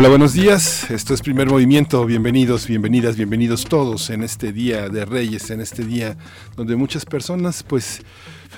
[0.00, 0.90] Hola, buenos días.
[0.90, 2.06] Esto es Primer Movimiento.
[2.06, 6.16] Bienvenidos, bienvenidas, bienvenidos todos en este día de Reyes, en este día
[6.56, 8.00] donde muchas personas pues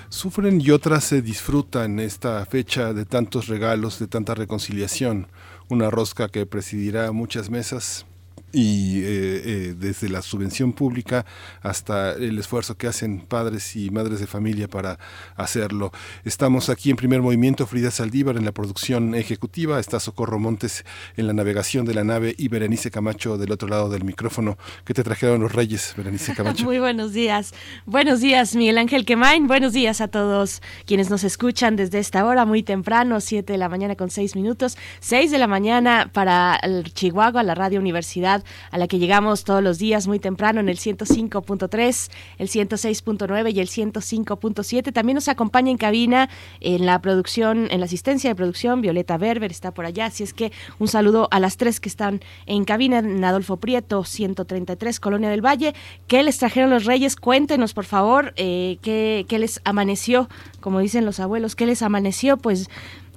[0.09, 5.27] sufren y otras se disfrutan esta fecha de tantos regalos, de tanta reconciliación.
[5.69, 8.07] Una rosca que presidirá muchas mesas,
[8.53, 11.25] y eh, eh, desde la subvención pública
[11.63, 14.99] hasta el esfuerzo que hacen padres y madres de familia para
[15.37, 15.93] hacerlo.
[16.25, 20.85] Estamos aquí en primer movimiento, Frida Saldívar en la producción ejecutiva, está Socorro Montes
[21.17, 24.59] en la navegación de la nave y Berenice Camacho del otro lado del micrófono.
[24.85, 26.65] ¿Qué te trajeron los reyes, Berenice Camacho?
[26.65, 27.55] Muy buenos días.
[27.87, 29.47] Buenos días, Miguel Ángel Quemain.
[29.47, 33.69] Buenos días a todos quienes nos escuchan desde esta hora muy temprano, 7 de la
[33.69, 38.79] mañana con 6 minutos, 6 de la mañana para el Chihuahua, la Radio Universidad a
[38.79, 43.69] la que llegamos todos los días muy temprano en el 105.3, el 106.9 y el
[43.69, 44.93] 105.7.
[44.93, 46.29] También nos acompaña en cabina
[46.61, 50.33] en la producción, en la asistencia de producción, Violeta Berber está por allá, así es
[50.33, 55.31] que un saludo a las tres que están en cabina, en Adolfo Prieto, 133, Colonia
[55.31, 55.75] del Valle.
[56.07, 57.17] ¿Qué les trajeron los reyes?
[57.17, 60.29] Cuéntenos, por favor, eh, ¿qué, qué les amaneció,
[60.61, 62.69] como dicen los abuelos, qué les amaneció, pues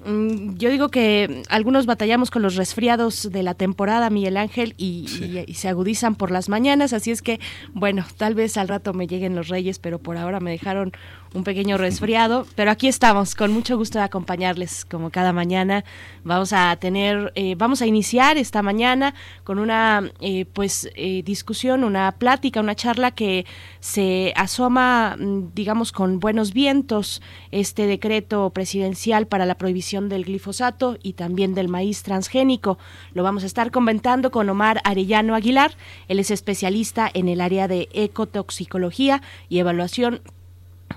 [0.05, 5.07] yo digo que algunos batallamos con los resfriados de la temporada, Miguel Ángel, y,
[5.53, 7.39] se agudizan por las mañanas, así es que,
[7.73, 10.91] bueno, tal vez al rato me lleguen los reyes, pero por ahora me dejaron
[11.35, 15.83] un pequeño resfriado, pero aquí estamos, con mucho gusto de acompañarles como cada mañana.
[16.23, 21.83] Vamos a tener, eh, vamos a iniciar esta mañana con una eh, pues eh, discusión,
[21.83, 23.45] una plática, una charla que
[23.81, 27.21] se asoma, mm, digamos, con buenos vientos,
[27.51, 32.77] este decreto presidencial para la prohibición del glifosato y también del maíz transgénico.
[33.13, 35.75] Lo vamos a estar comentando con Omar Arellano Aguilar.
[36.07, 40.21] Él es especialista en el área de ecotoxicología y evaluación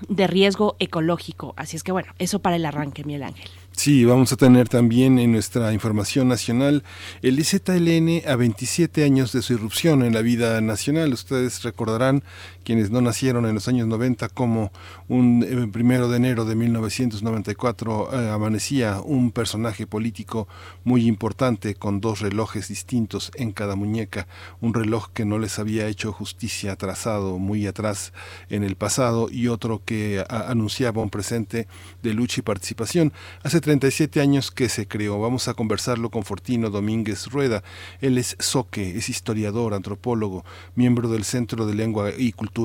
[0.07, 1.53] de riesgo ecológico.
[1.57, 3.49] Así es que bueno, eso para el arranque, Miguel Ángel.
[3.71, 6.83] Sí, vamos a tener también en nuestra información nacional
[7.21, 11.13] el IZLN a 27 años de su irrupción en la vida nacional.
[11.13, 12.23] Ustedes recordarán,
[12.69, 14.71] quienes no nacieron en los años 90, como
[15.07, 20.47] un eh, primero de enero de 1994 eh, amanecía un personaje político
[20.83, 24.27] muy importante con dos relojes distintos en cada muñeca,
[24.61, 28.13] un reloj que no les había hecho justicia atrasado muy atrás
[28.51, 31.67] en el pasado y otro que anunciaba un presente
[32.03, 33.13] de lucha y participación.
[33.41, 35.19] Hace 37 años que se creó.
[35.19, 37.63] Vamos a conversarlo con Fortino Domínguez Rueda.
[37.99, 42.58] Él es Soque, es historiador, antropólogo, miembro del Centro de Lengua y Cultura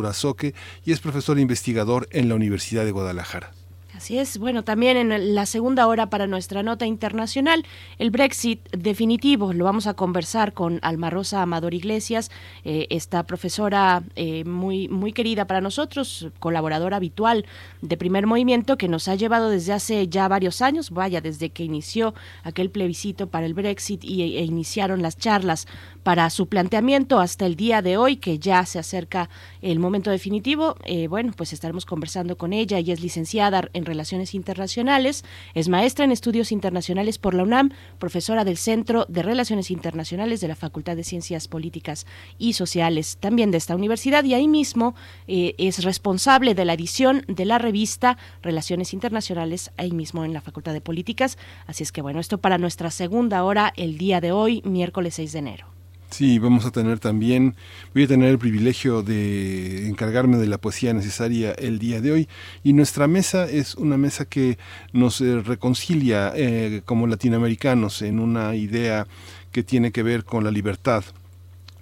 [0.85, 3.53] Y es profesor investigador en la Universidad de Guadalajara.
[3.97, 4.39] Así es.
[4.39, 7.65] Bueno, también en la segunda hora para nuestra nota internacional,
[7.99, 9.53] el Brexit definitivo.
[9.53, 12.33] Lo vamos a conversar con Alma Rosa Amador Iglesias,
[12.65, 17.47] eh, esta profesora eh, muy, muy querida para nosotros, colaboradora habitual
[17.83, 21.63] de Primer Movimiento, que nos ha llevado desde hace ya varios años, vaya, desde que
[21.63, 25.69] inició aquel plebiscito para el Brexit y, e iniciaron las charlas
[26.05, 29.31] para su planteamiento hasta el día de hoy, que ya se acerca
[29.63, 30.77] el momento definitivo.
[30.85, 32.79] Eh, bueno, pues estaremos conversando con ella.
[32.79, 38.45] Ella es licenciada en Relaciones Internacionales, es maestra en Estudios Internacionales por la UNAM, profesora
[38.45, 42.07] del Centro de Relaciones Internacionales de la Facultad de Ciencias Políticas
[42.39, 44.95] y Sociales, también de esta universidad, y ahí mismo
[45.27, 50.43] eh, es responsable de la edición de la revista Relaciones Internacionales, ahí mismo en la
[50.43, 51.39] Facultad de Políticas.
[51.67, 55.33] Así es que bueno, esto para nuestra segunda hora el día de hoy, miércoles 6
[55.33, 55.74] de enero.
[56.17, 57.57] Sí, vamos a tener también,
[57.93, 62.29] voy a tener el privilegio de encargarme de la poesía necesaria el día de hoy.
[62.63, 64.57] Y nuestra mesa es una mesa que
[64.93, 69.09] nos eh, reconcilia eh, como latinoamericanos en una idea
[69.51, 71.03] que tiene que ver con la libertad,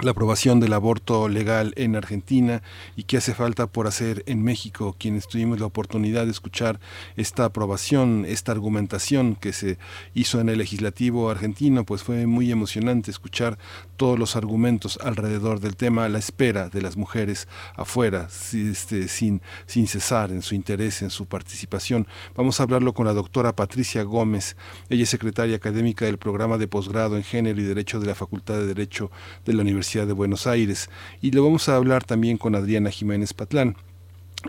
[0.03, 2.63] la aprobación del aborto legal en Argentina
[2.97, 6.81] y qué hace falta por hacer en México, quienes tuvimos la oportunidad de escuchar
[7.17, 9.79] esta aprobación, esta argumentación que se
[10.15, 13.59] hizo en el legislativo argentino, pues fue muy emocionante escuchar
[13.97, 17.47] todos los argumentos alrededor del tema, la espera de las mujeres
[17.77, 22.09] afuera, este, sin, sin cesar en su interés, en su participación.
[22.35, 24.57] Vamos a hablarlo con la doctora Patricia Gómez,
[24.89, 28.55] ella es secretaria académica del programa de posgrado en género y derecho de la Facultad
[28.55, 29.13] de Derecho
[29.45, 30.89] de la Universidad de Buenos Aires.
[31.21, 33.77] Y lo vamos a hablar también con Adriana Jiménez Patlán.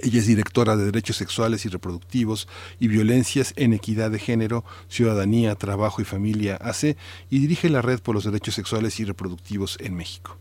[0.02, 2.48] Ella es directora de Derechos Sexuales y Reproductivos
[2.80, 6.98] y Violencias en Equidad de Género, Ciudadanía, Trabajo y Familia AC
[7.30, 10.38] y dirige la Red por los Derechos Sexuales y Reproductivos en México.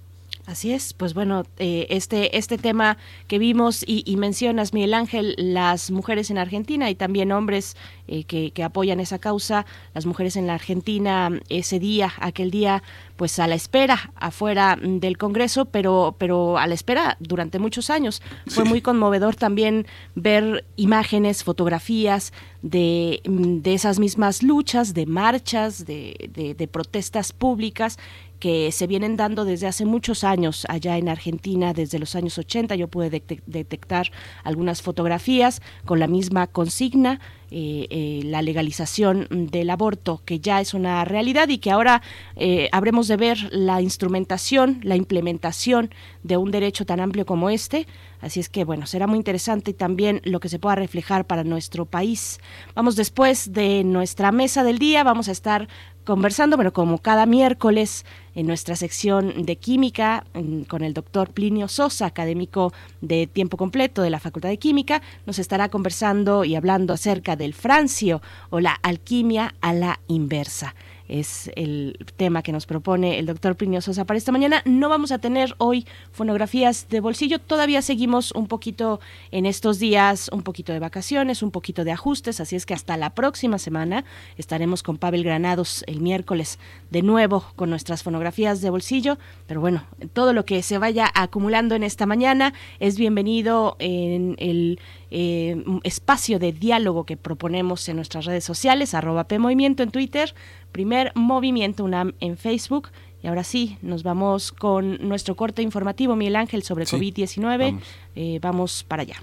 [0.47, 2.99] Así es, pues bueno, eh, este, este tema
[3.29, 7.77] que vimos y, mencionas, Miguel Ángel, las mujeres en Argentina y también hombres
[8.09, 9.65] eh, que, que, apoyan esa causa,
[9.95, 12.83] las mujeres en la Argentina ese día, aquel día,
[13.17, 18.21] pues a la espera afuera del Congreso, pero, pero a la espera durante muchos años.
[18.49, 22.33] Fue muy conmovedor también ver imágenes, fotografías
[22.63, 27.99] de, de esas mismas luchas, de marchas, de, de, de protestas públicas
[28.43, 32.75] que se vienen dando desde hace muchos años allá en Argentina, desde los años 80.
[32.75, 33.09] Yo pude
[33.47, 34.11] detectar
[34.43, 37.21] algunas fotografías con la misma consigna.
[37.55, 42.01] Eh, eh, la legalización del aborto, que ya es una realidad y que ahora
[42.35, 45.91] eh, habremos de ver la instrumentación, la implementación
[46.23, 47.87] de un derecho tan amplio como este.
[48.23, 51.85] Así es que, bueno, será muy interesante también lo que se pueda reflejar para nuestro
[51.85, 52.41] país.
[52.75, 55.69] Vamos después de nuestra mesa del día, vamos a estar
[56.05, 60.25] conversando, bueno, como cada miércoles en nuestra sección de química
[60.69, 65.39] con el doctor Plinio Sosa, académico de tiempo completo de la Facultad de Química, nos
[65.39, 70.75] estará conversando y hablando acerca del francio o la alquimia a la inversa
[71.13, 74.63] es el tema que nos propone el doctor Plinio Sosa para esta mañana.
[74.65, 78.99] No vamos a tener hoy fonografías de bolsillo, todavía seguimos un poquito
[79.31, 82.97] en estos días, un poquito de vacaciones, un poquito de ajustes, así es que hasta
[82.97, 84.05] la próxima semana
[84.39, 86.59] estaremos con Pavel Granados el miércoles
[86.91, 89.85] de nuevo con nuestras fonografías de bolsillo, pero bueno,
[90.15, 94.81] todo lo que se vaya acumulando en esta mañana es bienvenido en el
[95.15, 100.35] eh, espacio de diálogo que proponemos en nuestras redes sociales, arroba PMovimiento en Twitter,
[100.73, 102.89] primer Movimiento UNAM en Facebook.
[103.23, 107.79] Y ahora sí, nos vamos con nuestro corte informativo, Miguel Ángel, sobre COVID-19.
[108.17, 109.17] Eh, vamos para allá.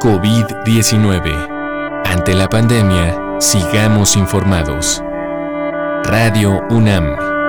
[0.00, 2.04] COVID-19.
[2.06, 5.02] Ante la pandemia, sigamos informados.
[6.04, 7.39] Radio UNAM.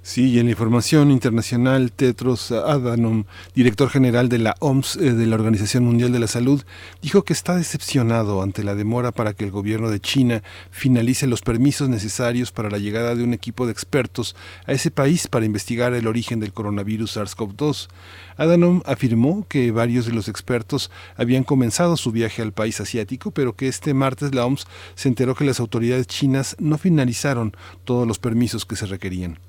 [0.05, 3.23] Sí, y en la información internacional, Tetros Adhanom,
[3.55, 6.61] director general de la OMS, eh, de la Organización Mundial de la Salud,
[7.01, 11.39] dijo que está decepcionado ante la demora para que el gobierno de China finalice los
[11.41, 14.35] permisos necesarios para la llegada de un equipo de expertos
[14.65, 17.87] a ese país para investigar el origen del coronavirus SARS-CoV-2.
[18.35, 23.55] Adhanom afirmó que varios de los expertos habían comenzado su viaje al país asiático, pero
[23.55, 28.19] que este martes la OMS se enteró que las autoridades chinas no finalizaron todos los
[28.19, 29.39] permisos que se requerían.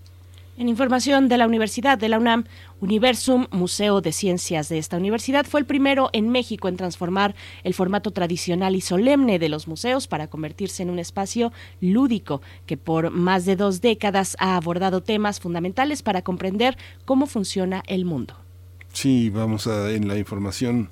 [0.57, 2.45] En información de la Universidad de la UNAM,
[2.81, 7.35] Universum, Museo de Ciencias de esta universidad, fue el primero en México en transformar
[7.65, 12.77] el formato tradicional y solemne de los museos para convertirse en un espacio lúdico que
[12.77, 18.37] por más de dos décadas ha abordado temas fundamentales para comprender cómo funciona el mundo.
[18.93, 20.89] Sí, vamos a en la información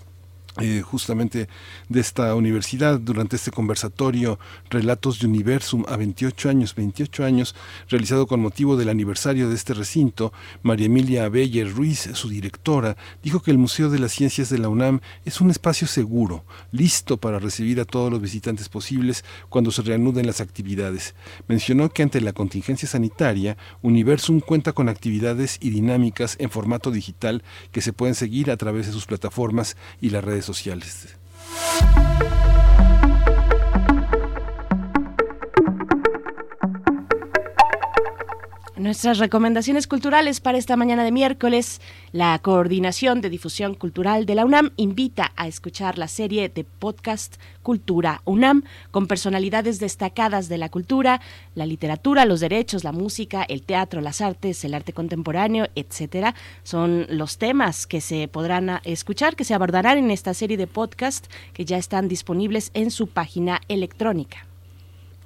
[0.60, 1.48] eh, justamente
[1.88, 4.38] de esta universidad durante este conversatorio
[4.68, 7.54] Relatos de Universum a 28 años, 28 años,
[7.88, 10.30] realizado con motivo del aniversario de este recinto,
[10.62, 14.68] María Emilia Beller Ruiz, su directora, dijo que el Museo de las Ciencias de la
[14.68, 19.80] UNAM es un espacio seguro, listo para recibir a todos los visitantes posibles cuando se
[19.80, 21.14] reanuden las actividades.
[21.48, 27.42] Mencionó que ante la contingencia sanitaria, Universum cuenta con actividades y dinámicas en formato digital
[27.70, 31.08] que se pueden seguir a través de sus plataformas y las redes sociales.
[38.82, 44.44] Nuestras recomendaciones culturales para esta mañana de miércoles, la Coordinación de Difusión Cultural de la
[44.44, 50.68] UNAM invita a escuchar la serie de podcast Cultura UNAM con personalidades destacadas de la
[50.68, 51.20] cultura,
[51.54, 56.34] la literatura, los derechos, la música, el teatro, las artes, el arte contemporáneo, etcétera.
[56.64, 61.32] Son los temas que se podrán escuchar, que se abordarán en esta serie de podcast
[61.52, 64.48] que ya están disponibles en su página electrónica.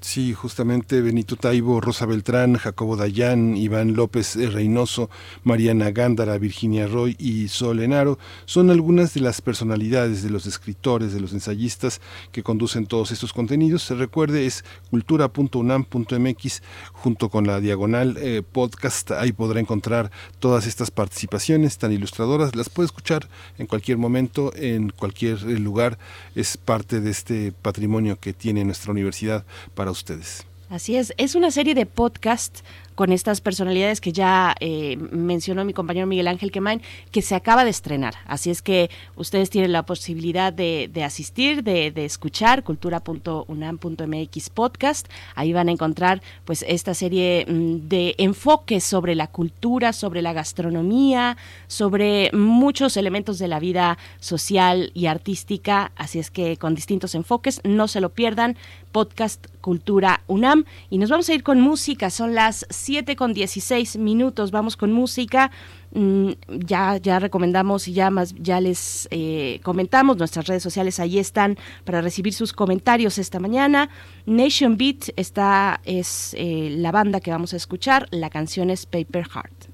[0.01, 5.11] Sí, justamente Benito Taibo, Rosa Beltrán, Jacobo Dayán, Iván López Reynoso,
[5.43, 11.13] Mariana Gándara, Virginia Roy y Sol Enaro son algunas de las personalidades de los escritores,
[11.13, 12.01] de los ensayistas
[12.31, 13.83] que conducen todos estos contenidos.
[13.83, 16.63] Se recuerde, es cultura.unam.mx
[16.93, 19.11] junto con la diagonal eh, podcast.
[19.13, 22.55] Ahí podrá encontrar todas estas participaciones tan ilustradoras.
[22.55, 25.99] Las puede escuchar en cualquier momento, en cualquier eh, lugar.
[26.35, 30.47] Es parte de este patrimonio que tiene nuestra universidad para ustedes.
[30.69, 32.61] Así es, es una serie de podcast
[32.97, 36.81] con estas personalidades que ya eh, mencionó mi compañero Miguel Ángel Quemain,
[37.13, 38.15] que se acaba de estrenar.
[38.27, 45.07] Así es que ustedes tienen la posibilidad de, asistir, de, escuchar cultura.unam.mx podcast.
[45.35, 50.33] Ahí van a encontrar pues esta serie mm, de enfoques sobre la cultura, sobre la
[50.33, 51.37] gastronomía,
[51.69, 55.93] sobre muchos elementos de la vida social y artística.
[55.97, 58.57] Así es que con distintos enfoques, no se lo pierdan
[58.97, 60.65] podcast Cultura UNAM.
[60.89, 64.91] Y nos vamos a ir con música, son las 7 con 16 minutos, vamos con
[64.91, 65.51] música.
[65.93, 68.11] Mm, ya, ya recomendamos y ya,
[68.41, 73.91] ya les eh, comentamos, nuestras redes sociales ahí están para recibir sus comentarios esta mañana.
[74.25, 79.27] Nation Beat, esta es eh, la banda que vamos a escuchar, la canción es Paper
[79.29, 79.67] Heart.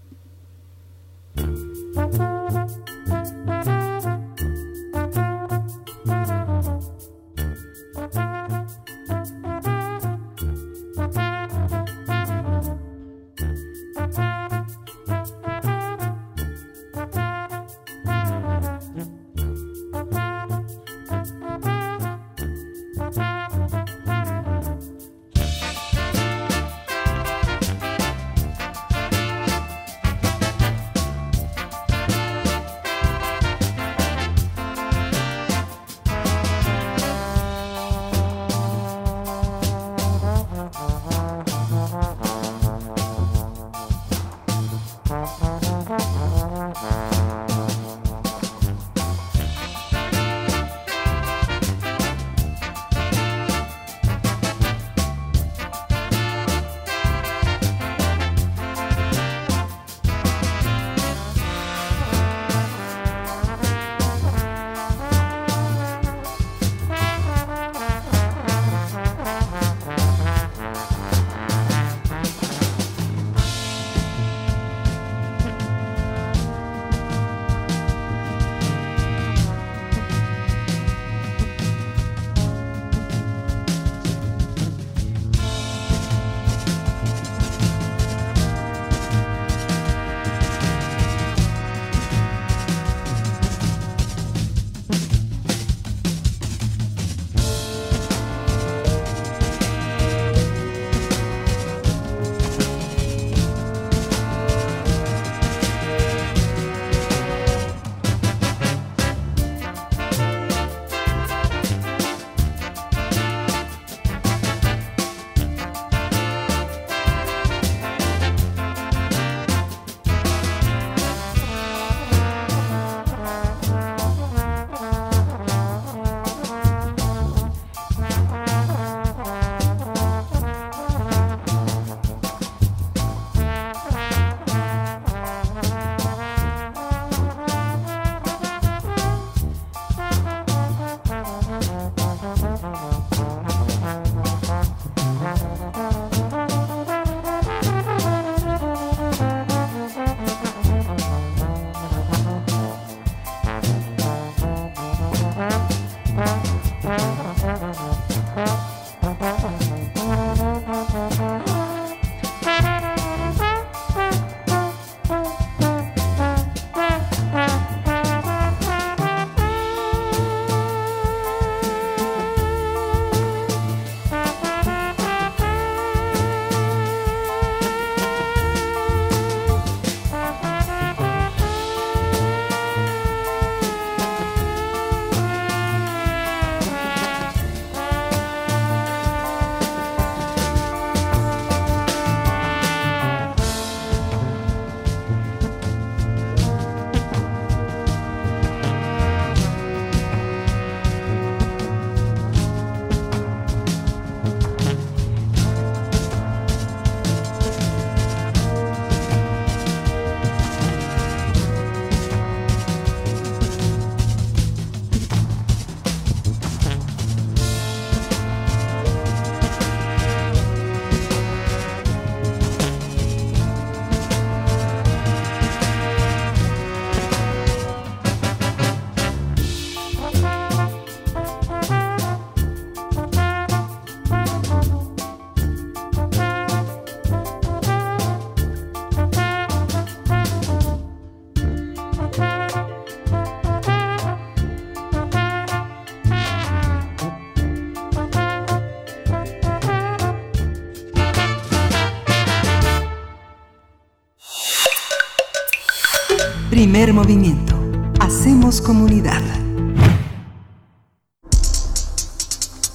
[256.73, 257.55] Primer movimiento.
[258.01, 259.21] Hacemos comunidad.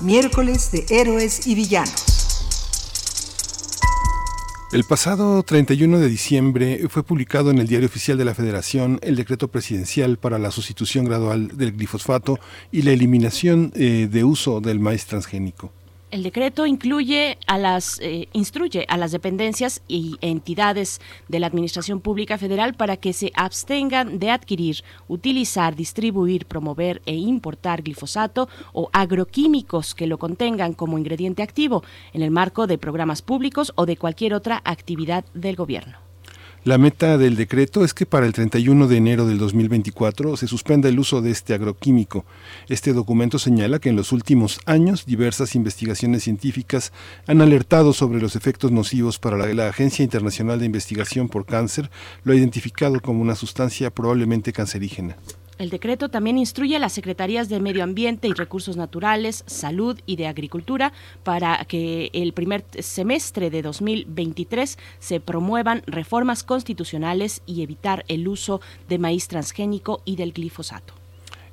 [0.02, 2.46] Miércoles de Héroes y Villanos.
[4.72, 9.16] El pasado 31 de diciembre fue publicado en el Diario Oficial de la Federación el
[9.16, 12.38] decreto presidencial para la sustitución gradual del glifosfato
[12.72, 15.72] y la eliminación eh, de uso del maíz transgénico.
[16.10, 22.00] El decreto incluye a las, eh, instruye a las dependencias y entidades de la Administración
[22.00, 28.90] Pública Federal para que se abstengan de adquirir, utilizar, distribuir, promover e importar glifosato o
[28.94, 31.84] agroquímicos que lo contengan como ingrediente activo
[32.14, 36.07] en el marco de programas públicos o de cualquier otra actividad del gobierno.
[36.64, 40.90] La meta del decreto es que para el 31 de enero del 2024 se suspenda
[40.90, 42.26] el uso de este agroquímico.
[42.68, 46.92] Este documento señala que en los últimos años diversas investigaciones científicas
[47.26, 51.90] han alertado sobre los efectos nocivos para la, la Agencia Internacional de Investigación por Cáncer,
[52.24, 55.16] lo ha identificado como una sustancia probablemente cancerígena.
[55.58, 60.16] El decreto también instruye a las secretarías de Medio Ambiente y Recursos Naturales, Salud y
[60.16, 68.06] de Agricultura para que el primer semestre de 2023 se promuevan reformas constitucionales y evitar
[68.08, 71.07] el uso de maíz transgénico y del glifosato.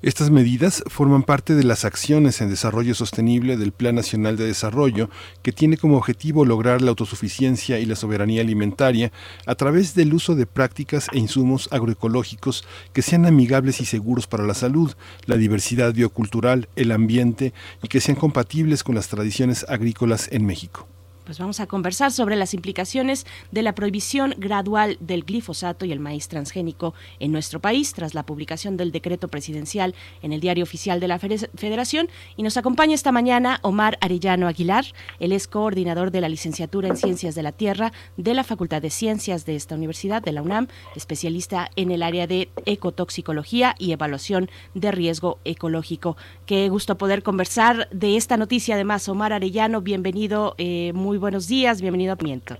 [0.04, 5.08] Estas medidas forman parte de las acciones en desarrollo sostenible del Plan Nacional de Desarrollo,
[5.40, 9.12] que tiene como objetivo lograr la autosuficiencia y la soberanía alimentaria
[9.46, 14.44] a través del uso de prácticas e insumos agroecológicos que sean amigables y seguros para
[14.44, 14.92] la salud,
[15.24, 20.86] la diversidad biocultural, el ambiente y que sean compatibles con las tradiciones agrícolas en México
[21.24, 26.00] pues vamos a conversar sobre las implicaciones de la prohibición gradual del glifosato y el
[26.00, 31.00] maíz transgénico en nuestro país tras la publicación del decreto presidencial en el Diario Oficial
[31.00, 32.08] de la Federación.
[32.36, 34.84] Y nos acompaña esta mañana Omar Arellano Aguilar.
[35.18, 38.90] Él es coordinador de la licenciatura en Ciencias de la Tierra de la Facultad de
[38.90, 44.50] Ciencias de esta universidad, de la UNAM, especialista en el área de ecotoxicología y evaluación
[44.74, 46.16] de riesgo ecológico.
[46.46, 48.74] Qué gusto poder conversar de esta noticia.
[48.74, 50.54] Además, Omar Arellano, bienvenido.
[50.58, 52.56] Eh, muy muy buenos días, bienvenido a Miento.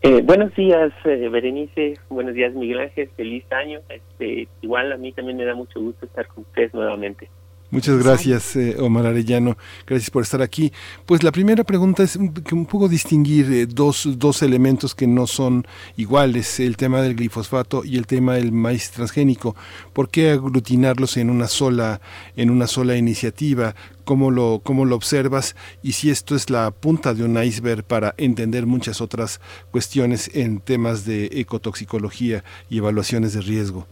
[0.00, 1.94] Eh, buenos días, eh, Berenice.
[2.08, 3.10] Buenos días, Miguel Ángel.
[3.16, 3.80] Feliz año.
[3.88, 7.28] Este, igual a mí también me da mucho gusto estar con ustedes nuevamente.
[7.70, 9.56] Muchas gracias, eh, Omar Arellano.
[9.84, 10.72] Gracias por estar aquí.
[11.06, 15.26] Pues la primera pregunta es un, un poco distinguir eh, dos, dos elementos que no
[15.26, 19.56] son iguales, el tema del glifosfato y el tema del maíz transgénico.
[19.92, 22.00] ¿Por qué aglutinarlos en una sola,
[22.36, 23.74] en una sola iniciativa?
[24.04, 25.56] ¿Cómo lo, cómo lo observas?
[25.82, 29.40] Y si esto es la punta de un iceberg para entender muchas otras
[29.72, 33.86] cuestiones en temas de ecotoxicología y evaluaciones de riesgo.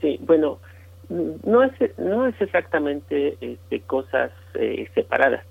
[0.00, 0.58] Sí, bueno,
[1.08, 5.44] no es no es exactamente este, cosas eh, separadas.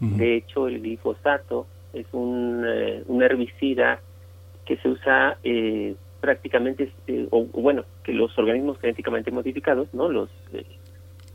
[0.00, 4.00] De hecho, el glifosato es un, eh, un herbicida
[4.64, 10.30] que se usa eh, prácticamente, este, o bueno, que los organismos genéticamente modificados, no, los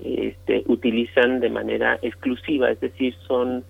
[0.01, 3.65] este, utilizan de manera exclusiva, es decir, son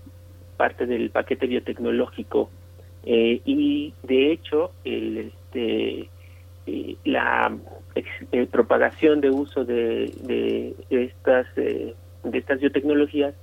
[0.58, 2.52] parte del paquete biotecnológico.
[3.06, 6.10] Y de hecho el este
[7.04, 7.56] la
[7.96, 13.34] eh, propagación de uso de, de, estas eh, de estas biotecnologías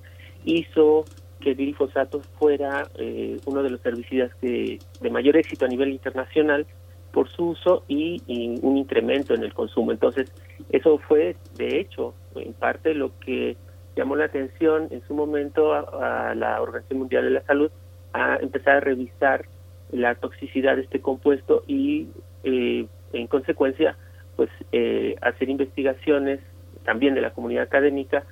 [0.45, 1.05] hizo
[1.41, 5.91] que el glifosato fuera eh, uno de los herbicidas que, de mayor éxito a nivel
[5.91, 6.67] internacional
[7.13, 8.23] por su uso y,
[8.63, 9.91] un incremento en el consumo.
[9.91, 10.33] Entonces,
[10.71, 13.57] eso fue, de hecho, en parte lo que
[13.97, 17.71] llamó la atención en su momento a, a la Organización Mundial de la Salud
[18.13, 19.47] a empezar a revisar
[19.93, 22.09] la toxicidad de este compuesto y
[22.45, 23.97] eh, en consecuencia,
[24.41, 26.41] pues eh, hacer investigaciones
[26.87, 28.25] también de la comunidad académica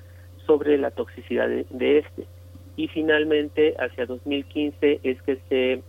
[0.47, 2.25] sobre la toxicidad de, este.
[2.77, 5.83] Y finalmente, hacia 2015 es que se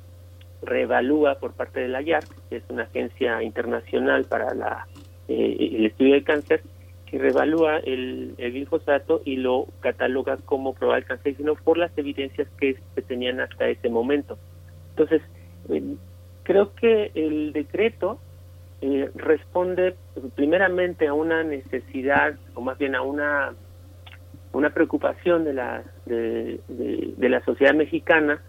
[0.61, 4.87] reevalúa por parte de la IARC, que es una agencia internacional para la,
[5.29, 6.63] eh, el estudio del cáncer,
[7.05, 12.75] que reevalúa el, el, glifosato y lo cataloga como probable cancerígeno por las evidencias que
[12.93, 14.37] se tenían hasta ese momento.
[14.89, 15.21] Entonces,
[15.69, 15.81] eh,
[16.43, 18.19] creo que el decreto
[18.81, 19.97] eh, responde
[20.35, 23.53] primeramente a una necesidad o más bien a una
[24.53, 26.61] una preocupación de la de,
[27.17, 28.41] la sociedad mexicana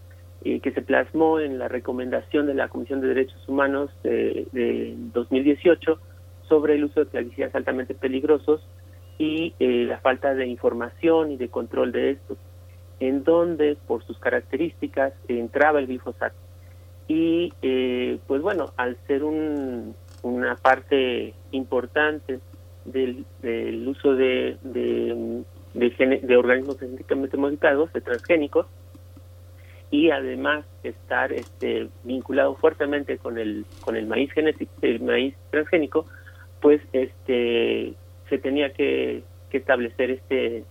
[0.44, 4.94] eh, que se plasmó en la recomendación de la Comisión de Derechos Humanos de, de
[5.12, 5.98] 2018
[6.48, 8.64] sobre el uso de plaguicidas altamente peligrosos
[9.18, 12.38] y eh, la falta de información y de control de estos,
[13.00, 16.36] en donde por sus características entraba el glifosato.
[17.08, 17.52] Y
[18.28, 22.40] pues bueno, al ser un, una parte importante
[22.84, 23.24] del,
[23.86, 28.66] uso de, de, de, organismos genéticamente modificados, de transgénicos,
[29.90, 36.06] y además estar este, vinculado fuertemente con el con el maíz genético, el maíz transgénico,
[36.60, 37.94] pues este
[38.28, 40.64] se tenía que, establecer este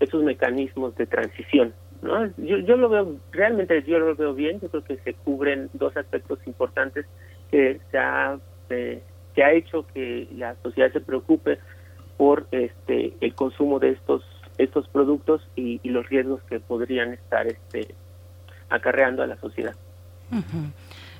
[0.00, 1.72] esos mecanismos de transición.
[2.02, 2.26] ¿no?
[2.38, 5.96] Yo, yo lo veo, realmente yo lo veo bien, yo creo que se cubren dos
[5.96, 7.06] aspectos importantes
[7.50, 8.38] que se ha,
[8.70, 9.02] eh,
[9.42, 11.58] ha hecho que la sociedad se preocupe
[12.16, 14.22] por este el consumo de estos
[14.58, 17.94] estos productos y, los riesgos que podrían estar este
[18.70, 19.74] acarreando a la sociedad.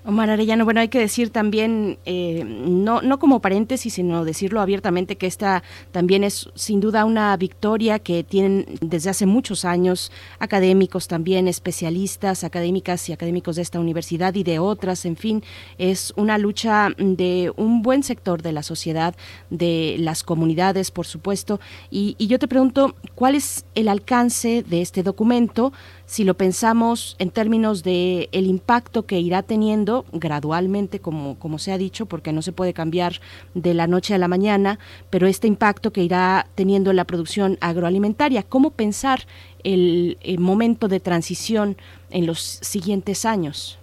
[0.06, 5.16] Omar Arellano, bueno, hay que decir también, eh, no, no como paréntesis, sino decirlo abiertamente,
[5.16, 11.08] que esta también es sin duda una victoria que tienen desde hace muchos años académicos
[11.08, 15.42] también, especialistas, académicas y académicos de esta universidad y de otras, en fin,
[15.76, 19.16] es una lucha de un buen sector de la sociedad,
[19.50, 21.58] de las comunidades, por supuesto.
[21.90, 25.72] Y, y yo te pregunto, ¿cuál es el alcance de este documento?
[26.06, 31.72] Si lo pensamos en términos de el impacto que irá teniendo gradualmente, como, como se
[31.72, 33.14] ha dicho, porque no se puede cambiar
[33.54, 34.78] de la noche a la mañana,
[35.10, 39.20] pero este impacto que irá teniendo la producción agroalimentaria, ¿cómo pensar
[39.64, 41.76] el, momento de transición
[42.10, 43.78] en los siguientes años?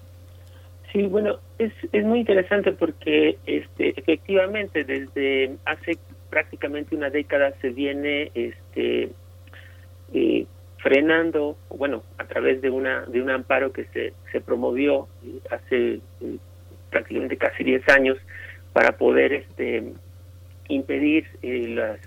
[0.93, 5.97] Sí, bueno, es, es muy interesante porque este, efectivamente desde hace
[6.29, 9.09] prácticamente una década se viene este,
[10.13, 10.45] eh,
[10.83, 15.93] frenando, bueno, a través de una de un amparo que se, se promovió eh, hace
[15.93, 16.37] eh,
[16.91, 18.17] prácticamente casi 10 años
[18.73, 19.93] para poder este
[20.67, 21.99] impedir eh, las,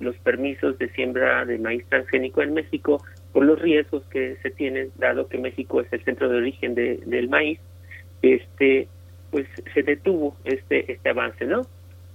[0.00, 3.02] los permisos de siembra de maíz transgénico en México
[3.32, 6.96] por los riesgos que se tienen dado que México es el centro de origen de,
[7.06, 7.60] del maíz
[8.22, 8.88] este
[9.30, 11.62] pues se detuvo este este avance no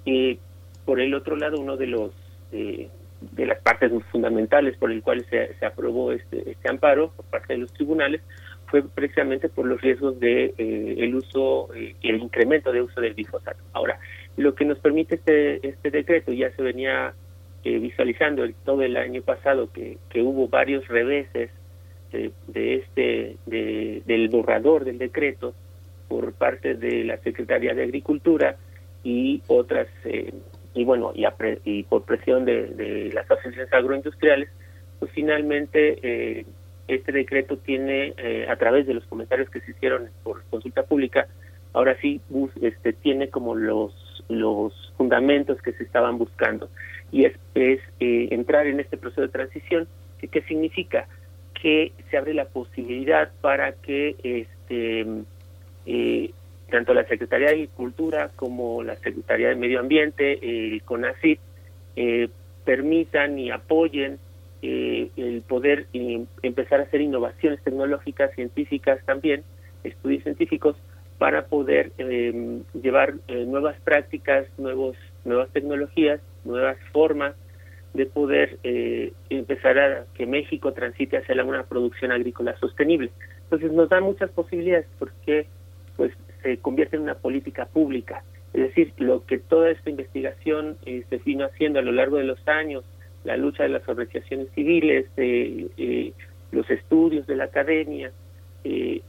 [0.04, 0.40] y
[0.86, 2.12] por el otro lado uno de los
[2.52, 2.90] eh,
[3.32, 7.54] de las partes fundamentales por el cual se, se aprobó este, este, amparo por parte
[7.54, 8.22] de los tribunales
[8.68, 13.14] fue precisamente por los riesgos de eh, el uso y el incremento de uso del
[13.14, 13.64] glifosato.
[13.74, 14.00] Ahora,
[14.36, 17.14] lo que nos permite este, este decreto, ya se venía
[17.64, 21.52] eh, visualizando todo el año pasado que, que hubo varios reveses
[22.12, 25.54] de, este de, del borrador del decreto
[26.08, 28.58] por parte de la Secretaría de Agricultura
[29.04, 30.34] y otras eh,
[30.74, 34.50] y bueno, y, por presión de, las asociaciones agroindustriales,
[35.00, 36.46] pues finalmente eh,
[36.88, 41.28] este decreto tiene, eh, a través de los comentarios que se hicieron por consulta pública,
[41.74, 42.22] ahora sí
[42.62, 46.70] este, tiene como los, los fundamentos que se estaban buscando.
[47.12, 49.88] Y es, es eh, entrar en este proceso de transición,
[50.20, 51.08] que ¿qué significa?
[51.62, 55.06] Que se abre la posibilidad para que este
[56.74, 61.40] tanto la Secretaría de Agricultura como la Secretaría de Medio Ambiente, el CONACYT,
[61.96, 62.30] eh,
[62.66, 64.18] permitan y apoyen
[64.64, 65.86] eh, el poder
[66.42, 69.44] empezar a hacer innovaciones tecnológicas, científicas también,
[69.84, 70.76] estudios científicos,
[71.20, 77.36] para poder em, llevar eh, nuevas prácticas, nuevos, nuevas tecnologías, nuevas formas
[77.94, 78.58] de poder
[79.30, 83.12] empezar a que México transite hacia una producción agrícola sostenible.
[83.44, 85.46] Entonces nos da muchas posibilidades porque
[85.96, 86.12] pues
[86.44, 88.24] se convierte en una política pública.
[88.54, 92.26] Es decir, lo que toda esta investigación eh, se vino haciendo a lo largo de
[92.26, 92.84] los años,
[93.24, 96.14] la lucha de las organizaciones civiles, eh, eh,
[96.52, 98.12] los estudios de la academia,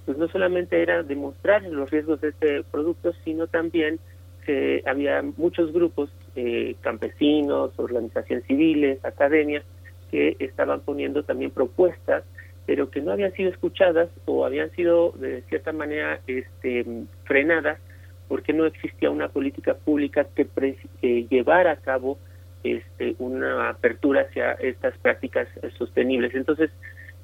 [0.05, 4.01] pues no solamente era demostrar los riesgos de este producto, sino también
[4.45, 6.11] que había muchos grupos,
[6.81, 9.63] campesinos, organizaciones civiles, academias,
[10.11, 12.25] que estaban poniendo también propuestas
[12.67, 16.85] pero que no habían sido escuchadas o habían sido de cierta manera este,
[17.25, 17.79] frenadas
[18.29, 20.47] porque no existía una política pública que,
[21.29, 22.19] llevara a cabo
[22.63, 25.47] este, una apertura hacia estas prácticas
[25.77, 26.35] sostenibles.
[26.35, 26.71] Entonces,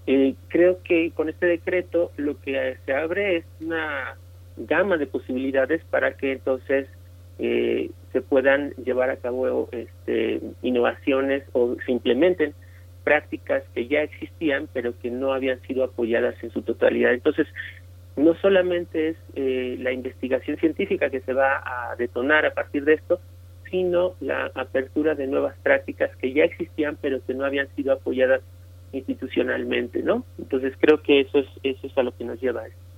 [0.06, 4.16] eh, creo que con este decreto lo que se abre es una
[4.56, 6.86] gama de posibilidades para que entonces
[7.38, 12.54] eh, se puedan llevar a cabo este, innovaciones o se implementen
[13.10, 17.12] prácticas que ya existían pero que no habían sido apoyadas en su totalidad.
[17.12, 17.48] Entonces,
[18.14, 22.94] no solamente es eh, la investigación científica que se va a detonar a partir de
[22.94, 23.20] esto,
[23.68, 28.42] sino la apertura de nuevas prácticas que ya existían pero que no habían sido apoyadas
[28.92, 30.24] institucionalmente, ¿no?
[30.38, 32.89] Entonces creo que eso es eso es a lo que nos lleva a esto.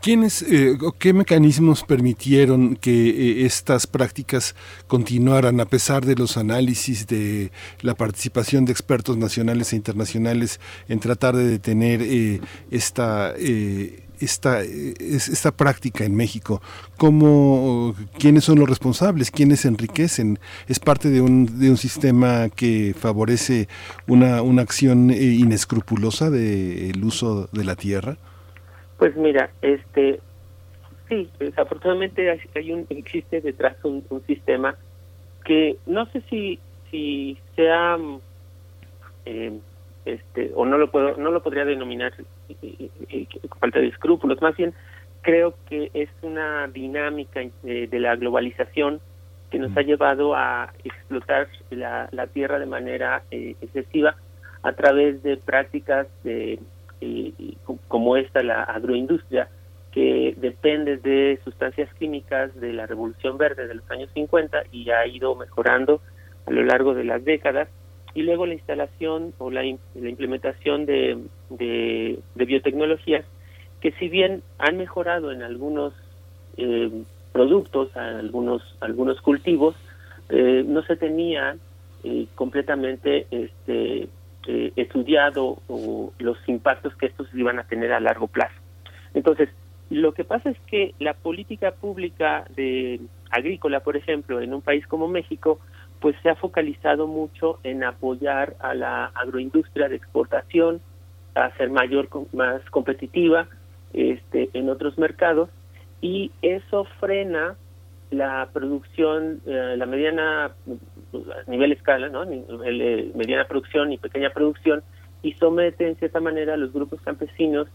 [0.00, 4.54] ¿Quiénes, eh, qué mecanismos permitieron que eh, estas prácticas
[4.86, 11.00] continuaran a pesar de los análisis de la participación de expertos nacionales e internacionales en
[11.00, 13.34] tratar de detener eh, esta
[14.20, 16.62] esta, esta práctica en México?
[16.96, 19.30] ¿Cómo, ¿Quiénes son los responsables?
[19.30, 20.38] ¿Quiénes enriquecen?
[20.66, 23.68] ¿Es parte de un, de un sistema que favorece
[24.06, 28.18] una, una acción inescrupulosa del uso de la tierra?
[29.00, 30.20] Pues mira, este,
[31.08, 34.76] sí, desafortunadamente hay un, existe detrás un, sistema
[35.42, 36.58] que no sé si
[36.90, 37.96] si sea
[39.24, 39.58] eh,
[40.04, 42.12] este o no lo puedo no lo podría denominar
[43.58, 44.42] falta de escrúpulos.
[44.42, 44.74] Más bien
[45.22, 49.00] creo que es una dinámica de, la globalización
[49.50, 54.14] que nos ha llevado a explotar la, la tierra de manera excesiva
[54.62, 56.58] a través de prácticas de
[57.88, 59.48] como esta la agroindustria
[59.92, 65.06] que depende de sustancias químicas de la Revolución Verde de los años 50 y ha
[65.06, 66.00] ido mejorando
[66.46, 67.68] a lo largo de las décadas.
[68.14, 73.24] Y luego la instalación o la, implementación de, de, biotecnologías
[73.80, 75.94] que si bien han mejorado en algunos
[76.56, 76.90] eh,
[77.32, 79.76] productos, algunos, algunos cultivos,
[80.28, 81.56] eh, no se tenía
[82.04, 84.08] eh, completamente este,
[84.46, 88.54] estudiado o los impactos que estos iban a tener a largo plazo.
[89.14, 89.48] Entonces,
[89.90, 93.00] lo que pasa es que la política pública de
[93.30, 95.58] agrícola, por ejemplo, en un país como México,
[96.00, 100.80] pues se ha focalizado mucho en apoyar a la agroindustria de exportación,
[101.34, 103.48] a ser mayor, más competitiva
[103.92, 105.50] este, en otros mercados,
[106.00, 107.56] y eso frena
[108.10, 110.52] la producción, eh, la mediana,
[111.14, 112.24] a nivel escala, ¿no?
[112.24, 114.82] Eh, mediana producción y pequeña producción,
[115.22, 117.68] y somete en cierta manera a los grupos campesinos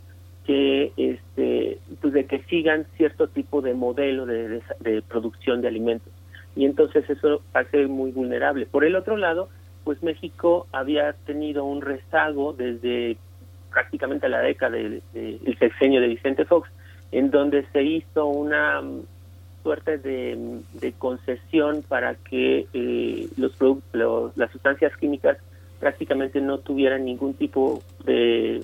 [0.45, 4.62] que este pues de que sigan cierto tipo de modelo de,
[5.08, 6.13] producción de alimentos
[6.56, 9.50] y entonces eso hace muy vulnerable por el otro lado
[9.84, 13.17] pues México había tenido un rezago desde
[13.71, 16.69] prácticamente la década del de, sexenio de Vicente Fox
[17.12, 18.82] en donde se hizo una
[19.65, 23.60] suerte de, concesión para que eh, los,
[23.93, 25.39] los las sustancias químicas
[25.80, 28.63] prácticamente no tuvieran ningún tipo de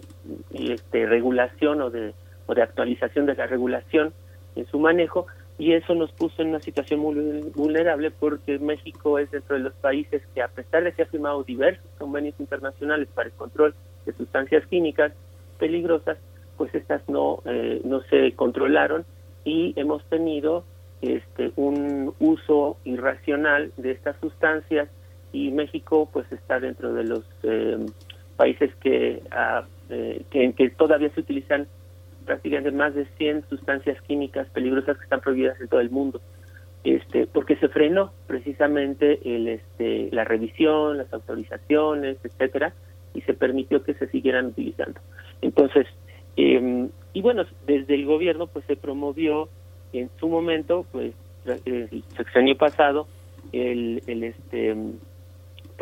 [0.53, 2.13] este, regulación o de,
[2.45, 4.13] o de actualización de la regulación
[4.55, 5.25] en su manejo.
[5.57, 7.15] Y eso nos puso en una situación muy
[7.55, 11.43] vulnerable porque México es dentro de los países que a pesar de que ha firmado
[11.43, 13.73] diversos convenios internacionales para el control
[14.05, 15.13] de sustancias químicas
[15.57, 16.19] peligrosas,
[16.57, 19.03] pues estas no eh, no se controlaron
[19.43, 20.63] y hemos tenido
[21.01, 24.89] este un uso irracional de estas sustancias
[25.33, 27.77] y México pues está dentro de los eh,
[28.35, 31.67] países que, ah, eh, que, que todavía se utilizan
[32.25, 36.21] prácticamente más de 100 sustancias químicas peligrosas que están prohibidas en todo el mundo.
[36.83, 42.73] Este porque se frenó precisamente el este la revisión las autorizaciones etcétera
[43.13, 44.99] y se permitió que se siguieran utilizando.
[45.41, 45.85] Entonces
[46.37, 49.49] eh, y bueno desde el gobierno pues se promovió
[49.99, 51.13] en su momento pues
[51.65, 53.07] el sexenio pasado
[53.51, 54.75] el, el este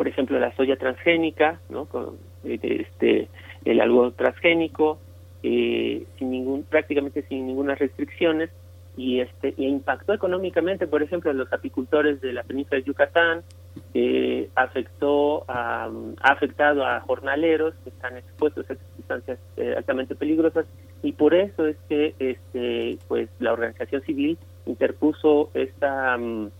[0.00, 1.84] por ejemplo, la soya transgénica, ¿no?
[1.84, 3.28] Con, este,
[3.66, 4.98] el algodón transgénico,
[5.42, 8.48] eh, sin ningún, prácticamente sin ninguna restricciones,
[8.96, 13.42] y este impactó económicamente, por ejemplo, a los apicultores de la península de Yucatán,
[13.92, 15.90] eh, afectó ha
[16.22, 20.64] afectado a jornaleros que están expuestos a sustancias eh, altamente peligrosas
[21.02, 26.50] y por eso es que este pues la organización civil interpuso esta mm,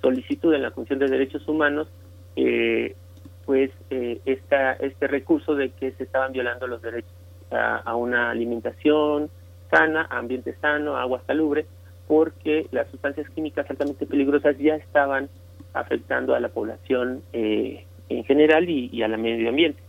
[0.00, 1.88] solicitud en la Comisión de Derechos Humanos
[2.36, 2.96] eh,
[3.44, 7.12] pues eh, esta, este recurso de que se estaban violando los derechos
[7.50, 9.30] a, una alimentación
[9.70, 11.66] sana, ambiente sano, agua salubre,
[12.08, 15.28] porque las sustancias químicas altamente peligrosas ya estaban
[15.72, 19.80] afectando a la población eh, en general y, a la medio ambiente.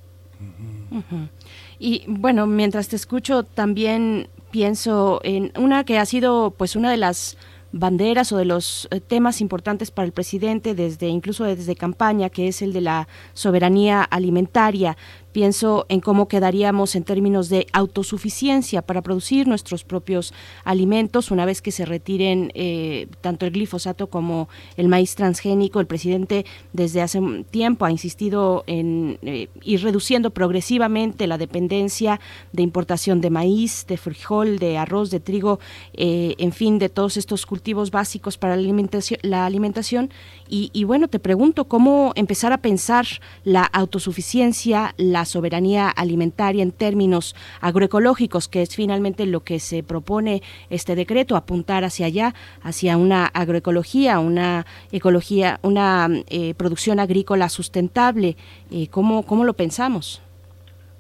[1.79, 6.97] Y bueno, mientras te escucho también pienso en una que ha sido pues una de
[6.97, 7.37] las
[7.71, 12.47] banderas o de los eh, temas importantes para el presidente desde incluso desde campaña, que
[12.47, 14.95] es el de la soberanía alimentaria
[15.35, 21.61] pienso en cómo quedaríamos en términos de autosuficiencia para producir nuestros propios alimentos una vez
[21.61, 25.81] que se retiren eh, tanto el glifosato como el maíz transgénico.
[25.81, 27.19] El presidente desde hace
[27.51, 32.21] tiempo ha insistido en eh, ir reduciendo progresivamente la dependencia
[32.53, 35.59] de importación de maíz, de frijol, de arroz, de trigo,
[35.95, 39.19] eh, en fin, de todos estos cultivos básicos para la alimentación.
[39.21, 40.11] La alimentación.
[40.47, 43.05] Y, y bueno, te pregunto cómo empezar a pensar
[43.43, 50.41] la autosuficiencia, la soberanía alimentaria en términos agroecológicos, que es finalmente lo que se propone
[50.69, 58.37] este decreto, apuntar hacia allá, hacia una agroecología, una ecología, una eh, producción agrícola sustentable.
[58.71, 60.21] Eh, ¿cómo, ¿Cómo lo pensamos?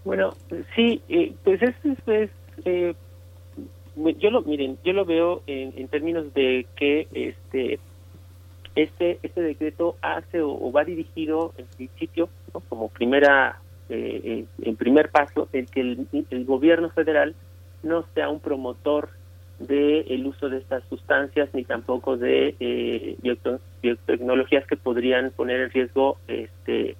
[0.03, 0.35] Bueno,
[0.75, 2.29] sí, eh, pues esto es,
[2.63, 2.93] eh,
[3.95, 7.79] yo lo miren, yo lo veo en, en, términos de que este
[8.75, 12.29] este este decreto hace o, va dirigido en principio
[12.69, 17.35] como primera eh, en primer paso, el que el, gobierno federal
[17.83, 19.09] no sea un promotor
[19.59, 23.15] del uso de estas sustancias ni tampoco de eh,
[23.81, 26.97] biotecnologías que podrían poner en riesgo este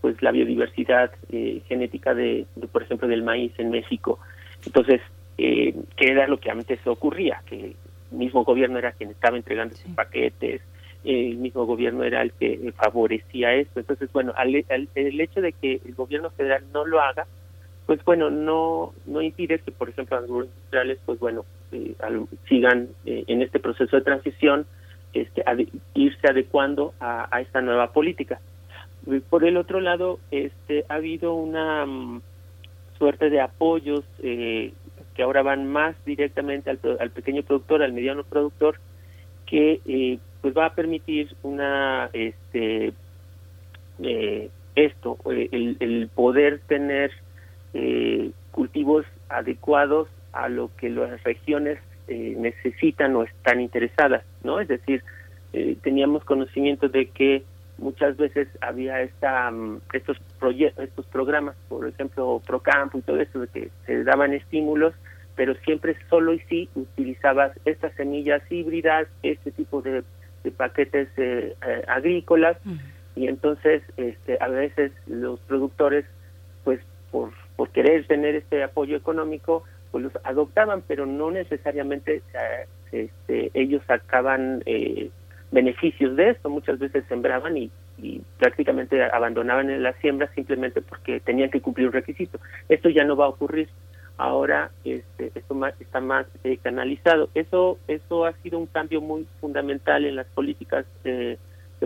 [0.00, 4.18] pues la biodiversidad eh, genética de, por ejemplo del maíz en México.
[4.64, 5.02] Entonces
[5.36, 7.76] eh, que era lo que antes ocurría que el
[8.10, 10.62] mismo gobierno era quien estaba entregando sus paquetes
[11.04, 15.94] el mismo gobierno era el que favorecía esto entonces bueno el hecho de que el
[15.94, 17.26] gobierno federal no lo haga
[17.88, 21.94] pues bueno, no no impide que, por ejemplo, los industriales, pues bueno, eh,
[22.46, 24.66] sigan eh, en este proceso de transición,
[25.14, 25.42] este,
[25.94, 28.40] irse adecuando a, esta nueva política.
[29.30, 32.20] Por el otro lado, este, ha habido una mm,
[32.98, 34.74] suerte de apoyos eh,
[35.14, 38.78] que ahora van más directamente al, al, pequeño productor, al mediano productor,
[39.46, 42.92] que pues va a permitir una este
[44.74, 47.10] esto, el, el poder tener
[47.74, 54.60] eh, cultivos adecuados a lo que las regiones eh, necesitan o están interesadas, ¿no?
[54.60, 55.02] Es decir,
[55.52, 57.42] eh, teníamos conocimiento de que
[57.76, 63.40] muchas veces había esta mm, estos proyectos, estos programas, por ejemplo, Procampo y todo eso,
[63.40, 64.94] de que se daban estímulos,
[65.36, 70.02] pero siempre solo y sí utilizabas estas semillas híbridas, este tipo de,
[70.56, 71.54] paquetes eh,
[71.86, 72.56] agrícolas,
[73.14, 76.04] y entonces este, a veces los productores,
[76.64, 82.22] pues por por querer tener este apoyo económico, pues los adoptaban, pero no necesariamente
[82.92, 85.10] este, ellos sacaban eh,
[85.50, 86.50] beneficios de esto.
[86.50, 87.72] Muchas veces sembraban y,
[88.38, 92.38] prácticamente abandonaban en la siembra simplemente porque tenían que cumplir un requisito.
[92.68, 93.68] Esto ya no va a ocurrir.
[94.18, 97.30] Ahora este, esto más, está más eh, canalizado.
[97.34, 101.38] Eso, eso ha sido un cambio muy fundamental en las políticas de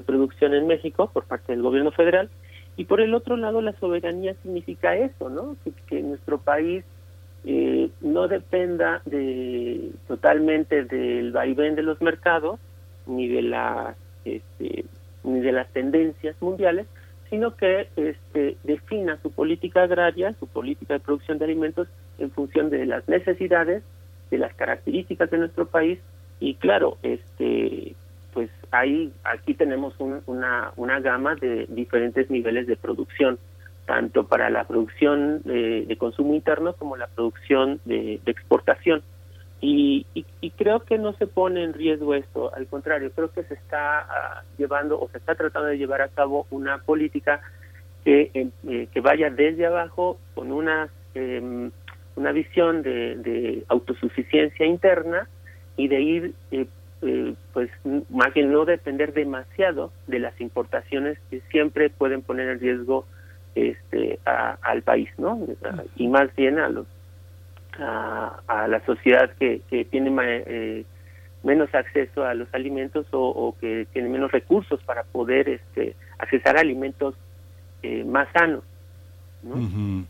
[0.06, 2.30] producción en México por parte del gobierno federal
[2.76, 5.56] y por el otro lado, la soberanía significa eso, ¿no?
[5.86, 6.84] Que, nuestro país
[7.44, 12.58] eh, no dependa de totalmente del vaivén de los mercados
[13.06, 14.84] ni de las este,
[15.24, 16.86] ni de las tendencias mundiales,
[17.28, 22.70] sino que este, defina su política agraria, su política de producción de alimentos en función
[22.70, 23.82] de las necesidades,
[24.30, 25.98] de las características de nuestro país
[26.40, 27.94] y claro, este
[28.32, 29.94] pues ahí aquí tenemos
[30.26, 33.38] una, una gama de diferentes niveles de producción,
[33.86, 39.02] tanto para la producción de, consumo interno como la producción de, exportación.
[39.60, 43.54] Y, y, creo que no se pone en riesgo esto, al contrario, creo que se
[43.54, 47.40] está ah, llevando o se está tratando de llevar a cabo una política
[48.04, 51.70] que, em, eh, que vaya desde abajo con una, em,
[52.16, 55.28] una visión de, de autosuficiencia interna
[55.76, 56.66] y de ir eh,
[57.02, 57.68] eh, pues
[58.10, 63.06] más bien no depender demasiado de las importaciones que siempre pueden poner en riesgo
[63.54, 65.38] este al país no
[65.96, 66.86] y más bien a los
[67.78, 70.12] a, la sociedad que, que tiene
[70.46, 70.84] eh,
[71.42, 76.60] menos acceso a los alimentos o, que tiene menos recursos para poder este accesar a
[76.60, 77.14] alimentos
[77.82, 78.62] eh, más sanos
[79.42, 80.06] ¿no?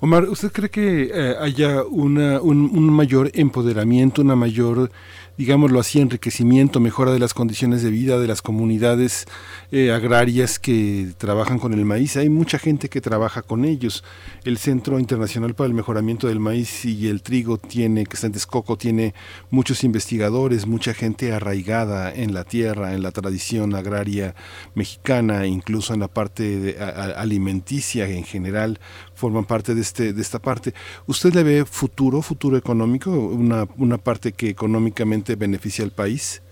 [0.00, 4.90] Omar, ¿usted cree que haya una, un, mayor empoderamiento, una mayor
[5.36, 9.26] digámoslo así, enriquecimiento, mejora de las condiciones de vida de las comunidades
[9.72, 12.16] eh, agrarias que trabajan con el maíz.
[12.16, 14.04] Hay mucha gente que trabaja con ellos.
[14.44, 18.32] El Centro Internacional para el Mejoramiento del Maíz y el Trigo tiene, que está en
[18.32, 19.14] Texcoco, tiene
[19.50, 24.34] muchos investigadores, mucha gente arraigada en la tierra, en la tradición agraria
[24.74, 26.76] mexicana, incluso en la parte
[27.16, 28.78] alimenticia en general,
[29.24, 30.74] forman parte de, este, de esta parte.
[31.06, 36.42] ¿Usted le ve futuro, futuro económico, una, una parte que económicamente beneficia al país?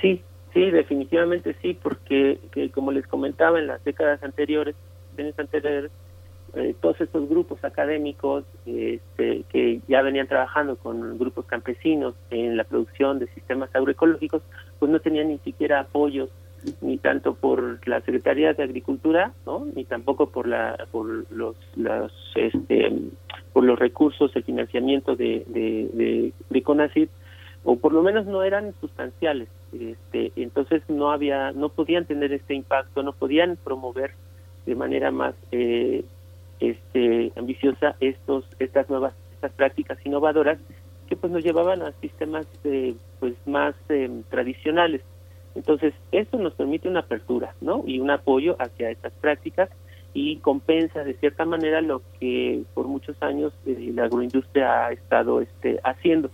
[0.00, 0.22] Sí,
[0.54, 2.38] sí, definitivamente sí, porque
[2.72, 4.76] como les comentaba en las décadas anteriores,
[5.38, 5.90] anteriores
[6.54, 12.62] eh, todos estos grupos académicos este, que ya venían trabajando con grupos campesinos en la
[12.62, 14.42] producción de sistemas agroecológicos,
[14.78, 16.30] pues no tenían ni siquiera apoyos
[16.80, 19.66] ni tanto por la Secretaría de Agricultura, ¿no?
[19.74, 22.92] ni tampoco por la por los, los este
[23.52, 27.10] por los recursos, el financiamiento de de, de, CONACYT,
[27.64, 29.48] o por lo menos no eran sustanciales.
[29.72, 34.12] Este, entonces no había, no podían tener este impacto, no podían promover
[34.66, 36.04] de manera más eh,
[36.60, 40.58] este ambiciosa estos estas nuevas estas prácticas innovadoras
[41.08, 45.00] que pues nos llevaban a sistemas eh, pues más eh, tradicionales
[45.58, 47.82] entonces, esto nos permite una apertura, ¿no?
[47.84, 49.68] Y un apoyo hacia estas prácticas
[50.14, 55.40] y compensa de cierta manera lo que por muchos años eh, la agroindustria ha estado
[55.40, 56.30] este, haciendo.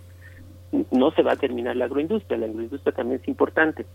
[0.91, 3.87] No se va a terminar la agroindustria, la agroindustria también es importante,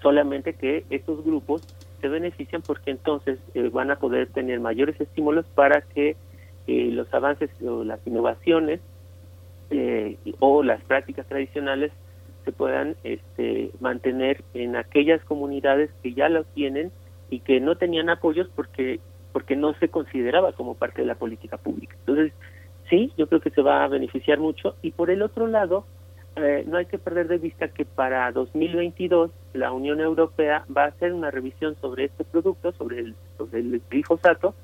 [0.00, 1.60] solamente que estos grupos
[2.00, 6.16] se benefician porque entonces eh, van a poder tener mayores estímulos para que
[6.66, 8.80] eh, los avances o las innovaciones
[10.38, 11.92] o las prácticas tradicionales
[12.46, 16.92] se puedan este, mantener en aquellas comunidades que ya lo tienen
[17.28, 19.00] y que no tenían apoyos porque
[19.32, 21.94] porque no se consideraba como parte de la política pública.
[21.98, 22.32] Entonces,
[22.88, 24.76] sí, yo creo que se va a beneficiar mucho.
[24.80, 25.84] Y por el otro lado,
[26.36, 30.88] eh, no hay que perder de vista que para 2022 la Unión Europea va a
[30.88, 34.54] hacer una revisión sobre este producto, sobre el, sobre el glifosato,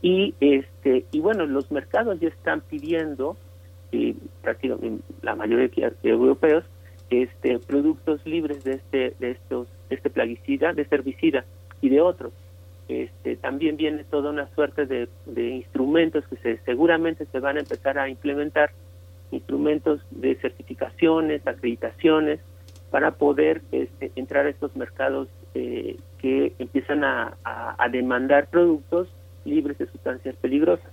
[0.00, 3.36] y este y bueno, los mercados ya están pidiendo,
[3.92, 6.64] y prácticamente la mayoría de europeos,
[7.10, 11.44] este productos libres de este de estos de este plaguicida, de este herbicida
[11.80, 12.32] y de otros.
[12.88, 17.98] Este, también viene toda una suerte de, instrumentos que se, seguramente se van a empezar
[17.98, 18.70] a implementar,
[19.32, 22.40] instrumentos de certificaciones, acreditaciones,
[22.90, 27.36] para poder este, entrar a estos mercados eh, que empiezan a,
[27.90, 29.08] demandar productos
[29.44, 30.90] libres de sustancias peligrosas.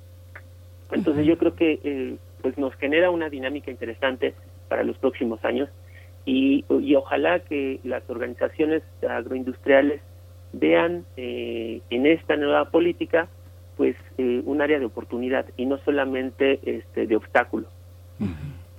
[0.91, 4.33] Entonces yo creo que eh, pues nos genera una dinámica interesante
[4.69, 5.69] para los próximos años
[6.25, 10.01] y, y ojalá que las organizaciones agroindustriales
[10.53, 13.27] vean eh, en esta nueva política
[13.75, 17.67] pues eh, un área de oportunidad y no solamente este de obstáculo.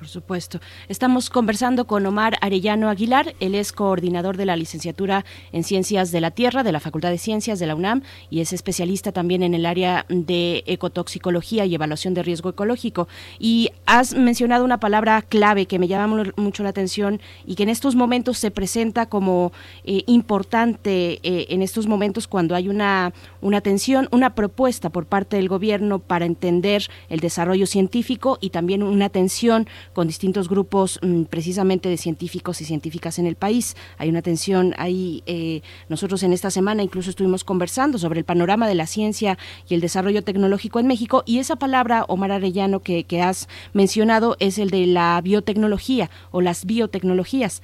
[0.04, 0.60] Por supuesto.
[0.90, 3.34] Estamos conversando con Omar Arellano Aguilar.
[3.40, 7.16] Él es coordinador de la licenciatura en Ciencias de la Tierra de la Facultad de
[7.16, 12.12] Ciencias de la UNAM y es especialista también en el área de ecotoxicología y evaluación
[12.12, 13.08] de riesgo ecológico.
[13.38, 17.70] Y has mencionado una palabra clave que me llama mucho la atención y que en
[17.70, 19.52] estos momentos se presenta como
[19.84, 25.36] eh, importante eh, en estos momentos cuando hay una, una atención, una propuesta por parte
[25.36, 31.22] del gobierno para entender el desarrollo científico y también una atención con distintos grupos mm,
[31.24, 33.76] precisamente de científicos y científicas en el país.
[33.96, 35.22] Hay una tensión ahí.
[35.26, 39.38] Eh, nosotros en esta semana incluso estuvimos conversando sobre el panorama de la ciencia
[39.68, 44.36] y el desarrollo tecnológico en México y esa palabra, Omar Arellano, que, que has mencionado
[44.40, 47.62] es el de la biotecnología o las biotecnologías.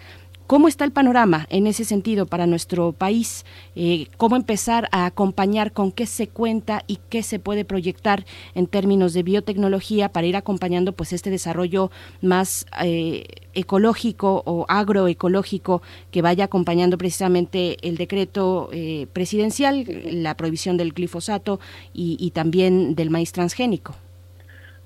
[0.51, 3.45] ¿Cómo está el panorama en ese sentido para nuestro país?
[3.77, 8.25] Eh, ¿Cómo empezar a acompañar con qué se cuenta y qué se puede proyectar
[8.57, 15.83] en términos de biotecnología para ir acompañando pues este desarrollo más eh, ecológico o agroecológico
[16.11, 21.61] que vaya acompañando precisamente el decreto eh, presidencial, la prohibición del glifosato
[21.95, 23.95] y, también del maíz transgénico?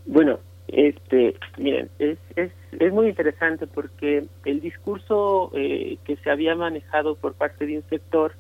[0.05, 2.19] Bueno, este, miren, es,
[2.81, 7.85] es muy interesante porque el discurso eh, que se había manejado por parte de un
[7.89, 8.33] sector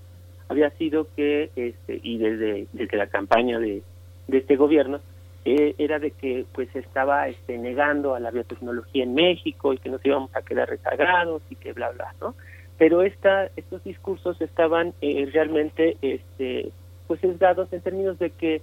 [0.49, 3.83] había sido que, este, y desde, desde la campaña de,
[4.29, 5.01] de este gobierno,
[5.47, 9.91] eh, era de que pues estaba este, negando a la biotecnología en México y que
[9.91, 12.35] nos íbamos a quedar rezagados y que bla, bla, ¿no?
[12.79, 16.71] Pero esta, estos discursos estaban eh, realmente este,
[17.07, 18.63] pues sesgados en términos de que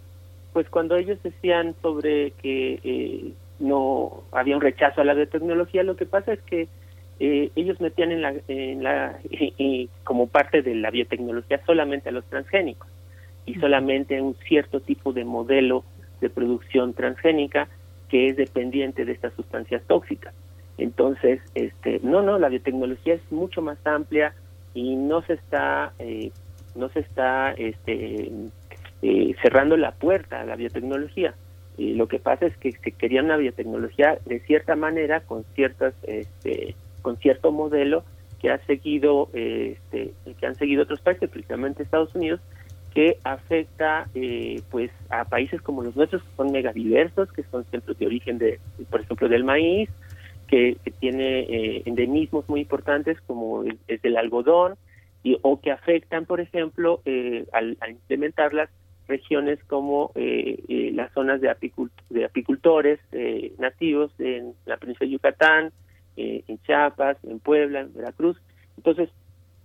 [0.54, 5.96] pues cuando ellos decían sobre que eh, no había un rechazo a la biotecnología, lo
[5.96, 6.68] que pasa es que
[7.20, 9.20] eh, ellos metían en la, en la
[10.04, 12.88] como parte de la biotecnología solamente a los transgénicos
[13.46, 15.84] y solamente un cierto tipo de modelo
[16.20, 17.68] de producción transgénica
[18.10, 20.34] que es dependiente de estas sustancias tóxicas.
[20.78, 24.34] Entonces, este, no, no, la biotecnología es mucho más amplia
[24.74, 26.32] y no se está, eh,
[26.76, 28.32] no se está, este,
[29.02, 31.34] eh, cerrando la puerta a la biotecnología.
[31.78, 35.94] Y lo que pasa es que se quería una biotecnología de cierta manera, con ciertas,
[36.04, 38.04] este, con cierto modelo
[38.40, 42.42] que ha seguido, este, que han seguido otros países, principalmente Estados Unidos,
[42.94, 47.98] que afecta, eh, pues, a países como los nuestros, que son megadiversos, que son centros
[47.98, 48.60] de origen de,
[48.90, 49.90] por ejemplo, del maíz,
[50.48, 54.76] que, tiene eh, endemismos muy importantes como el, es el algodón,
[55.24, 58.70] y, o que afectan, por ejemplo, eh, al, al implementarlas
[59.12, 65.72] regiones como eh, eh, las zonas de, apicultores eh, nativos en la península de Yucatán,
[66.18, 68.38] en Chiapas, en Puebla, en Veracruz.
[68.78, 69.10] Entonces,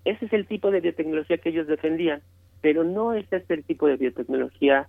[0.04, 2.22] ese es el tipo de biotecnología que ellos defendían,
[2.62, 4.88] pero no es este el tipo de biotecnología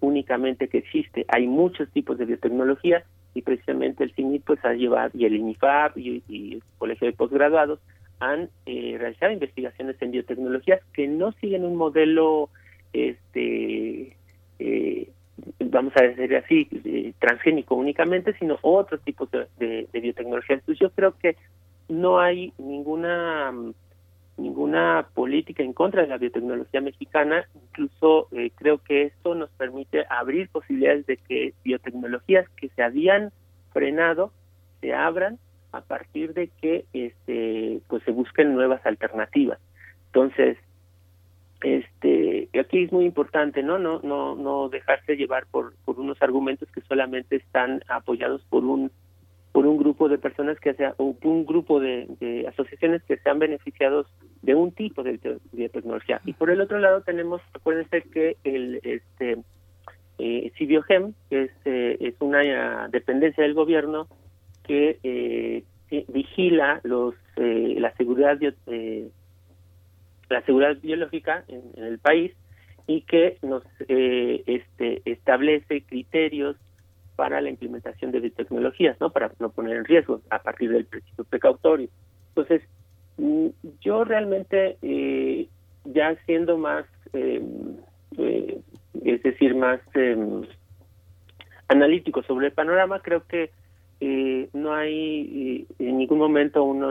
[0.00, 1.24] únicamente que existe.
[1.28, 5.96] Hay muchos tipos de biotecnología y precisamente el CINIT pues ha llevado, y el INIFAP
[5.98, 7.80] y, y el Colegio de Postgraduados
[8.20, 12.50] han realizado investigaciones en biotecnologías que no siguen un modelo
[12.92, 14.16] este
[14.58, 15.10] eh,
[15.58, 20.56] vamos a decir así eh, transgénico únicamente sino otros tipos de, biotecnología.
[20.56, 21.36] Entonces yo creo que
[21.88, 23.52] no hay ninguna
[24.38, 27.46] ninguna política en contra de la biotecnología mexicana.
[27.54, 33.32] Incluso eh, creo que esto nos permite abrir posibilidades de que biotecnologías que se habían
[33.72, 34.32] frenado
[34.80, 35.38] se abran
[35.72, 39.58] a partir de que este pues se busquen nuevas alternativas.
[40.06, 40.58] Entonces
[41.62, 42.21] este
[42.58, 46.82] aquí es muy importante no no no no dejarse llevar por por unos argumentos que
[46.82, 48.90] solamente están apoyados por un
[49.52, 53.38] por un grupo de personas que sea o un grupo de, asociaciones que se han
[53.38, 54.06] beneficiado
[54.40, 55.20] de un tipo de
[55.52, 56.22] biotecnología.
[56.24, 59.38] Y por el otro lado tenemos, acuérdense que el este
[60.18, 64.08] eh, Cibiogem, que es, eh, es una dependencia del gobierno
[64.64, 65.64] que eh,
[66.08, 68.38] vigila los eh, la seguridad
[70.30, 72.32] la seguridad biológica en, el país
[72.86, 76.56] y que nos este establece criterios
[77.16, 79.10] para la implementación de biotecnologías, ¿no?
[79.10, 81.88] Para no poner en riesgo a partir del principio precautorio.
[82.28, 82.62] Entonces,
[83.18, 83.48] mm,
[83.80, 85.48] yo realmente, eh,
[85.84, 87.76] ya siendo más, em,
[88.18, 88.60] eh,
[89.04, 90.42] es decir, más em,
[91.68, 93.50] analítico sobre el panorama, creo que
[94.00, 96.82] eh, no hay en ningún momento un,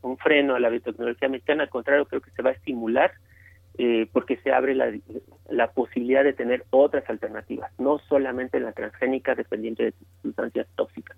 [0.00, 3.10] un freno a la biotecnología mexicana, al contrario, creo que se va a estimular
[3.78, 4.92] eh, porque se abre la,
[5.48, 11.16] la, posibilidad de tener otras alternativas, no solamente la transgénica dependiente de sustancias tóxicas.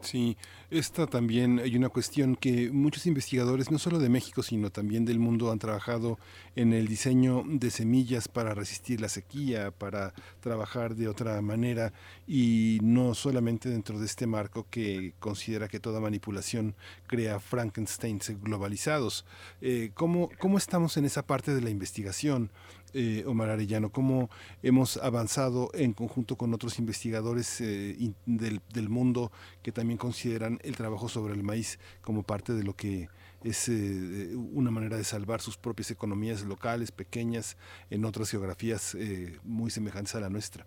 [0.00, 0.36] Sí,
[0.70, 5.18] esta también hay una cuestión que muchos investigadores, no solo de México, sino también del
[5.18, 6.18] mundo, han trabajado
[6.56, 11.92] en el diseño de semillas para resistir la sequía, para trabajar de otra manera
[12.26, 16.74] y no solamente dentro de este marco que considera que toda manipulación
[17.06, 19.26] crea Frankensteins globalizados.
[19.60, 22.50] Eh, ¿cómo, ¿Cómo estamos en esa parte de la investigación?
[22.94, 24.30] Eh, Omar Arellano, cómo
[24.62, 29.30] hemos avanzado en conjunto con otros investigadores eh, del, del, mundo
[29.62, 33.08] que también consideran el trabajo sobre el maíz como parte de lo que
[33.44, 37.56] es eh, una manera de salvar sus propias economías locales, pequeñas,
[37.90, 40.66] en otras geografías eh, muy semejantes a la nuestra.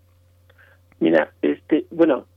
[0.99, 2.27] Mira, este, bueno,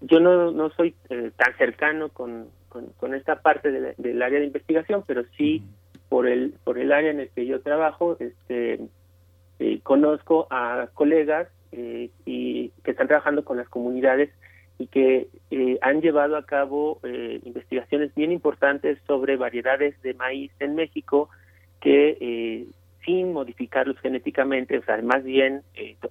[0.00, 0.94] yo no, no soy
[1.36, 5.62] tan cercano con, con, esta parte del área de investigación, pero sí
[6.08, 8.80] por el por el área en el que yo trabajo este
[9.60, 14.30] eh, conozco a colegas eh, y que están trabajando con las comunidades
[14.78, 20.76] y que eh, han llevado a cabo investigaciones bien importantes sobre variedades de maíz en
[20.76, 21.28] México
[21.80, 22.68] que
[23.04, 25.62] sin modificarlos genéticamente, o sea, más bien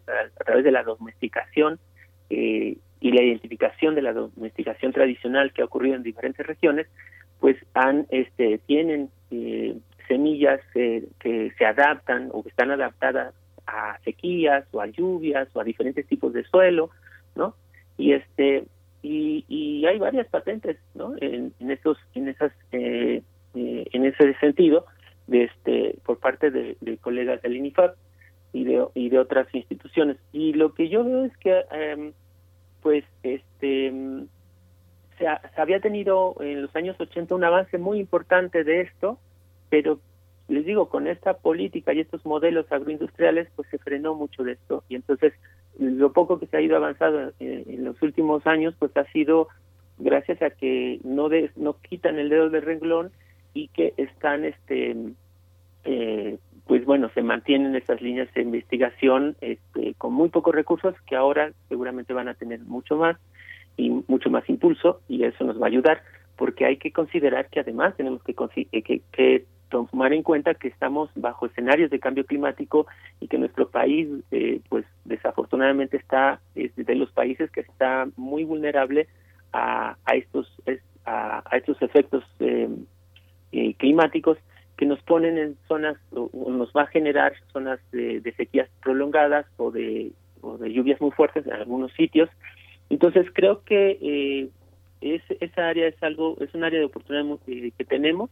[0.07, 1.79] a, través de la domesticación
[2.29, 6.87] y la identificación de la domesticación tradicional que ha ocurrido en diferentes regiones,
[7.39, 9.77] pues han este tienen eh,
[10.07, 11.03] semillas que
[11.57, 13.33] se adaptan o que están adaptadas
[13.67, 16.89] a sequías o a lluvias o a diferentes tipos de suelo,
[17.35, 17.55] ¿no?
[17.97, 18.63] Y este
[19.03, 21.13] y, y hay varias patentes, ¿no?
[21.19, 23.21] En, en esos en esas eh,
[23.53, 24.85] eh, en ese sentido,
[25.27, 27.95] de este por parte de, colegas del INIFAP
[28.53, 30.17] y de y de otras instituciones.
[30.31, 32.13] Y lo que yo veo es que em,
[32.81, 33.93] pues este
[35.17, 39.19] se, se, había tenido en los años 80 un avance muy importante de esto,
[39.69, 39.99] pero
[40.47, 44.83] les digo, con esta política y estos modelos agroindustriales, pues se frenó mucho de esto.
[44.87, 45.33] Y entonces,
[45.77, 49.49] lo poco que se ha ido avanzado en, los últimos años, pues ha sido
[49.97, 53.11] gracias a que no no quitan el dedo del renglón
[53.53, 54.95] y que están, este,
[55.83, 61.15] eh, pues bueno, se mantienen estas líneas de investigación este, con muy pocos recursos que
[61.15, 63.17] ahora seguramente van a tener mucho más
[63.77, 66.01] y mucho más impulso y eso nos va a ayudar
[66.35, 71.09] porque hay que considerar que además tenemos que, que, que tomar en cuenta que estamos
[71.15, 72.87] bajo escenarios de cambio climático
[73.19, 78.43] y que nuestro país, eh, pues desafortunadamente está es de los países que está muy
[78.43, 79.07] vulnerable
[79.53, 80.47] a, a estos
[81.05, 82.69] a, estos efectos eh,
[83.51, 84.37] eh, climáticos
[84.75, 89.71] que nos ponen en zonas o, nos va a generar zonas de, sequías prolongadas o
[89.71, 90.11] de,
[90.41, 92.29] o de lluvias muy fuertes en algunos sitios.
[92.89, 94.49] Entonces creo que
[95.01, 98.29] es, esa área es algo es un área de oportunidad que tenemos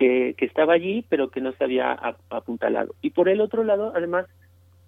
[0.00, 1.92] que, estaba allí, pero que no se había
[2.30, 2.94] apuntalado.
[3.02, 4.26] Y por el otro lado, además,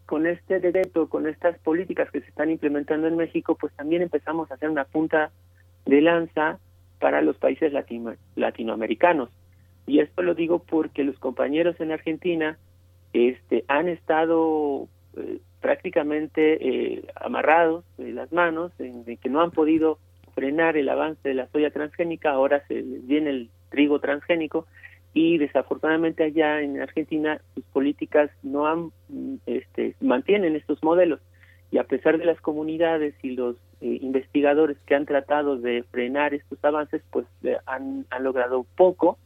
[0.07, 4.51] con este decreto, con estas políticas que se están implementando en México, pues también empezamos
[4.51, 5.31] a hacer una punta
[5.85, 6.59] de lanza
[6.99, 9.29] para los países latino, latinoamericanos.
[9.87, 12.57] Y esto lo digo porque los compañeros en Argentina
[13.13, 19.99] este, han estado eh, prácticamente eh, amarrados de las manos, que no han podido
[20.35, 24.67] frenar el avance de la soya transgénica, ahora se viene el trigo transgénico,
[25.15, 28.91] y desafortunadamente allá en Argentina sus políticas no han
[29.47, 31.21] este, mantienen estos modelos.
[31.71, 36.35] Y a pesar de las comunidades y los eh, investigadores que han tratado de frenar
[36.35, 39.19] estos avances pues eh, han, han logrado poco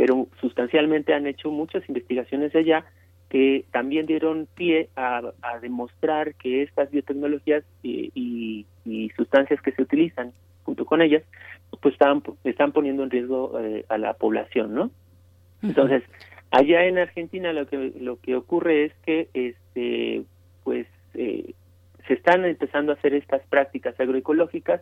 [0.00, 2.86] pero sustancialmente han hecho muchas investigaciones allá
[3.30, 5.22] que también dieron pie a,
[5.62, 8.10] demostrar que estas biotecnologías y,
[8.84, 10.32] y, sustancias que se utilizan
[10.64, 11.22] junto con ellas
[11.80, 14.90] pues están, están poniendo en riesgo eh, a la población, ¿no?
[15.62, 16.02] Entonces,
[16.50, 20.24] allá en Argentina lo que lo que ocurre es que este
[20.64, 21.54] pues eh,
[22.08, 24.80] se están empezando a hacer estas prácticas agroecológicas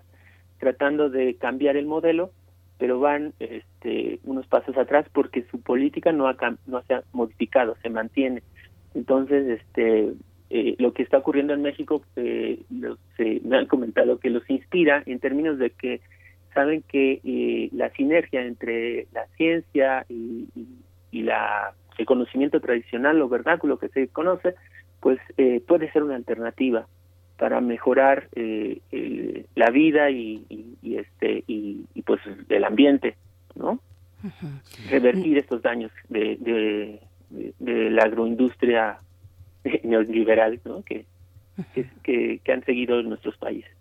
[0.58, 2.32] tratando de cambiar el modelo,
[2.78, 7.76] pero van este, unos pasos atrás porque su política no, ha, no se ha modificado,
[7.82, 8.42] se mantiene.
[8.94, 10.12] Entonces, este,
[10.50, 12.62] eh, lo que está ocurriendo en México, eh,
[13.16, 16.00] se, me han comentado que los inspira en términos de que
[16.54, 20.48] saben que eh, la sinergia entre la ciencia y,
[21.10, 24.54] y, la, el conocimiento tradicional o vernáculo que se conoce,
[25.00, 26.86] pues eh, puede ser una alternativa
[27.38, 30.44] para mejorar eh, la vida y,
[30.82, 33.16] y, este y, pues el ambiente,
[33.54, 33.80] ¿no?
[34.90, 37.00] Revertir estos daños de, de,
[37.60, 38.98] de, la agroindustria
[39.84, 40.82] neoliberal, ¿no?
[40.82, 41.06] Que,
[42.02, 43.77] que, que han seguido en nuestros países.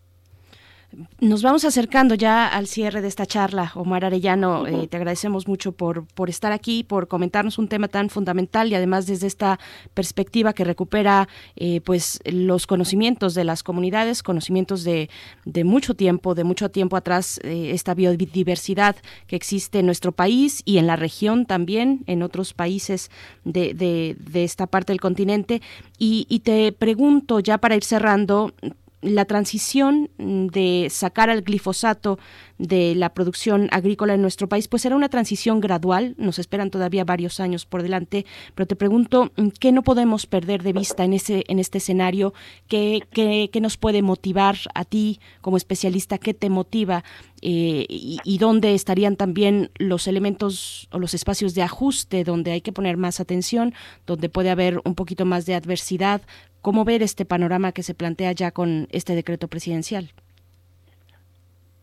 [1.20, 3.72] Nos vamos acercando ya al cierre de esta charla.
[3.76, 8.10] Omar Arellano, eh, te agradecemos mucho por, por estar aquí, por comentarnos un tema tan
[8.10, 9.60] fundamental y además desde esta
[9.94, 11.28] perspectiva que recupera
[11.58, 15.10] eh, pues los conocimientos de las comunidades, conocimientos de,
[15.44, 18.96] de mucho tiempo, de mucho tiempo atrás, eh, esta biodiversidad
[19.28, 23.12] que existe en nuestro país y en la región también, en otros países
[23.44, 25.62] de, de, de esta parte del continente.
[26.00, 28.54] Y, y te pregunto ya para ir cerrando,
[29.02, 32.18] la transición mm, de sacar al glifosato
[32.58, 37.04] de la producción agrícola en nuestro país, pues será una transición gradual, nos esperan todavía
[37.04, 38.26] varios años por delante,
[38.56, 42.34] pero te pregunto, mm, ¿qué no podemos perder de vista en, ese, en este escenario?
[42.68, 46.18] ¿Qué, nos puede motivar a ti como especialista?
[46.18, 47.04] ¿Qué te motiva?
[47.42, 52.62] Eh, y, y, dónde estarían también los elementos o los espacios de ajuste donde hay
[52.62, 53.76] que poner más atención,
[54.08, 56.24] donde puede haber un poquito más de adversidad,
[56.68, 60.12] ¿Cómo ver este panorama que se plantea ya con este decreto presidencial?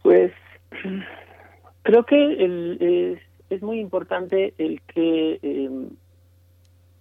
[0.03, 0.31] Pues
[1.85, 3.17] creo que
[3.49, 5.89] es, muy importante el que em,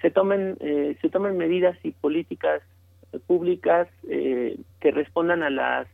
[0.02, 2.62] se tomen eh, se tomen medidas y políticas
[3.28, 5.88] públicas eh, que respondan a las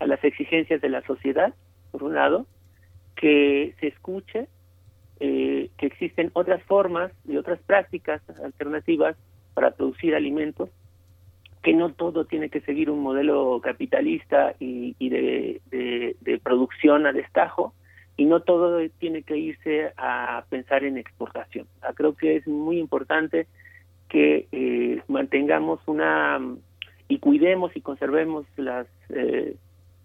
[0.00, 1.54] a las exigencias de la sociedad
[1.92, 2.46] por un lado
[3.14, 4.48] que se escuche
[5.20, 9.14] eh, que existen otras formas y otras prácticas alternativas
[9.54, 10.68] para producir alimentos
[11.66, 17.74] que no todo tiene que seguir un modelo capitalista y, de, de, producción a destajo
[18.16, 21.66] y no todo tiene que irse a pensar en exportación.
[21.96, 23.48] creo que es muy importante
[24.08, 26.38] que eh, mantengamos una
[27.08, 29.56] y cuidemos y conservemos las eh,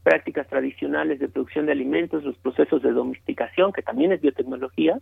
[0.01, 4.97] prácticas tradicionales de producción de alimentos, los procesos de domesticación, que también es biotecnología,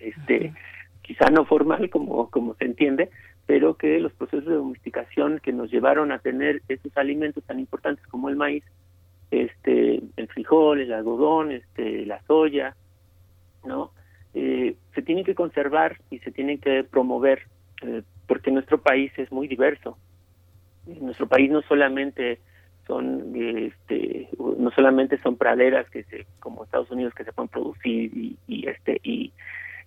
[0.00, 0.54] este,
[1.02, 3.10] quizá no formal como, como se entiende,
[3.48, 8.06] pero que los procesos de domesticación que nos llevaron a tener estos alimentos tan importantes
[8.06, 8.62] como el maíz,
[9.30, 12.76] este, el frijol, el algodón, este, la soya,
[13.64, 13.90] ¿no?
[14.34, 17.44] Eh, se tienen que conservar y se tienen que promover,
[17.80, 19.96] eh, porque nuestro país es muy diverso.
[20.84, 22.40] Nuestro país no solamente
[22.86, 24.28] son este
[24.58, 28.68] no solamente son praderas que se como Estados Unidos que se pueden producir y, y
[28.68, 29.32] este y,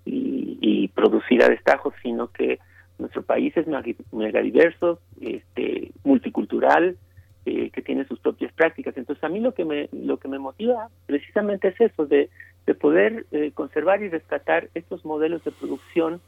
[0.05, 2.59] y, y producir a destajo sino que
[2.98, 3.68] nuestro país es
[4.12, 6.98] mega diverso, este, multicultural,
[7.44, 8.96] eh, que tiene sus propias prácticas.
[8.96, 12.30] Entonces a mí lo que me lo que me motiva precisamente es eso de,
[12.68, 16.22] de poder eh, conservar y rescatar estos modelos de producción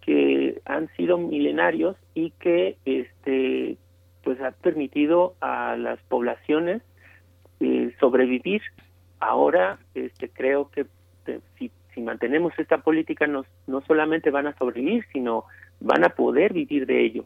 [0.00, 3.76] que han sido milenarios y que este
[4.24, 6.82] pues ha permitido a las poblaciones
[7.60, 8.62] eh, sobrevivir.
[9.20, 10.86] Ahora este creo que
[11.58, 15.44] si, si mantenemos esta política nos, no solamente van a sobrevivir, sino
[15.80, 17.24] van a poder vivir de ello,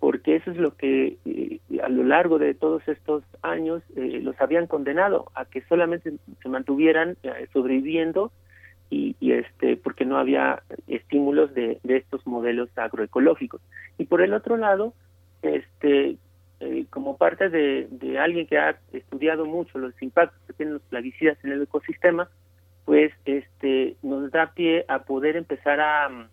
[0.00, 4.40] porque eso es lo que eh, a lo largo de todos estos años eh, los
[4.40, 8.32] habían condenado a que solamente se mantuvieran eh, sobreviviendo
[8.90, 13.60] y, y, este porque no había estímulos de, estos modelos agroecológicos.
[13.96, 14.94] Y por el otro lado
[15.42, 16.16] este
[16.90, 21.36] como parte de, de alguien que ha estudiado mucho los impactos que tienen los plaguicidas
[21.42, 22.28] en el ecosistema
[22.84, 26.28] pues este nos da pie a poder empezar a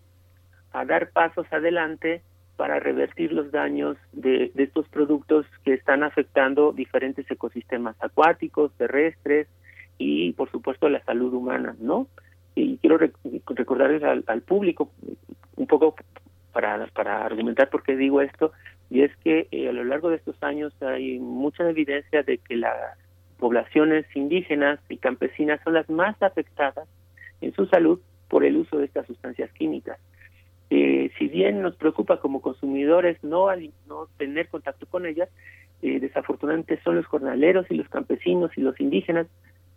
[0.72, 2.22] a dar pasos adelante
[2.56, 9.48] para revertir los daños de, estos productos que están afectando diferentes ecosistemas acuáticos, terrestres
[9.96, 12.06] y, por supuesto, la salud humana, ¿no?
[12.54, 12.98] Y quiero
[13.46, 14.90] recordarles al, público
[15.56, 15.94] un poco
[16.52, 18.52] para, para argumentar por qué digo esto,
[18.90, 22.56] y es que eh, a lo largo de estos años hay mucha evidencia de que
[22.56, 22.76] las
[23.38, 26.86] poblaciones indígenas y campesinas son las más afectadas
[27.40, 29.98] en su salud por el uso de estas sustancias químicas
[30.70, 33.48] eh, si bien nos preocupa como consumidores no,
[33.88, 35.28] no tener contacto con ellas,
[35.82, 39.26] eh, desafortunadamente son los jornaleros y los campesinos y los indígenas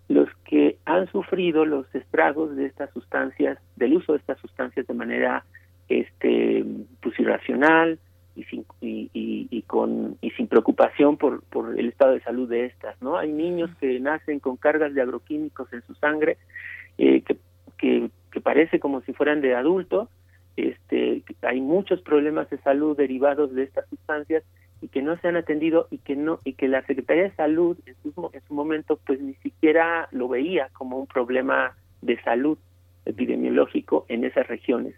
[0.10, 4.94] los que han sufrido los estragos de estas sustancias, del uso de estas sustancias de
[4.94, 5.46] manera
[5.88, 6.66] este
[7.02, 8.00] pues irracional,
[8.36, 13.00] y sin, y, con, y sin preocupación por, por el estado de salud de estas.
[13.02, 13.18] ¿no?
[13.18, 16.38] Hay niños que nacen con cargas de agroquímicos en su sangre
[16.98, 17.38] eh, que,
[17.78, 20.10] que, que parece como si fueran de adulto.
[20.56, 24.44] Este, hay muchos problemas de salud derivados de estas sustancias
[24.82, 27.78] y que no se han atendido y que no y que la Secretaría de Salud
[27.86, 32.58] en su, en su momento pues ni siquiera lo veía como un problema de salud
[33.06, 34.94] epidemiológico en esas regiones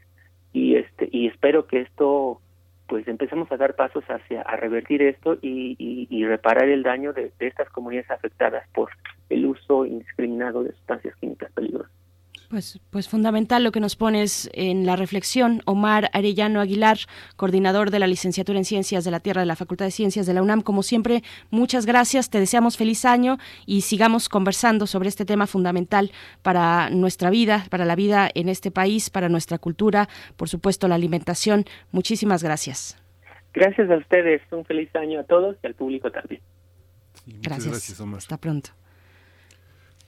[0.53, 2.41] y este y espero que esto
[2.87, 5.75] pues empecemos a dar pasos hacia a revertir esto y,
[6.09, 8.89] y, reparar el daño de estas comunidades afectadas por
[9.29, 12.04] el uso indiscriminado de sustancias químicas peligrosas.
[12.49, 15.61] Pues, pues fundamental lo que nos pones en la reflexión.
[15.65, 16.97] Omar Arellano Aguilar,
[17.35, 20.33] coordinador de la licenciatura en Ciencias de la Tierra de la Facultad de Ciencias de
[20.33, 20.61] la UNAM.
[20.61, 22.29] Como siempre, muchas gracias.
[22.29, 27.85] Te deseamos feliz año y sigamos conversando sobre este tema fundamental para nuestra vida, para
[27.85, 31.65] la vida en este país, para nuestra cultura, por supuesto, la alimentación.
[31.91, 32.97] Muchísimas gracias.
[33.53, 34.41] Gracias a ustedes.
[34.51, 36.41] Un feliz año a todos y al público también.
[37.41, 37.71] gracias.
[37.71, 38.71] gracias Hasta pronto.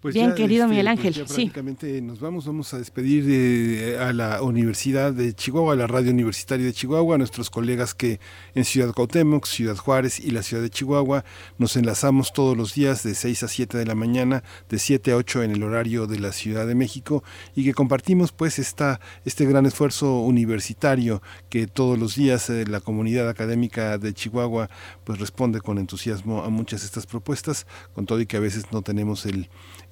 [0.08, 1.14] Pues Bien, querido este, Miguel pues Ángel.
[1.16, 5.86] Pues prácticamente nos vamos, vamos a despedir de, a la Universidad de Chihuahua, a la
[5.86, 8.22] Radio Universitaria de Chihuahua, a nuestros colegas que
[8.56, 11.26] en Ciudad Cuauhtémoc, Ciudad Juárez y la Ciudad de Chihuahua
[11.58, 15.18] nos enlazamos todos los días de 6 a 7 de la mañana, de 7 a
[15.18, 17.22] 8 en el horario de la Ciudad de México
[17.54, 22.80] y que compartimos pues esta, este gran esfuerzo universitario que todos los días eh, la
[22.80, 24.70] comunidad académica de Chihuahua
[25.04, 28.72] pues responde con entusiasmo a muchas de estas propuestas, con todo y que a veces
[28.72, 29.50] no tenemos el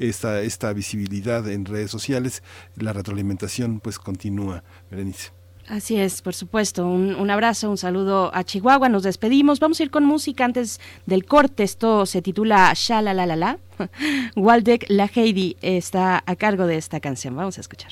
[0.10, 2.44] esta, esta visibilidad en redes sociales,
[2.76, 5.32] la retroalimentación pues continúa, Berenice.
[5.68, 6.88] Así es, por supuesto.
[6.88, 8.88] Un, un, abrazo, un saludo a Chihuahua.
[8.88, 9.60] Nos despedimos.
[9.60, 11.64] Vamos a ir con música antes del corte.
[11.64, 13.58] Esto se titula Sha la la la la.
[14.36, 17.36] Waldeck La Heidi está a cargo de esta canción.
[17.36, 17.92] Vamos a escuchar.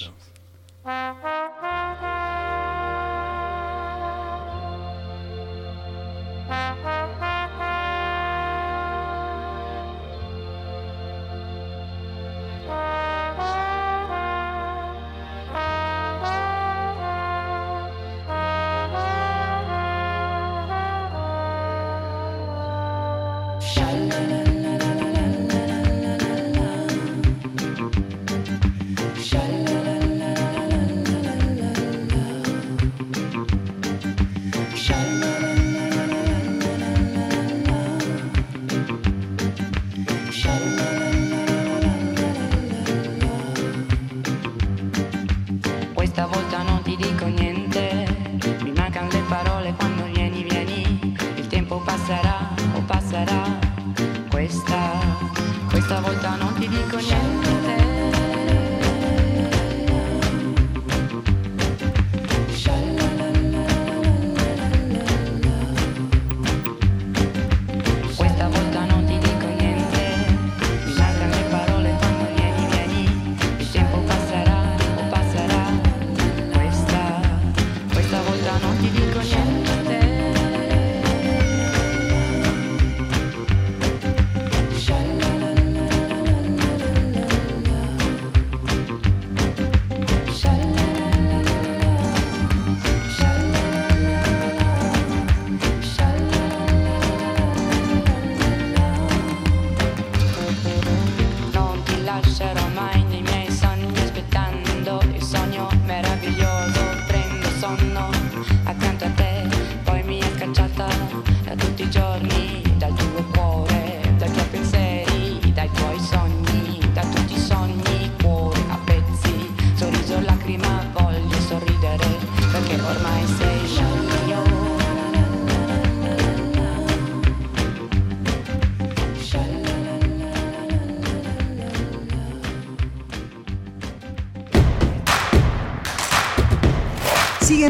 [56.94, 57.33] go now.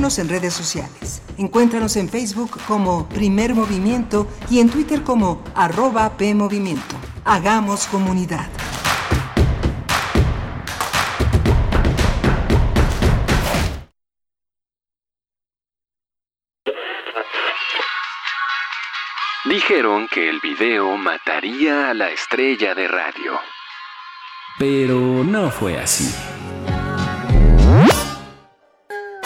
[0.04, 1.22] En redes sociales.
[1.38, 6.96] Encuéntranos en Facebook como Primer Movimiento y en Twitter como arroba PMovimiento.
[7.24, 8.50] Hagamos comunidad.
[19.46, 23.40] Dijeron que el video mataría a la estrella de radio.
[24.60, 26.14] Pero no fue así.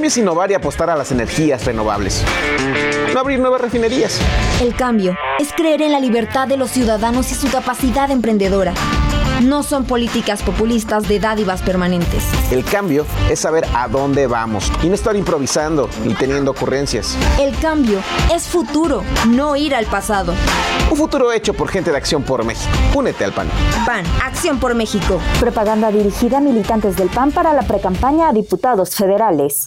[0.00, 2.24] cambio es innovar y apostar a las energías renovables.
[3.12, 4.18] No abrir nuevas refinerías.
[4.62, 8.72] El cambio es creer en la libertad de los ciudadanos y su capacidad emprendedora.
[9.42, 12.24] No son políticas populistas de dádivas permanentes.
[12.50, 17.14] El cambio es saber a dónde vamos y no estar improvisando ni teniendo ocurrencias.
[17.38, 17.98] El cambio
[18.34, 20.32] es futuro, no ir al pasado.
[20.90, 22.70] Un futuro hecho por gente de Acción por México.
[22.94, 23.50] Únete al PAN.
[23.84, 25.20] PAN, Acción por México.
[25.40, 29.66] Propaganda dirigida a militantes del PAN para la precampaña a diputados federales.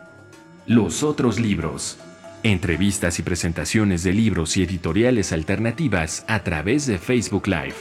[0.67, 1.97] Los otros libros.
[2.43, 7.73] Entrevistas y presentaciones de libros y editoriales alternativas a través de Facebook Live.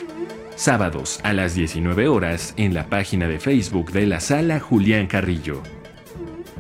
[0.57, 5.62] Sábados a las 19 horas en la página de Facebook de la sala Julián Carrillo.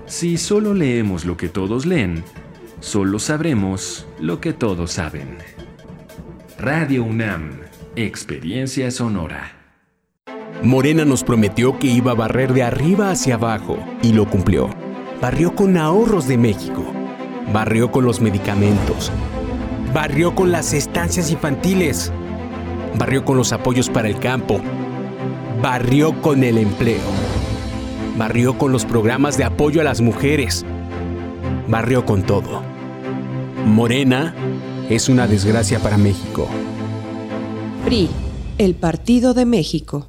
[0.04, 2.22] Si solo leemos lo que todos leen,
[2.80, 5.38] solo sabremos lo que todos saben.
[6.58, 7.60] Radio UNAM
[7.96, 9.52] Experiencia Sonora.
[10.62, 14.79] Morena nos prometió que iba a barrer de arriba hacia abajo y lo cumplió.
[15.20, 16.82] Barrió con ahorros de México.
[17.52, 19.12] Barrió con los medicamentos.
[19.92, 22.10] Barrió con las estancias infantiles.
[22.98, 24.62] Barrió con los apoyos para el campo.
[25.62, 27.02] Barrió con el empleo.
[28.16, 30.64] Barrió con los programas de apoyo a las mujeres.
[31.68, 32.62] Barrió con todo.
[33.66, 34.34] Morena
[34.88, 36.48] es una desgracia para México.
[37.84, 38.08] PRI,
[38.56, 40.08] el Partido de México.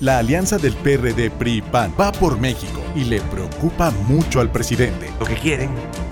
[0.00, 5.10] La alianza del PRD PRI-PAN va por México y le preocupa mucho al presidente.
[5.18, 5.70] Lo que quieren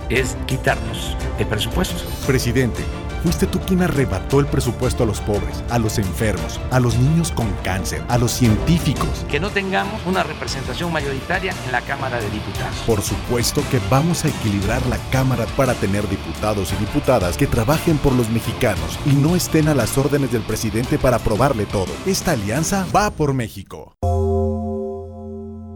[0.09, 2.03] es quitarnos el presupuesto.
[2.27, 2.83] Presidente,
[3.23, 7.33] Fuiste tú quien arrebató el presupuesto a los pobres, a los enfermos, a los niños
[7.33, 9.25] con cáncer, a los científicos.
[9.29, 12.77] Que no tengamos una representación mayoritaria en la Cámara de Diputados.
[12.87, 17.99] Por supuesto que vamos a equilibrar la Cámara para tener diputados y diputadas que trabajen
[17.99, 21.93] por los mexicanos y no estén a las órdenes del presidente para aprobarle todo.
[22.07, 23.95] Esta alianza va por México.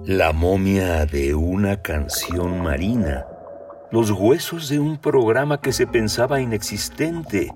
[0.05, 3.27] La momia de una canción marina
[3.93, 7.53] los huesos de un programa que se pensaba inexistente,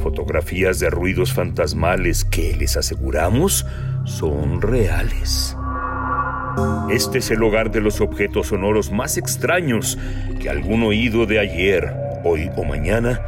[0.00, 3.64] fotografías de ruidos fantasmales que, les aseguramos,
[4.04, 5.56] son reales.
[6.90, 9.98] Este es el hogar de los objetos sonoros más extraños
[10.40, 11.94] que algún oído de ayer,
[12.24, 13.20] hoy o mañana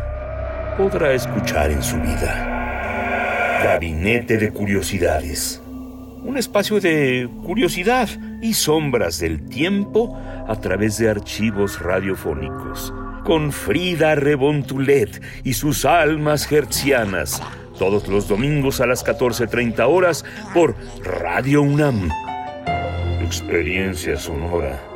[0.76, 3.60] podrá escuchar en su vida.
[3.64, 5.62] Gabinete de Curiosidades.
[6.26, 8.08] Un espacio de curiosidad
[8.42, 12.92] y sombras del tiempo a través de archivos radiofónicos,
[13.24, 17.40] con Frida Rebontulet y sus almas hertzianas,
[17.78, 20.74] todos los domingos a las 14.30 horas por
[21.04, 22.10] Radio UNAM.
[23.22, 24.95] Experiencia sonora.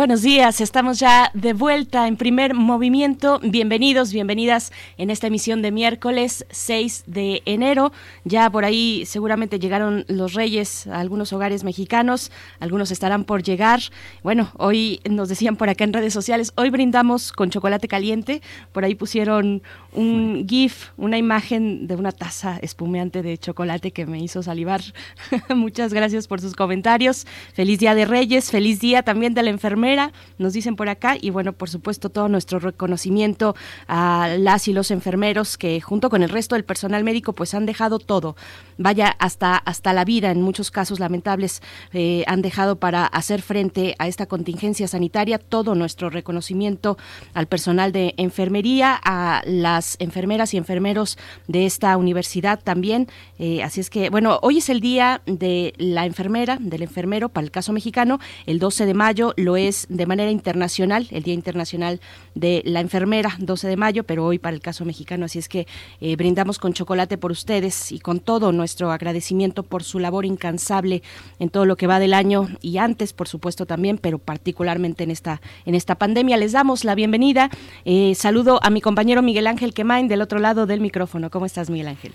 [0.00, 3.38] Buenos días, estamos ya de vuelta en primer movimiento.
[3.42, 7.92] Bienvenidos, bienvenidas en esta emisión de miércoles 6 de enero.
[8.24, 13.80] Ya por ahí seguramente llegaron los reyes a algunos hogares mexicanos, algunos estarán por llegar.
[14.22, 18.40] Bueno, hoy nos decían por acá en redes sociales, hoy brindamos con chocolate caliente.
[18.72, 24.18] Por ahí pusieron un GIF, una imagen de una taza espumeante de chocolate que me
[24.18, 24.80] hizo salivar.
[25.54, 27.26] Muchas gracias por sus comentarios.
[27.52, 29.89] Feliz Día de Reyes, feliz día también de la enfermera
[30.38, 33.54] nos dicen por acá, y bueno, por supuesto, todo nuestro reconocimiento
[33.88, 37.66] a las y los enfermeros que junto con el resto del personal médico pues han
[37.66, 38.36] dejado todo,
[38.78, 41.62] vaya hasta, hasta la vida, en muchos casos lamentables,
[41.92, 46.96] eh, han dejado para hacer frente a esta contingencia sanitaria, todo nuestro reconocimiento
[47.34, 51.18] al personal de enfermería, a las enfermeras y enfermeros
[51.48, 53.08] de esta universidad también.
[53.38, 57.44] Eh, así es que, bueno, hoy es el día de la enfermera, del enfermero para
[57.44, 62.00] el caso mexicano, el 12 de mayo lo es de manera internacional, el Día Internacional
[62.34, 65.24] de la Enfermera, 12 de mayo, pero hoy para el caso mexicano.
[65.24, 65.66] Así es que
[66.00, 71.02] eh, brindamos con chocolate por ustedes y con todo nuestro agradecimiento por su labor incansable
[71.38, 75.10] en todo lo que va del año y antes, por supuesto, también, pero particularmente en
[75.10, 76.36] esta, en esta pandemia.
[76.36, 77.50] Les damos la bienvenida.
[77.84, 81.30] Eh, saludo a mi compañero Miguel Ángel Quemain del otro lado del micrófono.
[81.30, 82.12] ¿Cómo estás, Miguel Ángel?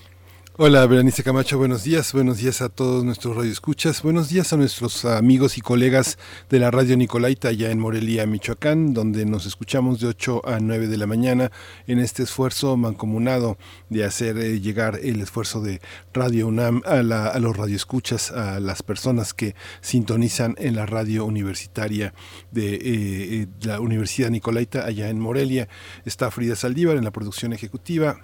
[0.57, 2.13] Hola, Berenice Camacho, buenos días.
[2.13, 4.01] Buenos días a todos nuestros radioescuchas.
[4.01, 6.17] Buenos días a nuestros amigos y colegas
[6.49, 10.87] de la Radio Nicolaita, allá en Morelia, Michoacán, donde nos escuchamos de 8 a 9
[10.87, 11.51] de la mañana
[11.87, 13.57] en este esfuerzo mancomunado
[13.89, 15.81] de hacer eh, llegar el esfuerzo de
[16.13, 22.13] Radio UNAM a, a los radioescuchas, a las personas que sintonizan en la radio universitaria
[22.51, 25.67] de eh, eh, la Universidad Nicolaita, allá en Morelia.
[26.05, 28.21] Está Frida Saldívar en la producción ejecutiva.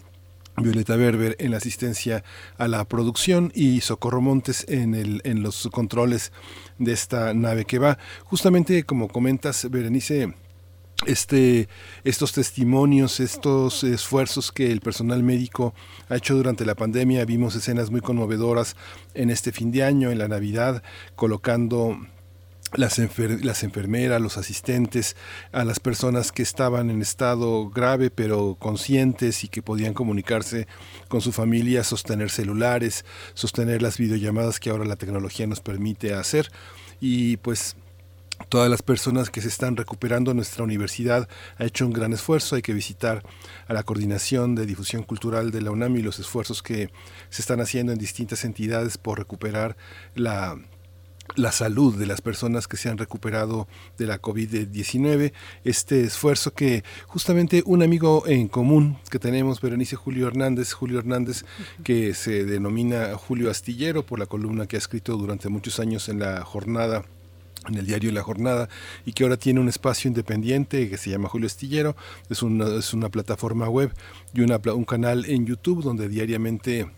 [0.58, 2.24] Violeta Berber en la asistencia
[2.58, 6.32] a la producción y Socorro Montes en, el, en los controles
[6.78, 7.97] de esta nave que va.
[8.26, 10.34] Justamente como comentas, Berenice,
[11.06, 11.68] este,
[12.04, 15.74] estos testimonios, estos esfuerzos que el personal médico
[16.10, 18.76] ha hecho durante la pandemia, vimos escenas muy conmovedoras
[19.14, 20.84] en este fin de año, en la Navidad,
[21.16, 21.97] colocando
[22.74, 25.15] las, enfermeras, los asistentes,
[25.51, 30.67] a las personas que estaban en estado grave pero conscientes y que podían comunicarse
[31.07, 36.51] con su familia, sostener celulares, sostener las videollamadas que ahora la tecnología nos permite hacer.
[36.99, 37.76] Y pues
[38.49, 42.61] todas las personas que se están recuperando, nuestra universidad ha hecho un gran esfuerzo, hay
[42.61, 43.24] que visitar
[43.67, 46.89] a la coordinación de difusión cultural de la UNAM y los esfuerzos que
[47.30, 49.76] se están haciendo en distintas entidades por recuperar
[50.15, 50.57] la
[51.36, 53.68] la salud de las personas que se han recuperado
[53.98, 60.28] de la COVID-19, este esfuerzo que justamente un amigo en común que tenemos, Berenice Julio
[60.28, 61.46] Hernández, Julio Hernández,
[61.84, 66.20] que se denomina Julio Astillero por la columna que ha escrito durante muchos años en
[66.20, 67.04] la jornada
[67.68, 68.70] en el diario La Jornada
[69.06, 71.96] y que ahora tiene un espacio independiente que se llama Julio Astillero,
[72.30, 73.94] es una, es una plataforma web
[74.34, 76.90] y una, un canal en YouTube donde diariamente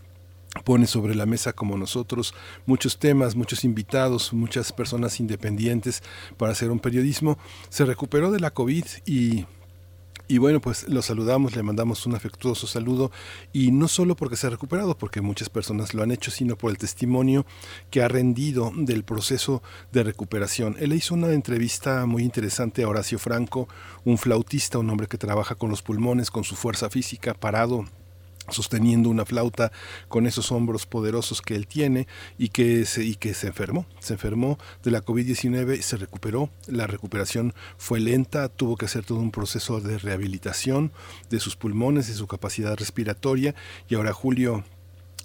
[0.62, 2.34] pone sobre la mesa como nosotros
[2.66, 6.02] muchos temas, muchos invitados, muchas personas independientes
[6.36, 7.38] para hacer un periodismo.
[7.68, 9.46] Se recuperó de la COVID y
[10.26, 13.12] y bueno, pues lo saludamos, le mandamos un afectuoso saludo
[13.52, 16.70] y no solo porque se ha recuperado, porque muchas personas lo han hecho, sino por
[16.70, 17.44] el testimonio
[17.90, 20.76] que ha rendido del proceso de recuperación.
[20.80, 23.68] Él hizo una entrevista muy interesante a Horacio Franco,
[24.06, 27.84] un flautista, un hombre que trabaja con los pulmones, con su fuerza física, parado
[28.48, 29.72] sosteniendo una flauta
[30.08, 32.06] con esos hombros poderosos que él tiene
[32.38, 36.50] y que se, y que se enfermó, se enfermó de la COVID-19 y se recuperó.
[36.66, 40.92] La recuperación fue lenta, tuvo que hacer todo un proceso de rehabilitación
[41.30, 43.54] de sus pulmones, de su capacidad respiratoria
[43.88, 44.64] y ahora Julio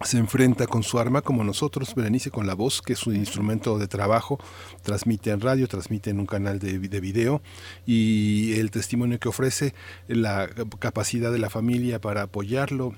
[0.03, 3.77] se enfrenta con su arma como nosotros, Berenice, con la voz, que es su instrumento
[3.77, 4.39] de trabajo,
[4.81, 7.41] transmite en radio, transmite en un canal de, de, video
[7.85, 9.73] y el testimonio que ofrece,
[10.07, 10.49] la
[10.79, 12.95] capacidad de la familia para apoyarlo,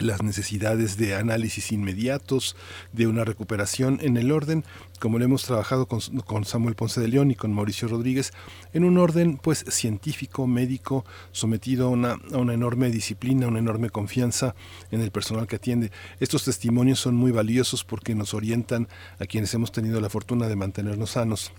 [0.00, 2.56] las necesidades de análisis inmediatos,
[2.92, 4.64] de una recuperación en el orden,
[5.00, 8.32] como lo hemos trabajado con, Samuel Ponce de León y con Mauricio Rodríguez,
[8.72, 13.90] en un orden pues científico, médico, sometido a una, a una enorme disciplina, una enorme
[13.90, 14.54] confianza
[14.90, 15.92] en el personal que atiende.
[16.20, 18.88] Estos testimonios son muy valiosos porque nos orientan
[19.18, 21.52] a quienes hemos tenido la fortuna de mantenernos sanos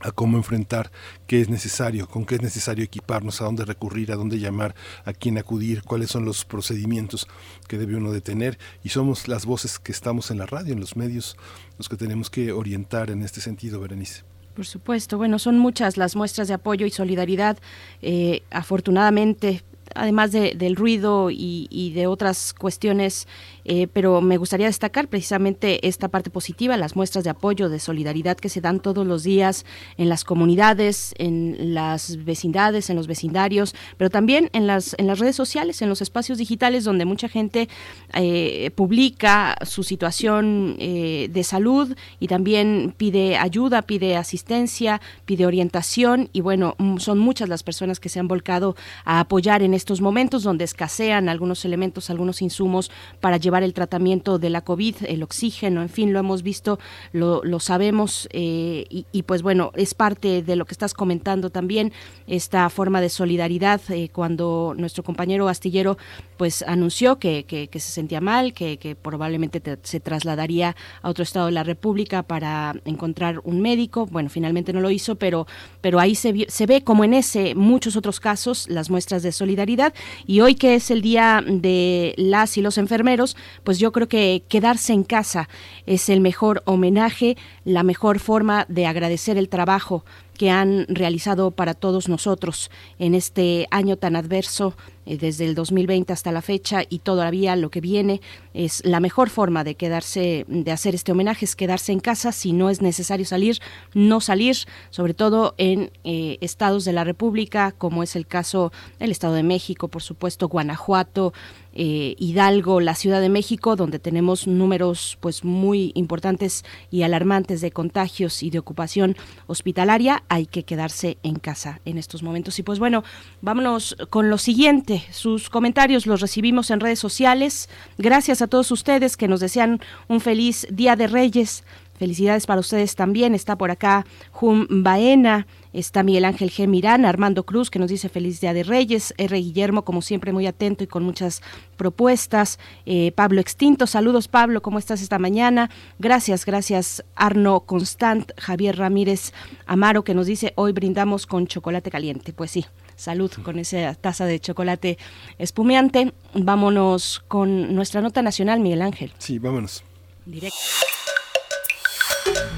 [0.00, 0.90] a cómo enfrentar
[1.26, 4.74] qué es necesario, con qué es necesario equiparnos, a dónde recurrir, a dónde llamar,
[5.04, 7.26] a quién acudir, cuáles son los procedimientos
[7.68, 8.58] que debe uno de tener.
[8.82, 11.36] Y somos las voces que estamos en la radio, en los medios,
[11.78, 14.22] los que tenemos que orientar en este sentido, Berenice.
[14.54, 17.58] Por supuesto, bueno, son muchas las muestras de apoyo y solidaridad.
[18.02, 19.62] Eh, afortunadamente,
[19.94, 23.26] además de, del ruido y, y, de otras cuestiones
[23.64, 28.36] eh, pero me gustaría destacar precisamente esta parte positiva, las muestras de apoyo, de solidaridad
[28.36, 29.64] que se dan todos los días
[29.96, 35.18] en las comunidades, en las vecindades, en los vecindarios, pero también en las, en las
[35.18, 37.68] redes sociales, en los espacios digitales donde mucha gente
[38.12, 46.28] eh, publica su situación eh, de salud y también pide ayuda, pide asistencia, pide orientación.
[46.32, 50.00] Y bueno, mm, son muchas las personas que se han volcado a apoyar en estos
[50.00, 52.90] momentos donde escasean algunos elementos, algunos insumos
[53.20, 56.78] para llevar el tratamiento de la COVID, el oxígeno, en fin, lo hemos visto,
[57.12, 61.92] lo, sabemos eh, y, pues bueno, es parte de lo que estás comentando también,
[62.26, 65.96] esta forma de solidaridad eh, cuando nuestro compañero astillero
[66.36, 71.46] pues anunció que, que, se sentía mal, que, que probablemente se trasladaría a otro estado
[71.46, 75.46] de la República para encontrar un médico, bueno, finalmente no lo hizo, pero,
[75.80, 79.94] pero ahí se, se ve como en ese, muchos otros casos, las muestras de solidaridad.
[80.26, 84.44] Y hoy que es el día de las y los enfermeros, pues yo creo que
[84.48, 85.48] quedarse en casa
[85.86, 90.04] es el mejor homenaje, la mejor forma de agradecer el trabajo
[90.36, 94.74] que han realizado para todos nosotros en este año tan adverso
[95.06, 98.20] eh, desde el 2020 hasta la fecha y todavía lo que viene
[98.52, 102.52] es la mejor forma de quedarse de hacer este homenaje es quedarse en casa si
[102.52, 103.60] no es necesario salir
[103.94, 104.56] no salir
[104.90, 109.42] sobre todo en eh, estados de la República como es el caso del Estado de
[109.42, 111.32] México por supuesto Guanajuato
[111.76, 117.72] eh, Hidalgo, la Ciudad de México, donde tenemos números pues muy importantes y alarmantes de
[117.72, 119.16] contagios y de ocupación
[119.48, 122.58] hospitalaria, hay que quedarse en casa en estos momentos.
[122.58, 123.04] Y pues bueno,
[123.40, 125.04] vámonos con lo siguiente.
[125.10, 127.68] Sus comentarios los recibimos en redes sociales.
[127.98, 131.64] Gracias a todos ustedes que nos desean un feliz Día de Reyes.
[131.98, 133.34] Felicidades para ustedes también.
[133.34, 136.66] Está por acá Jum Baena, está Miguel Ángel G.
[136.66, 139.36] Mirán, Armando Cruz, que nos dice feliz Día de Reyes, R.
[139.36, 141.42] Guillermo, como siempre, muy atento y con muchas
[141.76, 142.58] propuestas.
[142.86, 145.70] Eh, Pablo Extinto, saludos Pablo, ¿cómo estás esta mañana?
[145.98, 149.32] Gracias, gracias Arno Constant, Javier Ramírez
[149.66, 152.32] Amaro, que nos dice hoy brindamos con chocolate caliente.
[152.32, 152.64] Pues sí,
[152.96, 154.98] salud con esa taza de chocolate
[155.38, 156.14] espumeante.
[156.34, 159.12] Vámonos con nuestra nota nacional, Miguel Ángel.
[159.18, 159.82] Sí, vámonos.
[160.24, 160.56] Directo.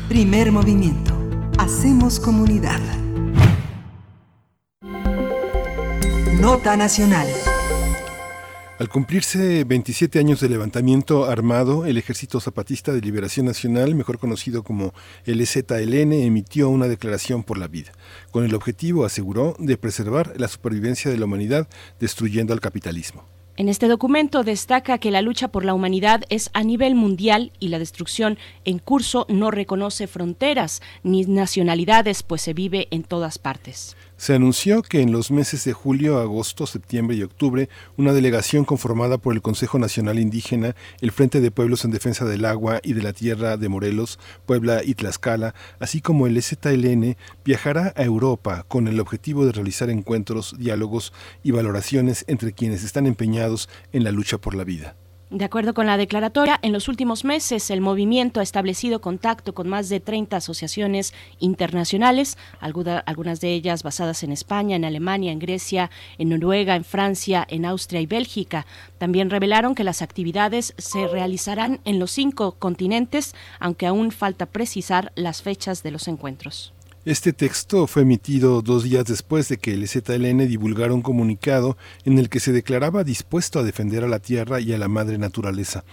[0.08, 1.18] Primer movimiento.
[1.58, 2.80] Hacemos comunidad.
[6.40, 7.26] Nota nacional.
[8.78, 14.62] Al cumplirse 27 años de levantamiento armado, el Ejército Zapatista de Liberación Nacional, mejor conocido
[14.62, 14.92] como
[15.24, 17.92] el EZLN, emitió una declaración por la vida,
[18.30, 21.68] con el objetivo, aseguró, de preservar la supervivencia de la humanidad
[21.98, 23.24] destruyendo al capitalismo.
[23.58, 27.68] En este documento destaca que la lucha por la humanidad es a nivel mundial y
[27.68, 33.96] la destrucción en curso no reconoce fronteras ni nacionalidades, pues se vive en todas partes.
[34.18, 39.18] Se anunció que en los meses de julio, agosto, septiembre y octubre, una delegación conformada
[39.18, 43.02] por el Consejo Nacional Indígena, el Frente de Pueblos en Defensa del Agua y de
[43.02, 47.14] la Tierra de Morelos, Puebla y Tlaxcala, así como el EZLN,
[47.44, 51.12] viajará a Europa con el objetivo de realizar encuentros, diálogos
[51.42, 54.96] y valoraciones entre quienes están empeñados en la lucha por la vida.
[55.28, 59.68] De acuerdo con la declaratoria, en los últimos meses el movimiento ha establecido contacto con
[59.68, 65.90] más de 30 asociaciones internacionales, algunas de ellas basadas en España, en Alemania, en Grecia,
[66.18, 68.66] en Noruega, en Francia, en Austria y Bélgica.
[68.98, 75.10] También revelaron que las actividades se realizarán en los cinco continentes, aunque aún falta precisar
[75.16, 76.75] las fechas de los encuentros.
[77.06, 82.18] Este texto fue emitido dos días después de que el ZLN divulgara un comunicado en
[82.18, 85.84] el que se declaraba dispuesto a defender a la tierra y a la madre naturaleza.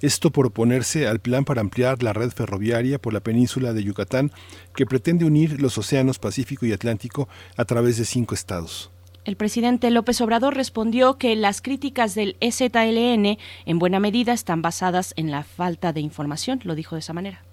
[0.00, 4.32] Esto por oponerse al plan para ampliar la red ferroviaria por la península de Yucatán,
[4.74, 7.28] que pretende unir los océanos Pacífico y Atlántico
[7.58, 8.90] a través de cinco estados.
[9.26, 13.36] El presidente López Obrador respondió que las críticas del EZLN
[13.66, 17.44] en buena medida están basadas en la falta de información, lo dijo de esa manera.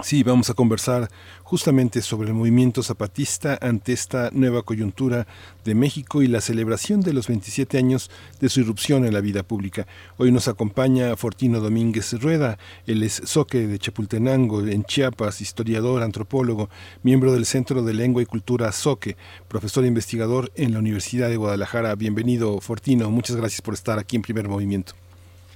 [0.00, 1.10] Sí, vamos a conversar
[1.42, 5.26] justamente sobre el movimiento zapatista ante esta nueva coyuntura
[5.64, 8.08] de México y la celebración de los 27 años
[8.38, 9.88] de su irrupción en la vida pública.
[10.16, 16.70] Hoy nos acompaña Fortino Domínguez Rueda, él es soque de Chapultenango, en Chiapas, historiador, antropólogo,
[17.02, 19.16] miembro del Centro de Lengua y Cultura Soque,
[19.48, 21.96] profesor e investigador en la Universidad de Guadalajara.
[21.96, 24.94] Bienvenido, Fortino, muchas gracias por estar aquí en Primer Movimiento.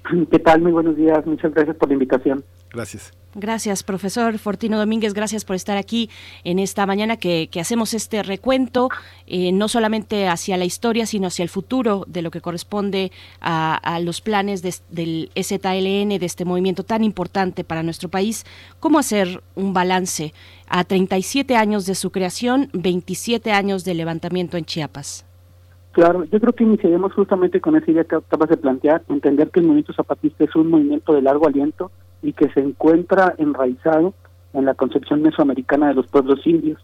[0.31, 0.63] ¿Qué tal?
[0.63, 1.25] Muy buenos días.
[1.27, 2.45] Muchas gracias por la invitación.
[2.71, 3.13] Gracias.
[3.35, 5.15] Gracias, profesor Fortino Domínguez.
[5.15, 6.11] Gracias por estar aquí
[6.45, 8.91] en esta mañana que, hacemos este recuento,
[9.27, 13.11] eh, no solamente hacia la historia, sino hacia el futuro de lo que corresponde
[13.41, 18.45] a, los planes del STLN, de este movimiento tan importante para nuestro país.
[18.81, 20.35] ¿Cómo hacer un balance
[20.69, 25.25] a 37 años de su creación, 27 años de levantamiento en Chiapas?
[25.93, 29.61] Claro, yo creo que iniciaremos justamente con esa idea que acabas de plantear, entender que
[29.61, 31.91] el movimiento zapatista es un movimiento de largo aliento
[32.23, 34.15] y que se encuentra enraizado
[34.55, 36.81] en la concepción mesoamericana de los pueblos indios.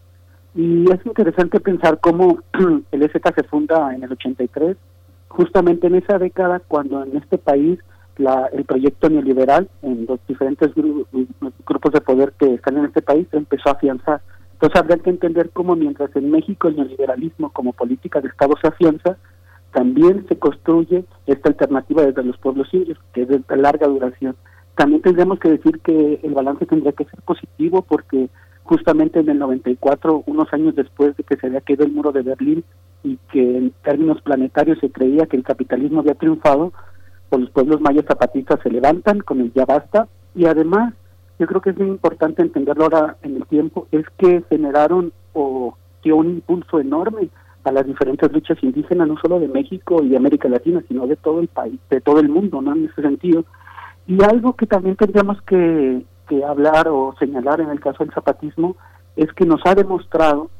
[0.55, 2.41] Y es interesante pensar cómo
[2.93, 4.77] el EZ se funda en el 83,
[5.29, 7.79] justamente en esa década cuando en este país
[8.19, 13.27] la, el proyecto neoliberal en los diferentes grupos de poder que están en este país
[13.33, 14.21] empezó a afianzar
[14.59, 18.67] entonces habría que entender cómo mientras en México el neoliberalismo como política de Estado se
[18.67, 19.17] afianza,
[19.73, 24.35] también se construye esta alternativa desde los pueblos indios, que es de larga duración.
[24.75, 28.31] También tendríamos que decir que el balance tendría que ser positivo porque
[28.65, 32.23] justamente en el 94, unos años después de que se había caído el muro de
[32.23, 32.65] Berlín
[33.05, 36.73] y que en términos planetarios se creía que el capitalismo había triunfado,
[37.29, 40.95] pues los pueblos mayas zapatistas se levantan con el ya basta y además
[41.39, 45.77] yo creo que es muy importante entenderlo ahora en el tiempo, es que generaron o
[46.03, 47.29] dio un impulso enorme
[47.65, 51.17] a las diferentes luchas indígenas, no solo de México y de América Latina, sino de
[51.17, 52.75] todo el país, de todo el mundo, ¿no?
[52.75, 53.45] En ese sentido.
[54.07, 58.77] Y algo que también tendríamos que, que hablar o señalar en el caso del zapatismo
[59.17, 60.51] es que nos ha demostrado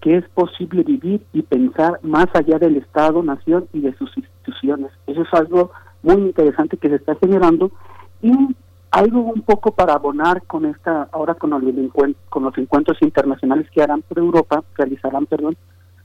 [0.00, 4.92] que es posible vivir y pensar más allá del Estado, nación y de sus instituciones.
[5.06, 7.70] Eso es algo muy interesante que se está generando
[8.22, 8.32] y
[8.90, 11.62] algo un poco para abonar con esta, ahora con los,
[12.28, 15.56] con los encuentros internacionales que harán por Europa, realizarán, perdón,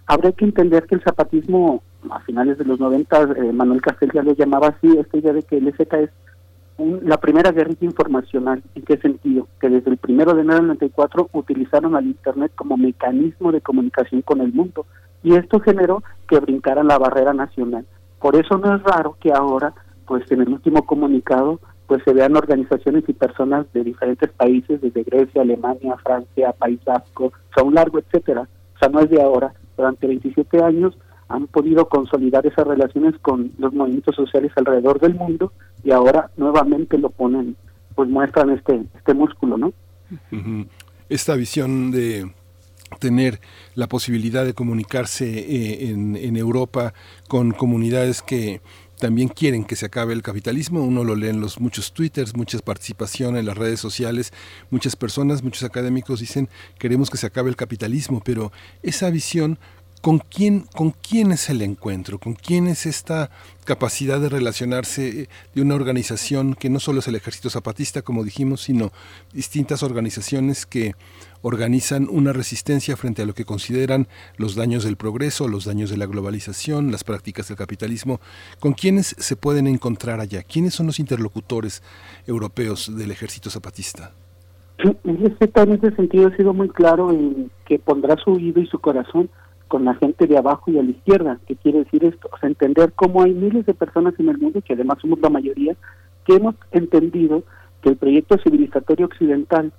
[0.06, 4.24] habría que entender que el zapatismo a finales de los 90, eh, Manuel Castel ya
[4.24, 6.10] lo llamaba así, esta idea de que el EZ es
[6.78, 8.64] la primera guerrilla informacional.
[8.76, 9.48] ¿En qué sentido?
[9.62, 14.22] Que desde el primero de enero del 94 utilizaron al Internet como mecanismo de comunicación
[14.22, 14.86] con el mundo
[15.22, 17.86] y esto generó que brincaran la barrera nacional.
[18.20, 19.74] Por eso no es raro que ahora,
[20.06, 25.04] pues en el último comunicado, pues se vean organizaciones y personas de diferentes países, desde
[25.04, 28.48] Grecia, Alemania, Francia, País Vasco, o sea, un largo etcétera.
[28.76, 29.54] O sea, no es de ahora.
[29.76, 30.98] Durante 27 años
[31.28, 35.52] han podido consolidar esas relaciones con los movimientos sociales alrededor del mundo
[35.84, 37.56] y ahora nuevamente lo ponen,
[37.96, 39.74] pues muestran este, este músculo, ¿no?
[41.10, 42.32] Esta visión de
[43.00, 43.40] tener
[43.76, 46.94] la posibilidad de comunicarse eh, en, en Europa
[47.28, 48.62] con comunidades que
[49.04, 50.82] también quieren que se acabe el capitalismo.
[50.82, 54.32] Uno lo lee en los muchos twitters, muchas participación en las redes sociales,
[54.70, 56.48] muchas personas, muchos académicos dicen
[56.80, 59.60] queremos que se acabe el capitalismo, pero esa visión
[60.02, 62.20] ¿Con quién, ¿Con quién es el encuentro?
[62.20, 63.30] ¿Con quién es esta
[63.64, 68.64] capacidad de relacionarse de una organización que no solo es el ejército zapatista, como dijimos,
[68.64, 68.92] sino
[69.32, 70.94] distintas organizaciones que
[71.44, 74.08] organizan una resistencia frente a lo que consideran
[74.38, 78.20] los daños del progreso, los daños de la globalización, las prácticas del capitalismo?
[78.60, 80.42] ¿Con quiénes se pueden encontrar allá?
[80.42, 81.84] ¿Quiénes son los interlocutores
[82.26, 84.12] europeos del ejército zapatista?
[84.80, 89.30] En ese sentido ha sido muy claro en que pondrá su oído y su corazón
[89.68, 91.40] con la gente de abajo y a la izquierda.
[91.46, 92.30] ¿Qué quiere decir esto?
[92.32, 95.30] O sea, entender cómo hay miles de personas en el mundo, que además somos la
[95.30, 95.76] mayoría,
[96.26, 97.44] que hemos entendido
[97.82, 99.74] que el proyecto civilizatorio occidental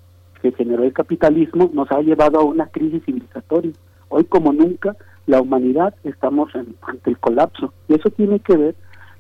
[0.45, 3.73] que generó el capitalismo nos ha llevado a una crisis civilizatoria.
[4.11, 4.95] Hoy como nunca
[5.27, 8.75] la humanidad estamos ante el colapso y eso tiene que ver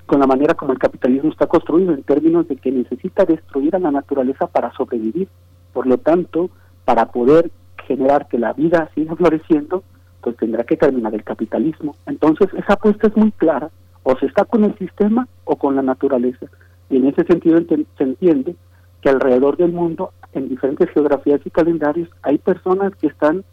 [0.05, 3.79] con la manera como el capitalismo está construido en términos de que necesita destruir a
[3.79, 5.29] la naturaleza para sobrevivir.
[5.73, 6.51] Por lo tanto,
[6.85, 7.51] para poder
[7.87, 9.83] generar que la vida siga floreciendo,
[10.21, 11.97] pues tendrá que terminar el capitalismo.
[12.05, 13.71] Entonces, esa apuesta es muy clara,
[14.03, 16.49] o se está con el sistema o con la naturaleza.
[16.91, 17.59] Y en ese sentido
[17.97, 18.57] se entiende
[19.01, 23.45] que alrededor del mundo, en diferentes geografías y calendarios, hay personas que están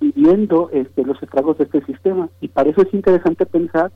[0.00, 2.28] viviendo este, los estragos de este sistema.
[2.40, 3.92] Y para eso es interesante pensar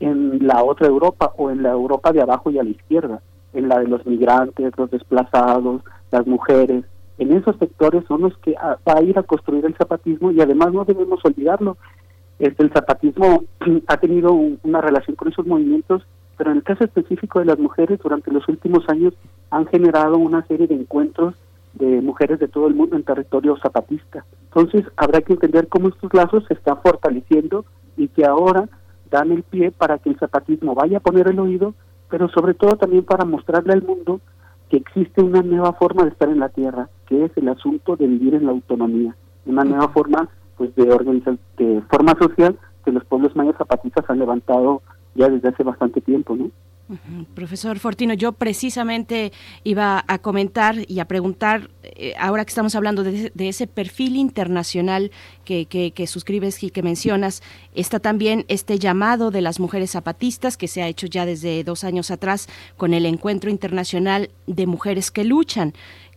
[0.00, 3.22] en la otra Europa o en la Europa de abajo y a la izquierda,
[3.54, 6.84] en la de los migrantes, los desplazados, las mujeres,
[7.18, 10.72] en esos sectores son los que va a ir a construir el zapatismo y además
[10.72, 11.78] no debemos olvidarlo.
[12.38, 13.44] Este, el zapatismo
[13.86, 16.02] ha tenido una relación con esos movimientos,
[16.36, 19.14] pero en el caso específico de las mujeres, durante los últimos años
[19.50, 21.34] han generado una serie de encuentros
[21.78, 24.24] de mujeres de todo el mundo en territorio zapatista.
[24.44, 27.64] Entonces habrá que entender cómo estos lazos se están fortaleciendo
[27.96, 28.68] y que ahora
[29.10, 31.74] dan el pie para que el zapatismo vaya a poner el oído,
[32.08, 34.20] pero sobre todo también para mostrarle al mundo
[34.70, 38.06] que existe una nueva forma de estar en la tierra, que es el asunto de
[38.06, 43.04] vivir en la autonomía, una nueva forma pues de organizar, de forma social que los
[43.04, 44.82] pueblos mayas zapatistas han levantado
[45.14, 46.50] ya desde hace bastante tiempo, ¿no?
[47.34, 49.32] Profesor Fortino, yo precisamente
[49.64, 55.10] iba a comentar y a preguntar, eh, ahora que estamos hablando de, ese perfil internacional
[55.44, 57.42] que, que, suscribes y que mencionas,
[57.74, 61.82] está también este llamado de las mujeres zapatistas que se ha hecho ya desde dos
[61.82, 65.74] años atrás con el Encuentro Internacional de Mujeres que Luchan.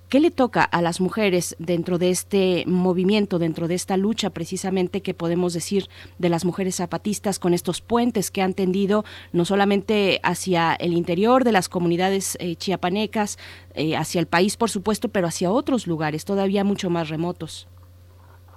[0.10, 5.02] ¿Qué le toca a las mujeres dentro de este movimiento, dentro de esta lucha precisamente
[5.02, 5.84] que podemos decir
[6.18, 9.04] de las mujeres zapatistas con estos puentes que han tendido
[9.34, 13.38] no solamente hacia el interior de las comunidades eh, chiapanecas,
[13.76, 17.68] eh, hacia el país por supuesto, pero hacia otros lugares todavía mucho más remotos?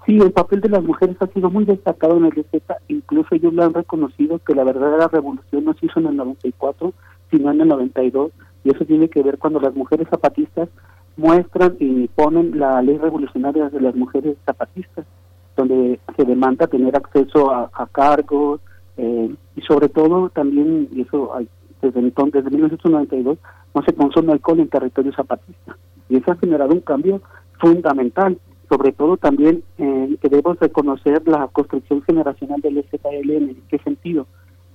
[0.07, 3.53] Sí, el papel de las mujeres ha sido muy destacado en el EZ, incluso ellos
[3.53, 6.95] lo han reconocido que la verdadera revolución no se hizo en el 94,
[7.31, 8.33] sino en el 92,
[8.65, 10.71] y eso tiene que ver cuando las mujeres zapatistas
[11.17, 15.05] muestran y ponen la ley revolucionaria de las mujeres zapatistas,
[15.57, 18.61] donde se demanda tener acceso a, cargos
[18.97, 21.33] eh, y sobre todo también, y eso
[21.83, 23.39] desde entonces, desde 1992,
[23.75, 25.77] no se consume alcohol en territorio zapatista.
[26.09, 27.21] Y eso ha generado un cambio
[27.61, 33.51] fundamental, sobre todo también eh, que debemos reconocer la construcción generacional del SKLN.
[33.51, 34.27] ¿En qué sentido?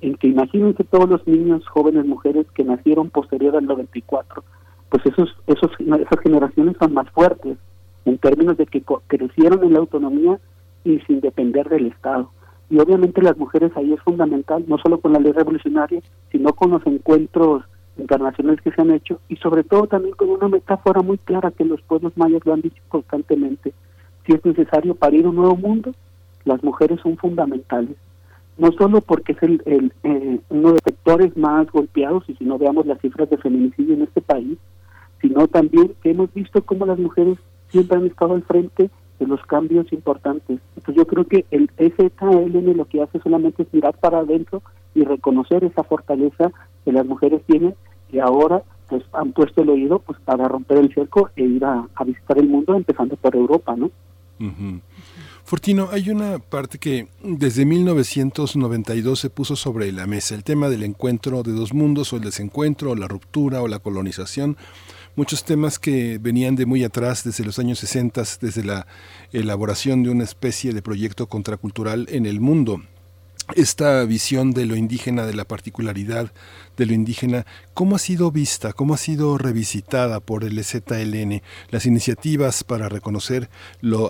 [0.01, 4.43] En que imagínense todos los niños, jóvenes, mujeres que nacieron posterior al 94,
[4.89, 7.57] pues esos, esos, esas generaciones son más fuertes
[8.05, 10.39] en términos de que crecieron en la autonomía
[10.84, 12.31] y sin depender del Estado.
[12.69, 16.01] Y obviamente las mujeres ahí es fundamental, no solo con la ley revolucionaria,
[16.31, 17.64] sino con los encuentros
[17.97, 21.65] internacionales que se han hecho y sobre todo también con una metáfora muy clara que
[21.65, 23.73] los pueblos mayas lo han dicho constantemente.
[24.26, 25.93] Si es necesario parir un nuevo mundo,
[26.45, 27.95] las mujeres son fundamentales.
[28.57, 32.43] No solo porque es el, el eh, uno de los sectores más golpeados, y si
[32.43, 34.57] no veamos las cifras de feminicidio en este país,
[35.22, 37.38] sino también que hemos visto cómo las mujeres
[37.69, 38.89] siempre han estado al frente
[39.19, 40.60] de los cambios importantes.
[40.76, 44.61] Entonces yo creo que el SKLN lo que hace solamente es mirar para adentro
[44.94, 46.52] y reconocer esa fortaleza
[46.85, 47.76] que las mujeres tienen
[48.11, 51.88] y ahora pues han puesto el oído pues para romper el cerco e ir a,
[52.06, 53.91] visitar el mundo empezando por Europa, ¿no?
[55.44, 60.84] Fortino, hay una parte que desde 1992 se puso sobre la mesa, el tema del
[60.84, 64.57] encuentro de dos mundos o el desencuentro o la ruptura o la colonización
[65.18, 68.85] muchos temas que venían de muy atrás, desde los años 60, desde la
[69.34, 72.84] elaboración de una especie de proyecto contracultural en el mundo.
[73.56, 76.31] Esta visión de lo indígena, de la particularidad
[76.77, 81.41] de lo indígena, ¿cómo ha sido vista, cómo ha sido revisitada por el ZLN?
[81.69, 83.49] Las iniciativas para reconocer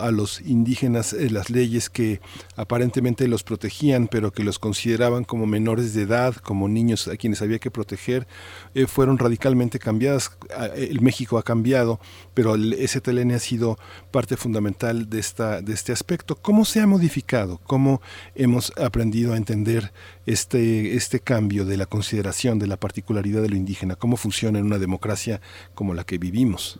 [0.01, 2.19] a los indígenas, eh, las leyes que
[2.55, 7.41] aparentemente los protegían, pero que los consideraban como menores de edad, como niños a quienes
[7.41, 8.27] había que proteger,
[8.75, 10.37] eh, fueron radicalmente cambiadas.
[10.75, 11.99] El México ha cambiado,
[12.33, 13.77] pero el ZLN ha sido
[14.11, 16.35] parte fundamental de, esta, de este aspecto.
[16.35, 17.59] ¿Cómo se ha modificado?
[17.65, 18.01] ¿Cómo
[18.35, 19.93] hemos aprendido a entender
[20.25, 23.95] este, este cambio de la consideración de la particularidad de lo indígena?
[23.95, 25.41] ¿Cómo funciona en una democracia
[25.73, 26.79] como la que vivimos?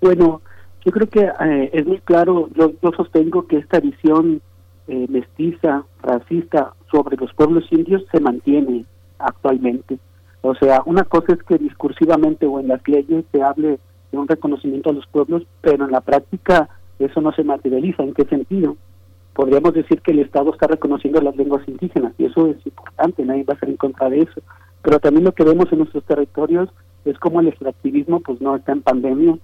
[0.00, 0.42] Bueno,
[0.84, 4.40] yo creo que eh, es muy claro, yo, sostengo que esta visión
[4.86, 8.84] eh, mestiza, racista sobre los pueblos indios se mantiene
[9.18, 9.98] actualmente.
[10.40, 13.78] O sea, una cosa es que discursivamente o en las leyes se hable
[14.12, 16.68] de un reconocimiento a los pueblos, pero en la práctica
[16.98, 18.02] eso no se materializa.
[18.02, 18.76] ¿En qué sentido?
[19.38, 23.44] Podríamos decir que el Estado está reconociendo las lenguas indígenas y eso es importante, nadie
[23.44, 24.40] va a ser en contra de eso.
[24.82, 26.68] Pero también lo que vemos en nuestros territorios
[27.04, 29.38] es como el extractivismo pues no está en pandemia,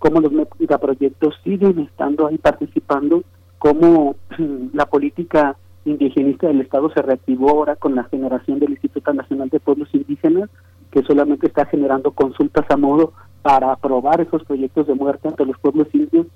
[0.00, 3.22] cómo los megaproyectos siguen estando ahí participando,
[3.58, 4.16] cómo
[4.74, 5.56] la política
[5.86, 10.50] indigenista del Estado se reactivó ahora con la generación del Instituto Nacional de Pueblos Indígenas,
[10.90, 15.58] que solamente está generando consultas a modo para aprobar esos proyectos de muerte ante los
[15.58, 16.26] pueblos indios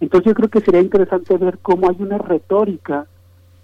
[0.00, 3.06] entonces yo creo que sería interesante ver cómo hay una retórica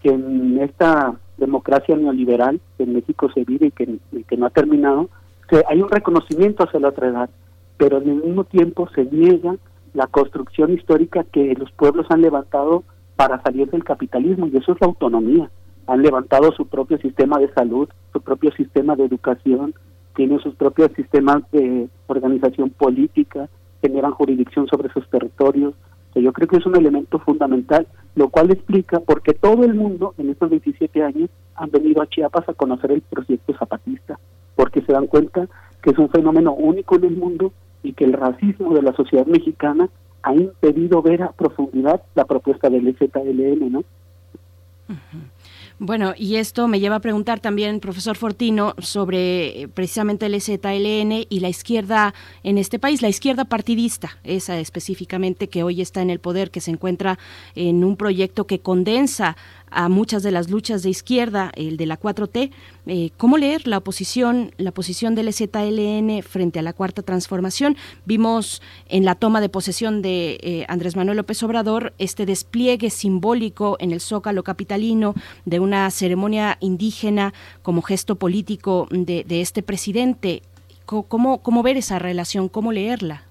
[0.02, 4.50] que en esta democracia neoliberal que en México se vive y que, que no ha
[4.50, 5.08] terminado,
[5.48, 7.30] que hay un reconocimiento hacia la otra edad,
[7.76, 9.56] pero el mismo tiempo se niega
[9.94, 12.84] la construcción histórica que los pueblos han levantado
[13.16, 15.50] para salir del capitalismo y eso es la autonomía.
[15.86, 19.74] Han levantado su propio sistema de salud, su propio sistema de educación,
[20.14, 23.48] tienen sus propios sistemas de organización política,
[23.80, 25.74] generan jurisdicción sobre sus territorios,
[26.20, 30.14] yo creo que es un elemento fundamental, lo cual explica por qué todo el mundo
[30.18, 34.18] en estos 27 años han venido a Chiapas a conocer el proyecto zapatista,
[34.54, 35.48] porque se dan cuenta
[35.82, 37.52] que es un fenómeno único en el mundo
[37.82, 39.88] y que el racismo de la sociedad mexicana
[40.22, 43.84] ha impedido ver a profundidad la propuesta del ZLN, ¿no?
[45.78, 51.26] Bueno, y esto me lleva a preguntar también, profesor Fortino, sobre eh, precisamente el ZLN
[51.28, 56.08] y la izquierda en este país, la izquierda partidista, esa específicamente que hoy está en
[56.08, 57.18] el poder, que se encuentra
[57.54, 59.36] en un proyecto que condensa
[59.76, 62.50] a muchas de las luchas de izquierda, el de la 4T.
[62.86, 67.76] Eh, ¿Cómo leer la oposición, la posición del ZLN frente a la cuarta transformación?
[68.06, 73.76] Vimos en la toma de posesión de eh, Andrés Manuel López Obrador este despliegue simbólico
[73.78, 80.42] en el Zócalo capitalino de una ceremonia indígena como gesto político de, de este presidente.
[80.86, 82.48] ¿Cómo, ¿Cómo ver esa relación?
[82.48, 83.24] ¿Cómo leerla?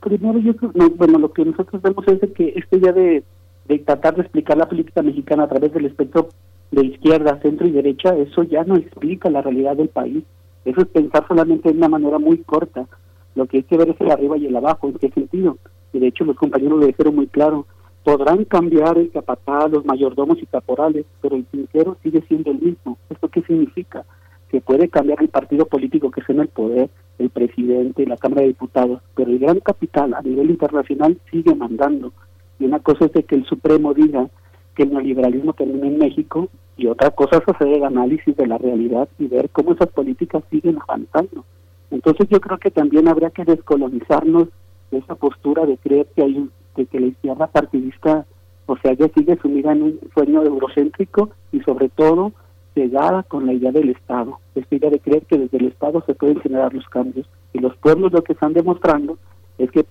[0.00, 0.52] Primero, yo
[0.94, 3.24] bueno, lo que nosotros vemos es de que este ya de,
[3.68, 6.28] de tratar de explicar la política mexicana a través del espectro
[6.70, 10.24] de izquierda, centro y derecha, eso ya no explica la realidad del país.
[10.64, 12.86] Eso es pensar solamente de una manera muy corta.
[13.34, 15.58] Lo que hay que ver es el arriba y el abajo, en qué sentido.
[15.92, 17.66] Y de hecho los compañeros lo dijeron muy claro.
[18.02, 22.98] Podrán cambiar el capataz, los mayordomos y caporales, pero el trinquero sigue siendo el mismo.
[23.10, 24.04] ¿Esto qué significa?
[24.48, 26.88] Que puede cambiar el partido político que esté en el poder,
[27.18, 32.12] el presidente, la Cámara de Diputados, pero el gran capital a nivel internacional sigue mandando.
[32.58, 34.28] Y una cosa es de que el Supremo diga
[34.74, 38.58] que el neoliberalismo termina en México y otra cosa es hacer el análisis de la
[38.58, 41.44] realidad y ver cómo esas políticas siguen avanzando.
[41.90, 44.48] Entonces yo creo que también habría que descolonizarnos
[44.90, 48.26] de esa postura de creer que hay de que la izquierda partidista,
[48.66, 52.32] o sea, ya sigue sumida en un sueño eurocéntrico y sobre todo
[52.74, 56.14] cegada con la idea del Estado, esta idea de creer que desde el Estado se
[56.14, 57.26] pueden generar los cambios.
[57.54, 59.16] Y los pueblos lo que están demostrando
[59.56, 59.86] es que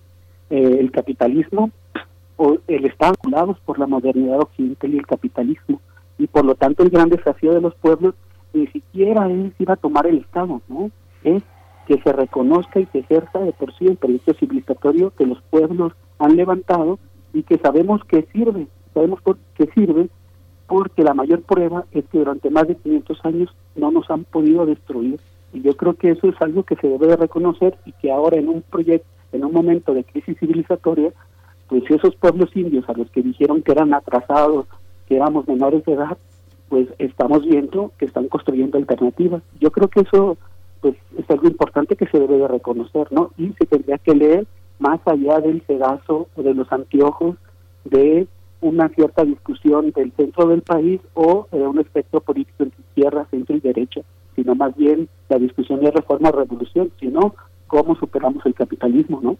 [0.52, 1.72] eh, el capitalismo
[2.38, 5.82] o el Estado anculados por la modernidad occidental y el capitalismo.
[6.18, 8.16] Y por lo tanto el gran desafío de los pueblos
[8.53, 10.91] ni siquiera es ir a tomar el Estado, ¿no?
[11.24, 11.44] Es
[11.88, 15.94] que se reconozca y se ejerza de por sí el proyecto civilizatorio que los pueblos
[16.20, 16.99] han levantado
[17.34, 20.10] y que sabemos que sirve, sabemos por qué sirve
[20.68, 24.66] porque la mayor prueba es que durante más de 500 años no nos han podido
[24.66, 25.20] destruir.
[25.53, 28.38] Y yo creo que eso es algo que se debe de reconocer y que ahora
[28.38, 31.14] en un proyecto, en un momento de crisis civilizatoria,
[31.68, 34.66] pues esos pueblos indios a los que dijeron que eran atrasados,
[35.08, 36.18] que éramos menores de edad,
[36.70, 39.42] pues estamos viendo que están construyendo alternativas.
[39.60, 40.38] Yo creo que eso
[40.82, 43.32] pues es algo importante que se debe de reconocer, ¿no?
[43.38, 44.46] Y se tendría que leer
[44.78, 47.38] más allá del pedazo o de los anteojos
[47.86, 48.28] de
[48.62, 53.56] una cierta discusión del centro del país o de un espectro político entre izquierda, centro
[53.56, 54.02] y derecha,
[54.36, 57.36] sino más bien la discusión de reforma o revolución, sino
[57.68, 59.38] cómo superamos el capitalismo, ¿no?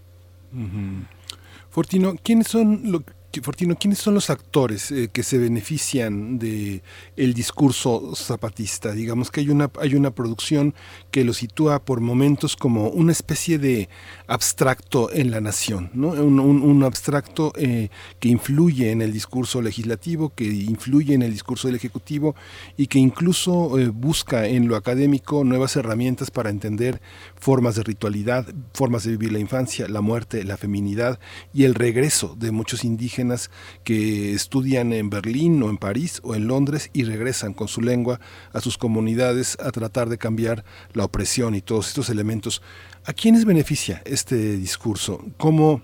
[1.76, 3.04] Fortino, ¿quiénes son
[3.42, 6.82] Fortino, ¿quiénes son los actores eh, que se benefician de
[7.16, 8.92] el discurso zapatista?
[8.92, 10.74] Digamos que hay una, hay una producción
[11.12, 13.90] que lo sitúa por momentos como una especie de
[14.28, 16.10] abstracto en la nación, ¿no?
[16.10, 17.90] un, abstracto eh,
[18.20, 22.36] que influye en el discurso legislativo, que influye en el discurso del Ejecutivo
[22.78, 27.02] y que incluso eh, busca en lo académico nuevas herramientas para entender
[27.46, 31.20] formas de ritualidad, formas de vivir la infancia, la muerte, la feminidad
[31.54, 33.52] y el regreso de muchos indígenas
[33.84, 38.20] que estudian en Berlín o en París o en Londres y regresan con su lengua
[38.52, 42.64] a sus comunidades a tratar de cambiar la opresión y todos estos elementos.
[43.06, 45.24] ¿A quiénes beneficia este discurso?
[45.38, 45.84] ¿Cómo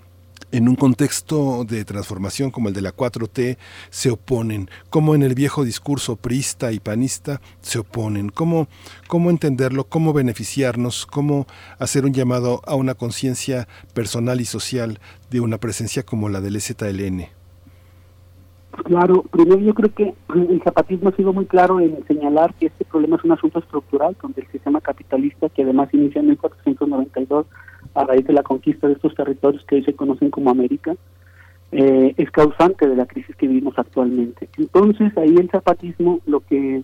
[0.52, 3.56] en un contexto de transformación como el de la 4T
[3.90, 8.68] se oponen, cómo en el viejo discurso priista y panista se oponen, cómo,
[9.30, 11.46] entenderlo, cómo beneficiarnos, cómo
[11.78, 15.00] hacer un llamado a una conciencia personal y social
[15.30, 17.26] de una presencia como la del ZLN.
[18.84, 22.84] Claro, primero yo creo que el zapatismo ha sido muy claro en señalar que este
[22.84, 27.46] problema es un asunto estructural, donde el sistema capitalista, que además inicia en 1492
[27.94, 30.94] a raíz de la conquista de estos territorios que hoy se conocen como América,
[31.72, 34.48] eh, es causante de la crisis que vivimos actualmente.
[34.58, 36.82] Entonces ahí el zapatismo lo que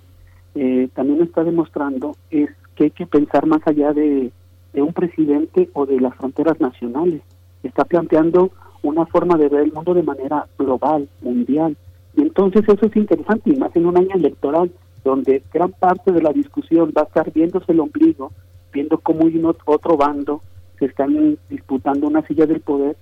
[0.55, 4.33] eh, también está demostrando es que hay que pensar más allá de,
[4.73, 7.23] de un presidente o de las fronteras nacionales.
[7.63, 8.51] Está planteando
[8.83, 11.77] una forma de ver el mundo de manera global, mundial.
[12.17, 14.71] Y entonces eso es interesante, y más en un año electoral,
[15.05, 18.33] donde gran parte de la discusión va a estar viéndose el ombligo,
[18.73, 20.43] viendo cómo hay otro bando
[20.79, 22.97] se están disputando una silla del poder,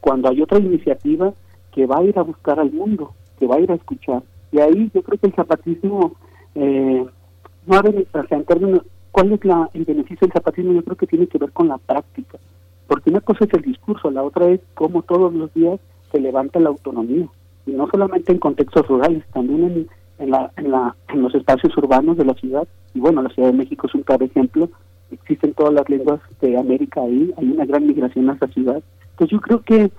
[0.00, 1.32] cuando hay otra iniciativa
[1.70, 4.22] que va a ir a buscar al mundo, que va a ir a escuchar.
[4.50, 6.12] Y ahí yo creo que el zapatismo,
[6.54, 7.06] eh,
[7.66, 10.72] no o sea, en términos, ¿cuál es la, el beneficio del zapatismo?
[10.72, 12.38] Yo creo que tiene que ver con la práctica.
[12.86, 15.80] Porque una cosa es el discurso, la otra es cómo todos los días
[16.10, 17.26] se levanta la autonomía.
[17.64, 19.88] Y no solamente en contextos rurales, también en,
[20.18, 22.68] en, la, en, la, en los espacios urbanos de la ciudad.
[22.92, 24.68] Y bueno, la Ciudad de México es un claro ejemplo
[25.12, 28.82] existen todas las lenguas de América ahí, hay una gran migración a esa ciudad.
[29.16, 29.90] Pues yo creo que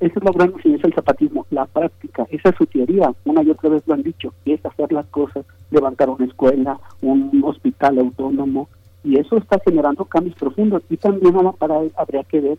[0.00, 3.50] esa es la gran enseñanza del zapatismo, la práctica, esa es su teoría, una y
[3.50, 8.68] otra vez lo han dicho, es hacer las cosas, levantar una escuela, un hospital autónomo,
[9.04, 10.82] y eso está generando cambios profundos.
[10.90, 12.58] Y también a la para habría que ver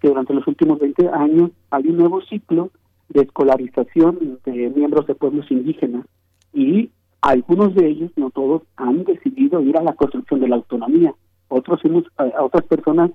[0.00, 2.70] que durante los últimos 20 años hay un nuevo ciclo
[3.10, 6.04] de escolarización de miembros de pueblos indígenas.
[6.52, 6.90] y
[7.20, 11.14] algunos de ellos, no todos, han decidido ir a la construcción de la autonomía.
[11.48, 12.04] Otros hemos,
[12.40, 13.10] otras personas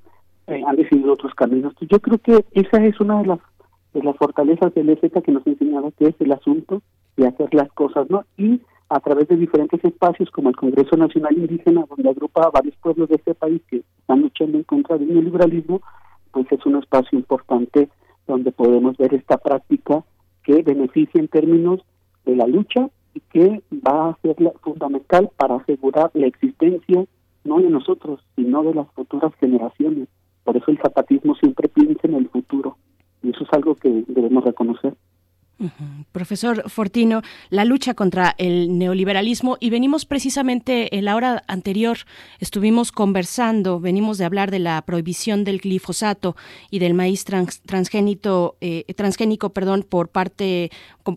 [0.47, 1.73] eh, han decidido otros caminos.
[1.81, 3.39] Yo creo que esa es una de las
[3.93, 6.81] de las fortalezas del EZ que nos enseñaba que es el asunto
[7.17, 8.23] de hacer las cosas, ¿no?
[8.37, 12.75] Y a través de diferentes espacios como el Congreso Nacional Indígena, donde agrupa a varios
[12.77, 15.81] pueblos de este país que están luchando en contra del neoliberalismo,
[16.31, 17.89] pues es un espacio importante
[18.27, 20.03] donde podemos ver esta práctica
[20.43, 21.81] que beneficia en términos
[22.25, 27.05] de la lucha y que va a ser fundamental para asegurar la existencia
[27.43, 30.07] no de nosotros, sino de las futuras generaciones.
[30.43, 32.77] Por eso el zapatismo siempre piensa en el futuro
[33.21, 34.95] y eso es algo que debemos reconocer.
[36.11, 41.97] Profesor Fortino, la lucha contra el neoliberalismo y venimos precisamente en la hora anterior,
[42.39, 46.35] estuvimos conversando, venimos de hablar de la prohibición del glifosato
[46.69, 50.71] y del maíz transgénito, eh, transgénico perdón, por parte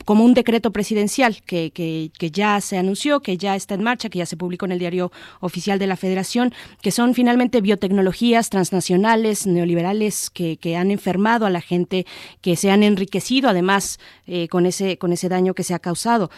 [0.05, 4.19] como un decreto presidencial que, que, ya se anunció, que ya está en marcha, que
[4.19, 9.47] ya se publicó en el diario oficial de la Federación, que son finalmente biotecnologías transnacionales,
[9.47, 12.07] neoliberales, que, que han enfermado a la gente,
[12.41, 13.99] que se han enriquecido además
[14.35, 16.31] eh, con, ese, con ese daño que se ha causado.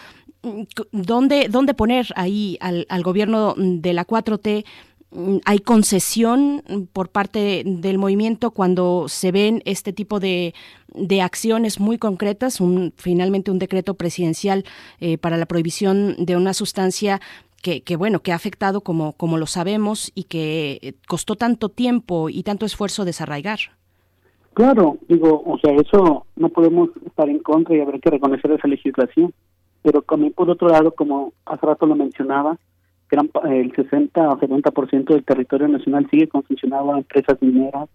[0.90, 4.64] ¿Dónde, dónde poner ahí al, al gobierno de la 4T?
[5.44, 10.54] hay concesión por parte del movimiento cuando se ven este tipo de,
[10.92, 12.58] de acciones muy concretas,
[12.96, 14.64] finalmente un decreto presidencial
[14.98, 17.20] eh, para la prohibición de una sustancia
[17.62, 22.28] que, que, bueno, que ha afectado como, como lo sabemos y que costó tanto tiempo
[22.28, 23.60] y tanto esfuerzo desarraigar.
[24.55, 28.68] Claro, digo, o sea, eso no podemos estar en contra y habrá que reconocer esa
[28.68, 29.32] legislación.
[29.82, 32.56] Pero también por otro lado, como hace rato lo mencionaba,
[33.10, 37.89] gran, el 60 o 70% del territorio nacional sigue concesionado a empresas mineras,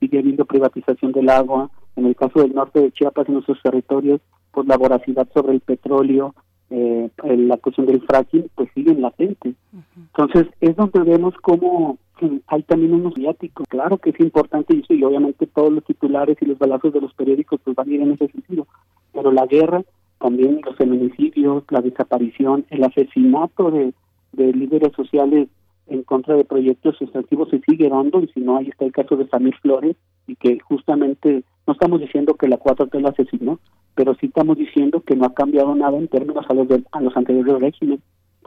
[0.00, 1.70] sigue habiendo privatización del agua.
[1.94, 4.20] En el caso del norte de Chiapas, en nuestros territorios,
[4.50, 6.34] pues la voracidad sobre el petróleo,
[6.70, 9.54] eh, la cuestión del fracking, pues siguen latentes.
[9.96, 11.98] Entonces, es donde vemos cómo
[12.46, 13.66] hay también unos viáticos.
[13.68, 17.12] Claro que es importante y, y obviamente todos los titulares y los balazos de los
[17.14, 18.66] periódicos pues van a ir en ese sentido.
[19.12, 19.82] Pero la guerra,
[20.18, 23.92] también los feminicidios, la desaparición, el asesinato de,
[24.32, 25.48] de líderes sociales
[25.88, 29.16] en contra de proyectos sustantivos se sigue dando y si no, ahí está el caso
[29.16, 33.60] de Samir Flores y que justamente no estamos diciendo que la 4T lo asesinó,
[33.94, 37.16] pero sí estamos diciendo que no ha cambiado nada en términos a los, a los
[37.16, 38.00] anteriores regímenes.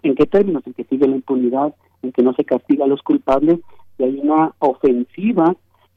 [0.04, 0.64] ¿En qué términos?
[0.66, 3.60] En que sigue la impunidad, en que no se castiga a los culpables
[3.98, 5.56] y hay una ofensiva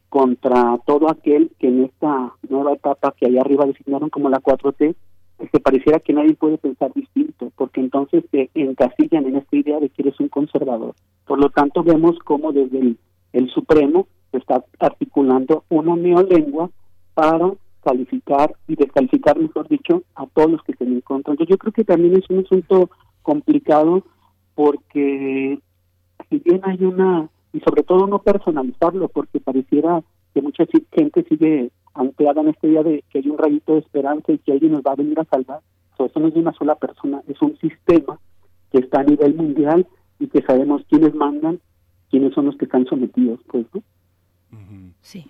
[0.09, 4.95] contra todo aquel que en esta nueva etapa que allá arriba designaron como la 4T,
[5.51, 9.89] que pareciera que nadie puede pensar distinto, porque entonces se encasillan en esta idea de
[9.89, 10.95] que eres un conservador.
[11.27, 12.97] Por lo tanto, vemos cómo desde
[13.33, 16.70] el, Supremo se está articulando una neolengua
[17.15, 17.53] para
[17.83, 21.33] calificar y descalificar, mejor dicho, a todos los que se en contra.
[21.33, 22.91] Entonces, yo creo que también es un asunto
[23.23, 24.05] complicado
[24.55, 25.59] porque
[26.33, 30.03] si bien hay una, y sobre todo no personalizarlo, porque pareciera
[30.33, 34.33] que mucha gente sigue anclada en este día de que hay un rayito de esperanza
[34.33, 35.61] y que alguien nos va a venir a salvar.
[35.99, 38.19] eso no es de una sola persona, es un sistema
[38.73, 39.87] que está a nivel mundial
[40.19, 41.61] y que sabemos quiénes mandan,
[42.11, 43.83] quiénes son los que están sometidos, pues, ¿no?
[45.03, 45.27] Sí.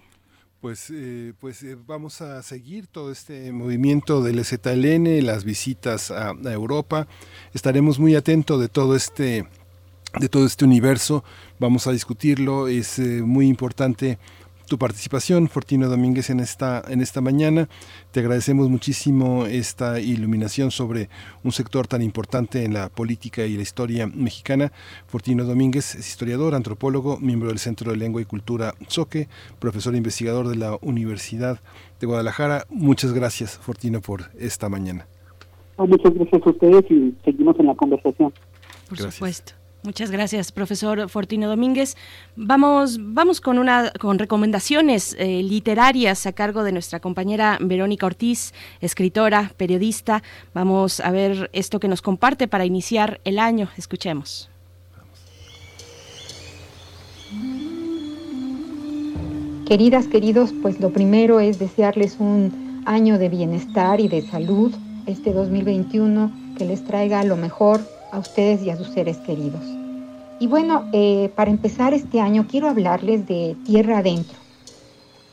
[0.61, 6.31] Pues, eh, pues eh, vamos a seguir todo este movimiento del ZLN, las visitas a,
[6.31, 7.09] a Europa.
[7.53, 9.49] Estaremos muy atentos de todo este
[10.19, 11.25] de todo este universo.
[11.59, 12.69] Vamos a discutirlo.
[12.69, 14.19] Es eh, muy importante
[14.73, 17.69] tu participación, Fortino Domínguez, en esta, en esta mañana.
[18.11, 21.11] Te agradecemos muchísimo esta iluminación sobre
[21.45, 24.73] un sector tan importante en la política y la historia mexicana.
[25.07, 29.29] Fortino Domínguez es historiador, antropólogo, miembro del Centro de Lengua y Cultura Soque,
[29.59, 31.61] profesor e investigador de la Universidad
[32.01, 32.65] de Guadalajara.
[32.71, 35.07] Muchas gracias, Fortino, por esta mañana.
[35.77, 38.33] muchas gracias a ustedes y seguimos en la conversación.
[38.89, 39.62] Por supuesto.
[39.85, 41.97] Muchas gracias, profesor Fortino Domínguez.
[42.37, 48.55] Vamos, vamos con una con recomendaciones eh, literarias a cargo de nuestra compañera Verónica Ortiz,
[48.81, 50.23] escritora, periodista.
[50.55, 53.71] Vamos a ver esto que nos comparte para iniciar el año.
[53.77, 54.49] Escuchemos.
[59.67, 64.73] Queridas, queridos, pues lo primero es desearles un año de bienestar y de salud,
[65.07, 67.81] este 2021, que les traiga lo mejor
[68.13, 69.65] a ustedes y a sus seres queridos.
[70.39, 74.39] Y bueno, eh, para empezar este año quiero hablarles de Tierra Adentro.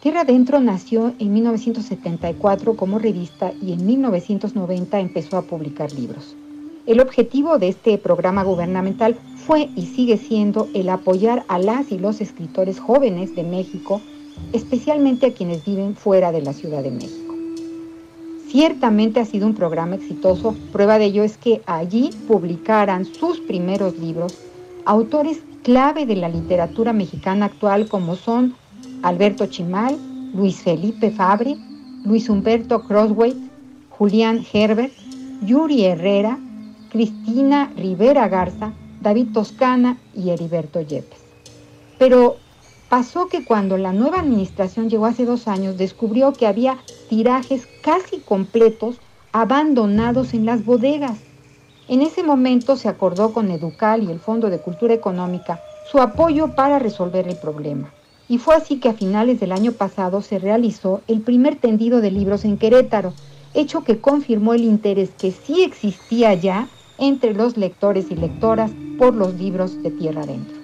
[0.01, 6.35] Tierra Adentro nació en 1974 como revista y en 1990 empezó a publicar libros.
[6.85, 9.15] El objetivo de este programa gubernamental
[9.45, 14.01] fue y sigue siendo el apoyar a las y los escritores jóvenes de México,
[14.53, 17.28] especialmente a quienes viven fuera de la Ciudad de México.
[18.49, 20.55] Ciertamente ha sido un programa exitoso.
[20.71, 24.35] Prueba de ello es que allí publicaran sus primeros libros
[24.85, 28.55] autores clave de la literatura mexicana actual como son
[29.03, 29.97] Alberto Chimal,
[30.33, 31.57] Luis Felipe Fabre,
[32.05, 33.35] Luis Humberto Crossway,
[33.91, 34.93] Julián Herbert,
[35.45, 36.39] Yuri Herrera,
[36.89, 41.19] Cristina Rivera Garza, David Toscana y Heriberto Yepes.
[41.99, 42.37] Pero
[42.89, 48.17] pasó que cuando la nueva administración llegó hace dos años, descubrió que había tirajes casi
[48.17, 48.97] completos
[49.31, 51.17] abandonados en las bodegas.
[51.87, 56.55] En ese momento se acordó con Educal y el Fondo de Cultura Económica su apoyo
[56.55, 57.91] para resolver el problema.
[58.27, 62.11] Y fue así que a finales del año pasado se realizó el primer tendido de
[62.11, 63.13] libros en Querétaro,
[63.55, 66.67] hecho que confirmó el interés que sí existía ya
[66.99, 70.58] entre los lectores y lectoras por los libros de tierra adentro.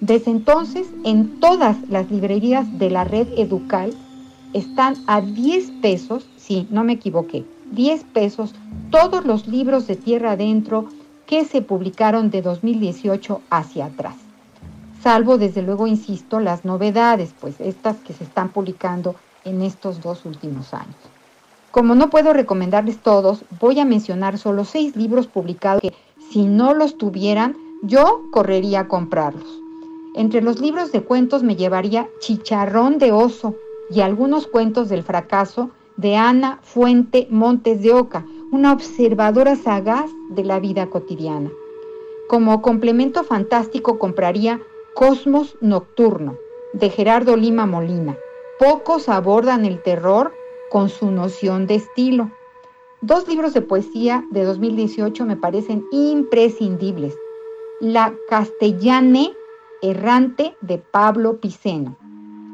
[0.00, 3.94] Desde entonces, en todas las librerías de la red Educal
[4.52, 8.54] están a 10 pesos, sí, no me equivoqué, 10 pesos
[8.90, 10.86] todos los libros de tierra adentro
[11.26, 14.16] que se publicaron de 2018 hacia atrás.
[15.02, 20.24] Salvo, desde luego, insisto, las novedades, pues estas que se están publicando en estos dos
[20.24, 20.96] últimos años.
[21.70, 25.92] Como no puedo recomendarles todos, voy a mencionar solo seis libros publicados que,
[26.30, 29.65] si no los tuvieran, yo correría a comprarlos.
[30.16, 33.54] Entre los libros de cuentos me llevaría Chicharrón de Oso
[33.90, 40.42] y algunos cuentos del fracaso de Ana Fuente Montes de Oca, una observadora sagaz de
[40.42, 41.50] la vida cotidiana.
[42.28, 44.58] Como complemento fantástico compraría
[44.94, 46.38] Cosmos Nocturno,
[46.72, 48.16] de Gerardo Lima Molina.
[48.58, 50.32] Pocos abordan el terror
[50.70, 52.30] con su noción de estilo.
[53.02, 57.14] Dos libros de poesía de 2018 me parecen imprescindibles.
[57.80, 59.34] La Castellane
[59.82, 61.96] Errante de Pablo Piceno,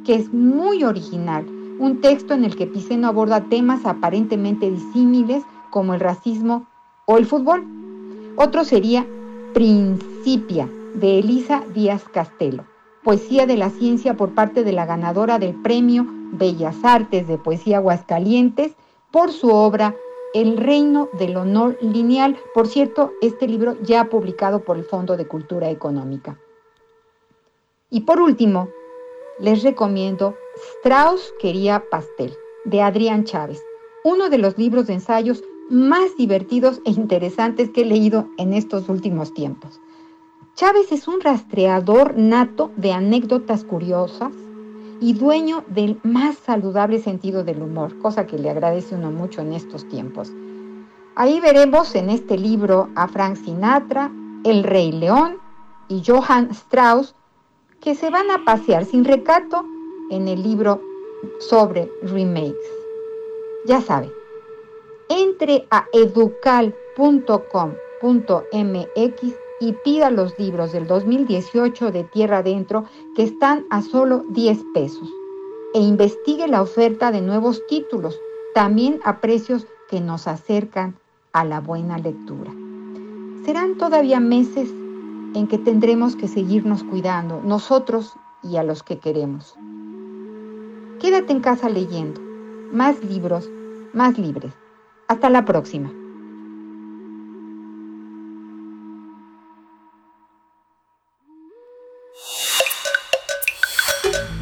[0.04, 1.46] que es muy original,
[1.78, 6.66] un texto en el que Piceno aborda temas aparentemente disímiles como el racismo
[7.06, 7.64] o el fútbol.
[8.36, 9.06] Otro sería
[9.54, 12.64] Principia de Elisa Díaz Castelo,
[13.02, 17.78] poesía de la ciencia por parte de la ganadora del premio Bellas Artes de Poesía
[17.78, 18.72] Aguascalientes
[19.10, 19.94] por su obra
[20.34, 22.36] El Reino del Honor Lineal.
[22.54, 26.38] Por cierto, este libro ya publicado por el Fondo de Cultura Económica.
[27.92, 28.70] Y por último,
[29.38, 30.34] les recomiendo
[30.78, 33.62] Strauss quería pastel, de Adrián Chávez,
[34.02, 38.88] uno de los libros de ensayos más divertidos e interesantes que he leído en estos
[38.88, 39.78] últimos tiempos.
[40.54, 44.32] Chávez es un rastreador nato de anécdotas curiosas,
[44.98, 49.52] y dueño del más saludable sentido del humor, cosa que le agradece uno mucho en
[49.52, 50.32] estos tiempos.
[51.14, 54.10] Ahí veremos en este libro a Frank Sinatra,
[54.44, 55.38] El Rey León
[55.88, 57.16] y Johann Strauss,
[57.82, 59.66] que se van a pasear sin recato
[60.10, 60.80] en el libro
[61.40, 62.70] sobre remakes.
[63.66, 64.12] Ya saben,
[65.08, 66.62] entre a educal.com.mx
[69.60, 72.84] y pida los libros del 2018 de Tierra Adentro
[73.14, 75.08] que están a solo 10 pesos.
[75.74, 78.18] E investigue la oferta de nuevos títulos,
[78.54, 80.96] también a precios que nos acercan
[81.32, 82.52] a la buena lectura.
[83.44, 84.72] Serán todavía meses
[85.34, 89.54] en que tendremos que seguirnos cuidando, nosotros y a los que queremos.
[91.00, 92.20] Quédate en casa leyendo.
[92.72, 93.48] Más libros,
[93.92, 94.52] más libres.
[95.08, 95.92] Hasta la próxima.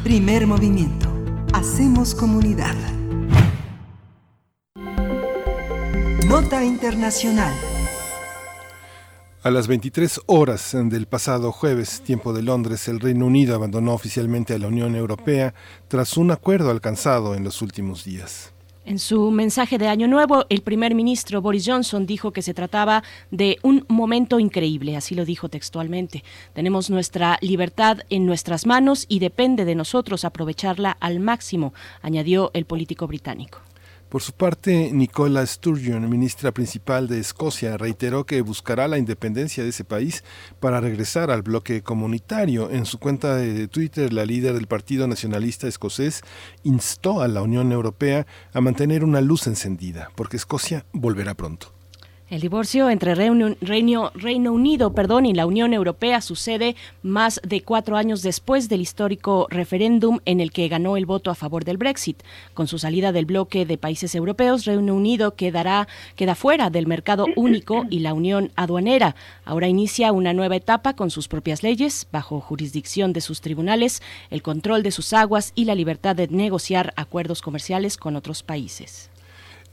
[0.03, 1.09] Primer movimiento.
[1.53, 2.75] Hacemos comunidad.
[6.27, 7.70] Nota Internacional.
[9.43, 14.53] A las 23 horas del pasado jueves, tiempo de Londres, el Reino Unido abandonó oficialmente
[14.53, 15.55] a la Unión Europea
[15.87, 18.53] tras un acuerdo alcanzado en los últimos días.
[18.85, 23.01] En su mensaje de Año Nuevo, el primer ministro Boris Johnson dijo que se trataba
[23.31, 26.23] de un momento increíble, así lo dijo textualmente.
[26.53, 31.73] Tenemos nuestra libertad en nuestras manos y depende de nosotros aprovecharla al máximo,
[32.03, 33.57] añadió el político británico.
[34.11, 39.69] Por su parte, Nicola Sturgeon, ministra principal de Escocia, reiteró que buscará la independencia de
[39.69, 40.25] ese país
[40.59, 42.69] para regresar al bloque comunitario.
[42.71, 46.23] En su cuenta de Twitter, la líder del Partido Nacionalista Escocés
[46.63, 51.80] instó a la Unión Europea a mantener una luz encendida, porque Escocia volverá pronto.
[52.31, 57.97] El divorcio entre Reino, Reino, Unido perdón, y la Unión Europea sucede más de cuatro
[57.97, 62.23] años después del histórico referéndum en el que ganó el voto a favor del Brexit.
[62.53, 67.25] Con su salida del bloque de países europeos, Reino Unido quedará, queda fuera del mercado
[67.35, 69.17] único y la unión aduanera.
[69.43, 74.41] Ahora inicia una nueva etapa con sus propias leyes, bajo jurisdicción de sus tribunales, el
[74.41, 79.10] control de sus aguas y la libertad de negociar acuerdos comerciales con otros países.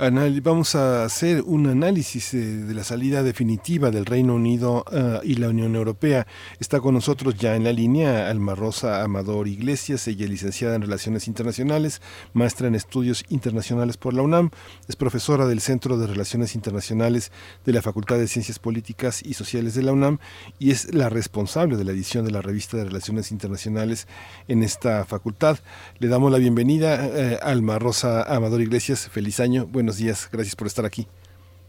[0.01, 5.49] Vamos a hacer un análisis de la salida definitiva del Reino Unido ah, y la
[5.49, 6.25] Unión Europea.
[6.61, 10.83] Está con nosotros ya en la línea Alma Rosa Amador Iglesias, ella es licenciada en
[10.83, 12.01] Relaciones Internacionales,
[12.33, 14.51] maestra en Estudios Internacionales por la UNAM,
[14.87, 17.33] es profesora del Centro de Relaciones Internacionales
[17.67, 20.19] de la Facultad de Ciencias Políticas y Sociales de la UNAM
[20.61, 24.07] y es la responsable de la edición de la revista de Relaciones Internacionales
[24.47, 25.59] en esta facultad.
[25.99, 29.09] Le damos la bienvenida, eh, Alma Rosa Amador Iglesias.
[29.11, 29.67] Feliz año.
[29.89, 30.29] Buenos días.
[30.31, 31.07] Gracias por estar aquí.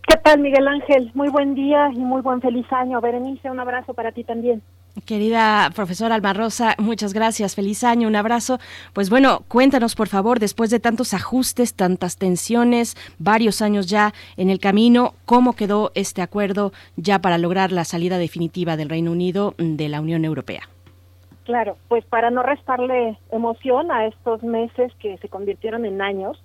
[0.06, 1.10] ¿Qué tal, Miguel Ángel?
[1.14, 3.00] Muy buen día y muy buen feliz año.
[3.00, 4.62] Berenice, un abrazo para ti también.
[5.06, 8.60] Querida profesora Alma Rosa, muchas gracias, feliz año, un abrazo.
[8.91, 14.50] Pues bueno, cuéntanos por favor, después de tantos ajustes, tantas tensiones, varios años ya en
[14.50, 19.54] el camino, ¿cómo quedó este acuerdo ya para lograr la salida definitiva del Reino Unido
[19.58, 20.64] de la Unión Europea?
[21.46, 26.38] Claro, pues para no restarle emoción a estos meses que se convirtieron en años,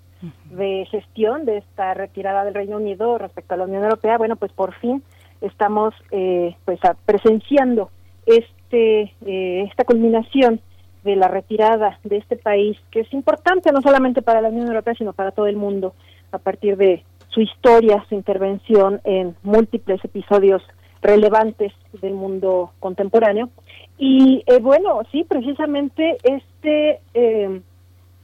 [0.51, 4.53] de gestión de esta retirada del Reino Unido respecto a la Unión Europea, bueno, pues
[4.53, 5.03] por fin
[5.41, 7.91] estamos eh, pues presenciando
[8.27, 10.61] este eh, esta culminación
[11.05, 14.95] de la retirada de este país que es importante no solamente para la Unión Europea
[14.97, 15.95] sino para todo el mundo
[16.33, 20.63] a partir de su historia, su intervención en múltiples episodios
[21.03, 23.51] relevantes del mundo contemporáneo.
[23.99, 27.01] Y eh, bueno sí precisamente este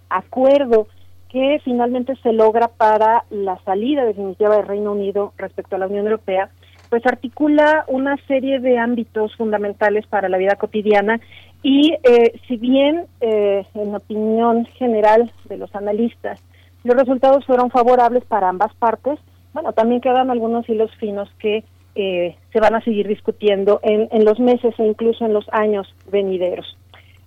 [0.08, 0.88] acuerdo
[1.30, 6.06] que finalmente se logra para la salida definitiva del Reino Unido respecto a la Unión
[6.06, 6.50] Europea,
[6.88, 11.20] pues articula una serie de ámbitos fundamentales para la vida cotidiana
[11.62, 16.42] y eh, si bien eh, en opinión general de los analistas
[16.82, 19.18] los resultados fueron favorables para ambas partes,
[19.52, 21.62] bueno, también quedan algunos hilos finos que
[21.94, 25.92] eh, se van a seguir discutiendo en, en, los meses e incluso en los años
[26.10, 26.78] venideros.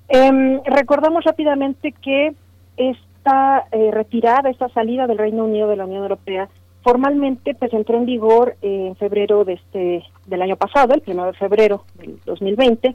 [0.08, 2.34] Em, recordamos rápidamente que
[2.78, 6.50] es esta eh, retirada, esta salida del Reino Unido de la Unión Europea,
[6.82, 11.38] formalmente pues entró en vigor en febrero de este del año pasado, el primero de
[11.38, 12.90] febrero del 2020,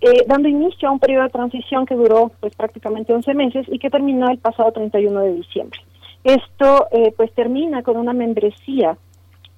[0.00, 3.80] eh, dando inicio a un periodo de transición que duró pues prácticamente 11 meses y
[3.80, 5.80] que terminó el pasado 31 de diciembre.
[6.22, 8.96] Esto eh, pues termina con una membresía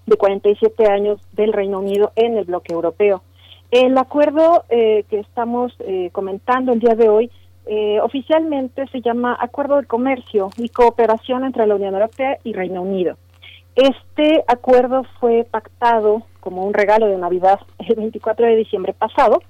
[0.07, 3.23] de 47 años del Reino Unido en el bloque europeo.
[3.71, 5.77] El acuerdo que estamos
[6.13, 7.31] comentando el día de hoy
[7.67, 12.83] eh, oficialmente se llama Acuerdo de Comercio y Cooperación entre la Unión Europea y Reino
[12.83, 13.17] Unido.
[13.75, 19.43] Este acuerdo fue pactado como un regalo de Navidad el 24 de diciembre pasado,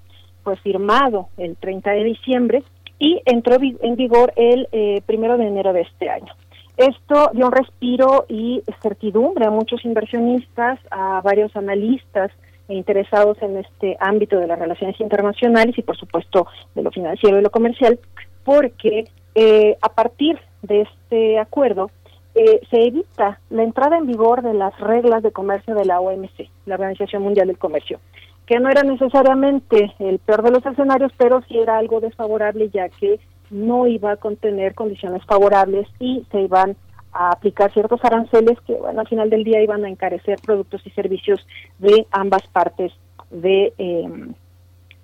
[0.42, 2.62] fue firmado el 30 de diciembre
[2.98, 6.32] y entró en vigor el eh, primero de enero de este año.
[6.76, 12.30] Esto dio un respiro y certidumbre a muchos inversionistas, a varios analistas
[12.68, 17.42] interesados en este ámbito de las relaciones internacionales y por supuesto de lo financiero y
[17.42, 17.98] lo comercial,
[18.44, 21.90] porque eh, a partir de este acuerdo
[22.34, 26.50] eh, se evita la entrada en vigor de las reglas de comercio de la OMC,
[26.66, 27.98] la Organización Mundial del Comercio,
[28.46, 32.88] que no era necesariamente el peor de los escenarios, pero sí era algo desfavorable ya
[32.88, 33.18] que
[33.50, 36.76] no iba a contener condiciones favorables y se iban
[37.16, 40.90] a aplicar ciertos aranceles que, bueno, al final del día iban a encarecer productos y
[40.90, 41.46] servicios
[41.78, 42.92] de ambas partes
[43.30, 44.34] de em,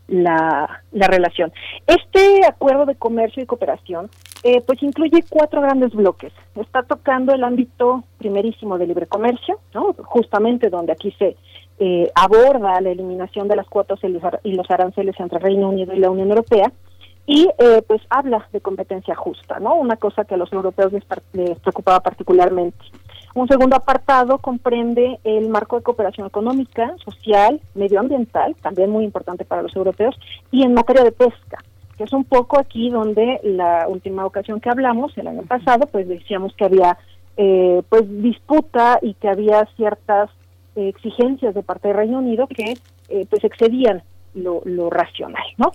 [0.09, 1.52] la, la, relación.
[1.86, 4.10] Este acuerdo de comercio y cooperación,
[4.43, 6.32] eh, pues incluye cuatro grandes bloques.
[6.56, 9.94] Está tocando el ámbito primerísimo de libre comercio, ¿no?
[10.05, 11.36] justamente donde aquí se
[11.78, 16.10] eh, aborda la eliminación de las cuotas y los aranceles entre Reino Unido y la
[16.10, 16.70] Unión Europea
[17.26, 19.76] y eh, pues habla de competencia justa, ¿no?
[19.76, 21.04] Una cosa que a los europeos les,
[21.60, 22.84] preocupaba particularmente.
[23.34, 29.62] Un segundo apartado comprende el marco de cooperación económica, social, medioambiental, también muy importante para
[29.62, 30.18] los europeos,
[30.50, 31.64] y en materia de pesca,
[31.96, 36.08] que es un poco aquí donde la última ocasión que hablamos, el año pasado, pues
[36.08, 36.98] decíamos que había
[37.38, 40.28] eh, pues disputa y que había ciertas
[40.76, 42.76] eh, exigencias de parte del Reino Unido que
[43.28, 45.72] pues excedían lo, lo racional, ¿no?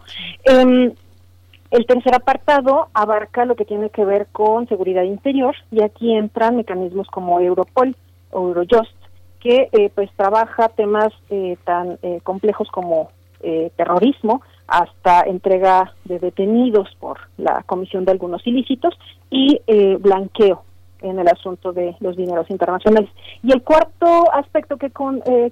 [1.71, 6.13] Eh, el tercer apartado abarca lo que tiene que ver con seguridad interior y aquí
[6.13, 7.95] entran mecanismos como Europol
[8.31, 8.97] o Eurojust
[9.39, 13.11] que eh, pues trabaja temas eh, tan eh, complejos como
[13.77, 18.97] terrorismo hasta entrega de detenidos por la comisión de algunos ilícitos
[19.29, 19.61] y
[19.99, 20.63] blanqueo
[21.03, 23.11] en el asunto de los dineros internacionales.
[23.43, 24.91] Y el cuarto aspecto que,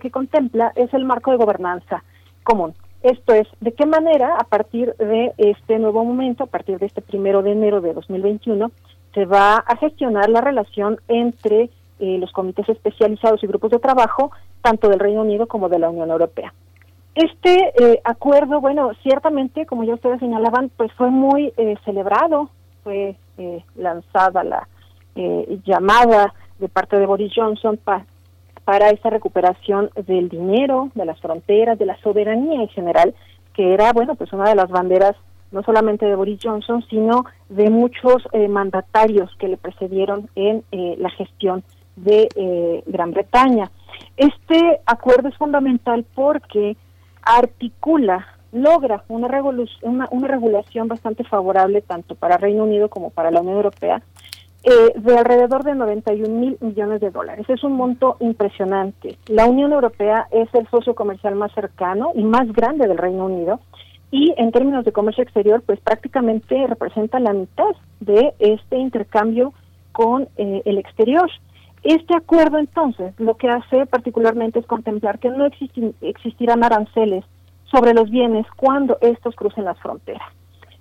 [0.02, 2.04] que contempla es el marco de gobernanza
[2.44, 2.74] común.
[3.06, 7.03] Esto es, ¿de qué manera a partir de este nuevo momento, a partir de este
[7.03, 8.72] primero de enero de 2021,
[9.14, 11.69] se va a gestionar la relación entre
[11.99, 14.32] eh, los comités especializados y grupos de trabajo,
[14.64, 16.52] tanto del Reino Unido como de la Unión Europea?
[17.14, 22.49] Este eh, acuerdo, bueno, ciertamente, como ya ustedes señalaban, pues fue muy eh, celebrado,
[22.84, 23.18] fue
[23.76, 24.68] lanzada la
[25.64, 27.77] llamada de parte de Boris Johnson
[28.66, 33.14] para esa recuperación del dinero, de las fronteras, de la soberanía en general,
[33.54, 35.16] que era, bueno, pues una de las banderas
[35.52, 40.96] no solamente de Boris Johnson, sino de muchos eh, mandatarios que le precedieron en eh,
[40.98, 41.64] la gestión
[41.96, 43.72] de eh, Gran Bretaña.
[44.18, 46.76] Este acuerdo es fundamental porque
[47.22, 49.30] articula, logra una,
[49.84, 54.02] una, una regulación bastante favorable tanto para Reino Unido como para la Unión Europea
[54.68, 57.46] eh, de alrededor de 91 mil millones de dólares.
[57.48, 59.16] Es un monto impresionante.
[59.28, 63.60] La Unión Europea es el socio comercial más cercano y más grande del Reino Unido
[64.10, 69.54] y en términos de comercio exterior, pues prácticamente representa la mitad de este intercambio
[69.92, 71.30] con eh, el exterior.
[71.84, 75.46] Este acuerdo entonces lo que hace particularmente es contemplar que no
[76.02, 77.24] existirán aranceles
[77.66, 80.24] sobre los bienes cuando estos crucen las fronteras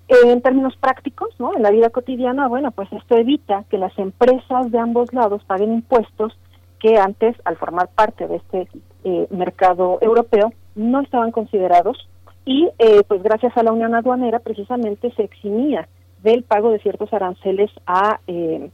[0.08, 1.54] en términos prácticos, ¿no?
[1.56, 5.72] En la vida cotidiana, bueno, pues esto evita que las empresas de ambos lados paguen
[5.72, 6.36] impuestos
[6.84, 8.68] que antes, al formar parte de este
[9.04, 11.96] eh, mercado europeo, no estaban considerados
[12.44, 15.88] y, eh, pues gracias a la Unión Aduanera, precisamente se eximía
[16.22, 18.70] del pago de ciertos aranceles a eh,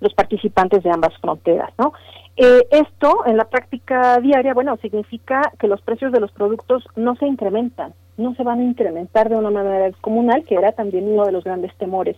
[0.00, 1.92] los participantes de ambas fronteras, ¿no?
[2.36, 7.26] esto, en la práctica diaria, bueno, significa que los precios de los productos no se
[7.26, 11.32] incrementan, no se van a incrementar de una manera comunal, que era también uno de
[11.32, 12.16] los grandes temores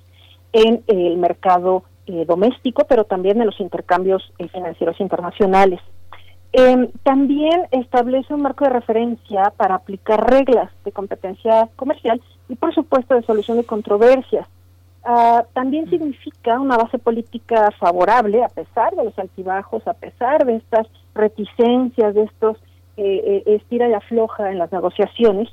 [0.53, 5.81] en el mercado eh, doméstico, pero también en los intercambios eh, financieros internacionales.
[6.53, 12.73] Em, también establece un marco de referencia para aplicar reglas de competencia comercial y, por
[12.75, 14.47] supuesto, de solución de controversias.
[15.05, 20.57] Ah, también significa una base política favorable, a pesar de los altibajos, a pesar de
[20.57, 22.57] estas reticencias, de estos
[22.97, 25.49] eh, estira y afloja en las negociaciones,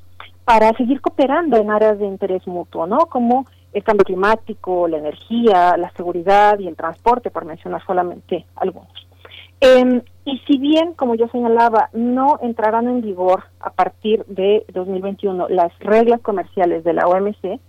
[0.45, 3.05] para seguir cooperando en áreas de interés mutuo, ¿no?
[3.07, 8.91] Como el cambio climático, la energía, la seguridad y el transporte, por mencionar solamente algunos.
[9.59, 15.47] Em, y si bien, como yo señalaba, no entrarán en vigor a partir de 2021
[15.49, 17.59] las reglas comerciales de la OMC,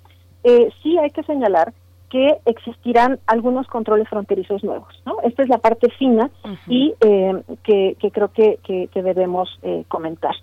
[0.43, 1.73] eh, sí hay que señalar
[2.11, 4.89] que existirán algunos controles fronterizos nuevos.
[5.07, 5.17] ¿no?
[5.23, 6.31] Esta es la parte fina
[6.69, 8.59] y eh, que, creo que,
[8.95, 10.35] debemos eh, comentar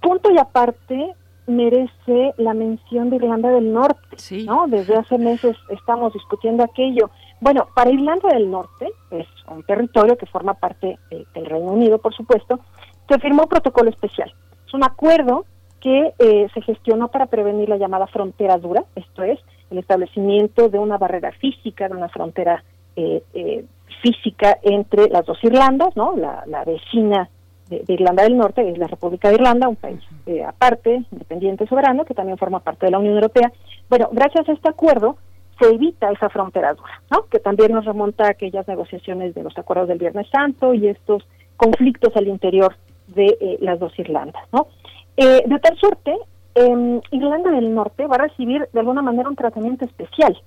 [0.00, 1.14] punto y aparte
[1.46, 4.66] merece la mención de Irlanda del Norte, ¿no?
[4.68, 7.10] Desde hace meses estamos discutiendo aquello.
[7.40, 12.14] Bueno, para Irlanda del Norte, es un territorio que forma parte del Reino Unido, por
[12.14, 12.60] supuesto,
[13.08, 14.32] se firmó un protocolo especial.
[14.66, 15.44] Es un acuerdo
[15.80, 19.40] que eh, se gestionó para prevenir la llamada frontera dura, esto es,
[19.70, 22.62] el establecimiento de una barrera física, de una frontera
[22.96, 23.64] eh, eh,
[24.02, 26.14] física entre las dos Irlandas, ¿no?
[26.16, 27.28] La, la vecina
[27.70, 32.04] de, Irlanda del Norte, es la República de Irlanda, un país eh, aparte, independiente, soberano,
[32.04, 33.52] que también forma parte de la Unión Europea.
[33.88, 35.16] Bueno, gracias a este acuerdo
[35.58, 37.26] se evita esa frontera dura, ¿no?
[37.30, 41.22] que también nos remonta a aquellas negociaciones de los acuerdos del Viernes Santo y estos
[41.56, 42.76] conflictos al interior
[43.08, 44.42] de eh, las dos Irlandas.
[44.52, 44.68] ¿no?
[45.16, 46.16] Eh, de tal suerte,
[46.54, 50.40] em, Irlanda del Norte va a recibir de alguna manera un tratamiento especial.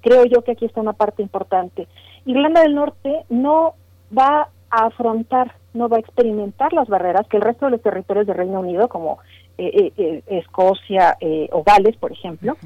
[0.00, 1.86] Creo yo que aquí está una parte importante.
[2.24, 3.74] Irlanda del Norte no
[4.16, 8.26] va a afrontar no va a experimentar las barreras que el resto de los territorios
[8.26, 9.18] del Reino Unido, como
[9.56, 11.16] eh, eh, eh, Escocia
[11.52, 12.56] o Gales, por ejemplo,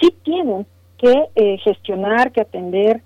[0.00, 0.66] sí tienen
[0.98, 3.02] que gestionar, que atender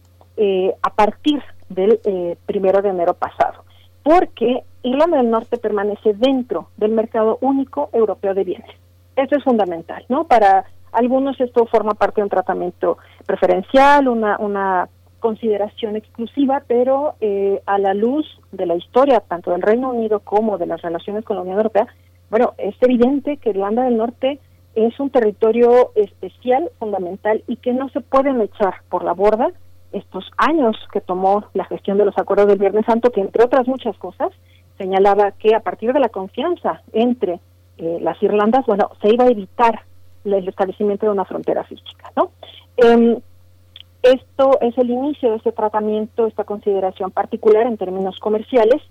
[0.83, 2.01] a partir del
[2.47, 3.65] primero de enero pasado,
[4.03, 8.71] porque Irlanda del Norte permanece dentro del mercado único europeo de bienes.
[9.17, 10.25] Eso es fundamental, ¿no?
[10.25, 12.97] Para algunos esto forma parte de un tratamiento
[13.27, 14.89] preferencial, una, una
[15.21, 20.59] consideración exclusiva, pero eh, a la luz de la historia tanto del Reino Unido como
[20.59, 21.87] de las relaciones con la Unión Europea,
[22.31, 24.41] bueno, es evidente que Irlanda del Norte
[24.75, 29.51] es un territorio especial, fundamental y que no se pueden echar por la borda
[29.93, 33.67] estos años que tomó la gestión de los acuerdos del Viernes Santo, que entre otras
[33.67, 34.31] muchas cosas
[34.79, 37.41] señalaba que a partir de la confianza entre
[37.79, 39.85] eh, las Irlandas, bueno, se iba a evitar
[40.25, 42.31] el establecimiento de una frontera física, ¿no?
[42.77, 43.21] Em,
[44.03, 48.83] esto es el inicio de este tratamiento, esta consideración particular en términos comerciales,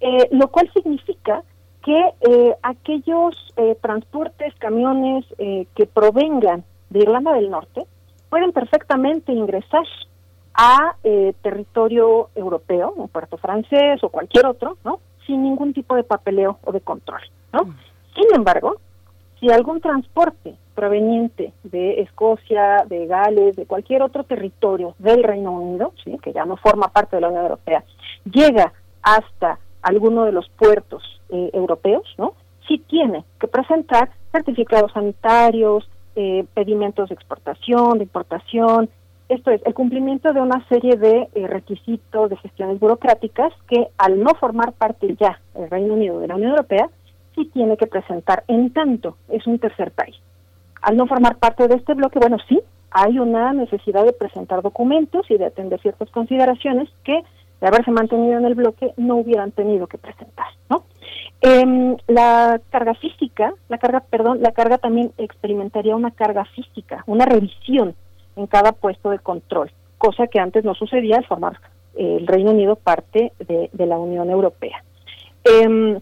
[0.00, 1.42] eh, lo cual significa
[1.82, 7.84] que eh, aquellos eh, transportes, camiones que provengan de Irlanda del Norte
[8.28, 9.84] pueden perfectamente ingresar
[10.54, 10.96] a
[11.40, 14.98] territorio europeo, un puerto francés o cualquier otro, ¿no?
[15.24, 17.20] Sin ningún tipo de papeleo o de control,
[17.52, 17.64] ¿no?
[17.64, 17.76] Mm.
[18.14, 18.76] Sin embargo,
[19.40, 25.92] si algún transporte proveniente de Escocia, de Gales, de cualquier otro territorio del Reino Unido,
[26.04, 26.18] ¿sí?
[26.22, 27.84] que ya no forma parte de la Unión Europea,
[28.24, 32.34] llega hasta alguno de los puertos eh, europeos, ¿no?
[32.66, 38.88] sí tiene que presentar certificados sanitarios, eh, pedimentos de exportación, de importación,
[39.28, 44.22] Esto es, el cumplimiento de una serie de eh, requisitos, de gestiones burocráticas que al
[44.22, 46.88] no formar parte ya el Reino Unido de la Unión Europea,
[47.38, 50.16] sí tiene que presentar en tanto es un tercer país.
[50.82, 52.60] Al no formar parte de este bloque, bueno, sí,
[52.90, 57.22] hay una necesidad de presentar documentos y de atender ciertas consideraciones que,
[57.60, 60.46] de haberse mantenido en el bloque, no hubieran tenido que presentar.
[61.40, 67.26] Eh, la carga física, la carga, perdón, la carga también experimentaría una carga física, una
[67.26, 67.94] revisión
[68.34, 71.60] en cada puesto de control, cosa que antes no sucedía al formar
[71.94, 74.82] eh, el Reino Unido parte de, la Unión Europea.
[75.44, 76.00] Eh,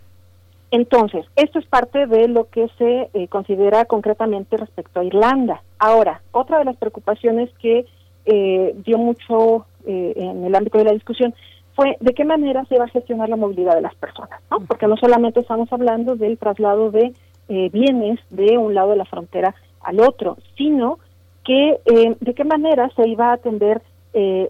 [0.70, 5.62] entonces, esto es parte de lo que se eh, considera concretamente respecto a Irlanda.
[5.78, 7.86] Ahora, otra de las preocupaciones que
[8.24, 11.34] eh, dio mucho eh, en el ámbito de la discusión
[11.74, 14.60] fue de qué manera se va a gestionar la movilidad de las personas, ¿no?
[14.60, 17.12] Porque no solamente estamos hablando del traslado de
[17.48, 20.98] bienes de un lado de la frontera al otro, sino
[21.44, 21.78] que
[22.18, 23.82] de qué manera se iba a atender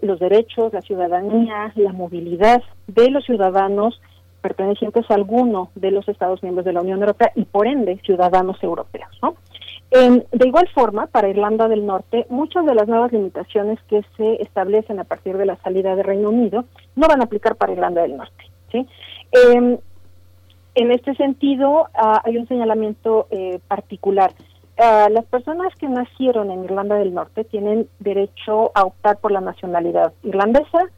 [0.01, 4.01] los derechos, la ciudadanía, la movilidad de los ciudadanos
[4.47, 8.61] pertenecientes a alguno de los Estados miembros de la Unión Europea y por ende ciudadanos
[8.63, 9.09] europeos.
[9.21, 9.35] ¿no?
[9.89, 14.99] de igual forma, para Irlanda del Norte, muchas de las nuevas limitaciones que se establecen
[14.99, 16.65] a partir de la salida del Reino Unido
[16.95, 18.43] no van a aplicar para Irlanda del Norte.
[18.71, 18.85] ¿sí?
[19.31, 19.77] Em,
[20.75, 24.31] en este sentido, ah, hay un señalamiento eh, particular.
[24.77, 29.41] Ah, las personas que nacieron en Irlanda del Norte tienen derecho a optar por la
[29.41, 30.89] nacionalidad irlandesa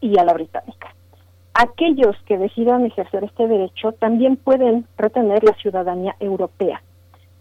[0.00, 0.94] y a la británica
[1.58, 6.80] aquellos que decidan ejercer este derecho también pueden retener la ciudadanía europea,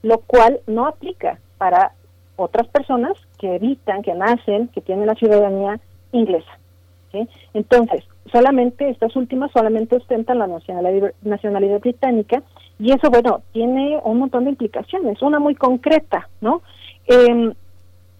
[0.01, 1.91] lo cual no aplica para
[2.35, 5.79] otras personas que evitan, que nacen, que tienen la ciudadanía
[6.11, 6.51] inglesa.
[7.53, 12.41] Entonces, solamente estas últimas solamente ostentan la nacionalidad, nacionalidad británica
[12.79, 15.21] y eso, bueno, tiene un montón de implicaciones.
[15.21, 16.61] Una muy concreta, ¿no?
[17.07, 17.53] Eh,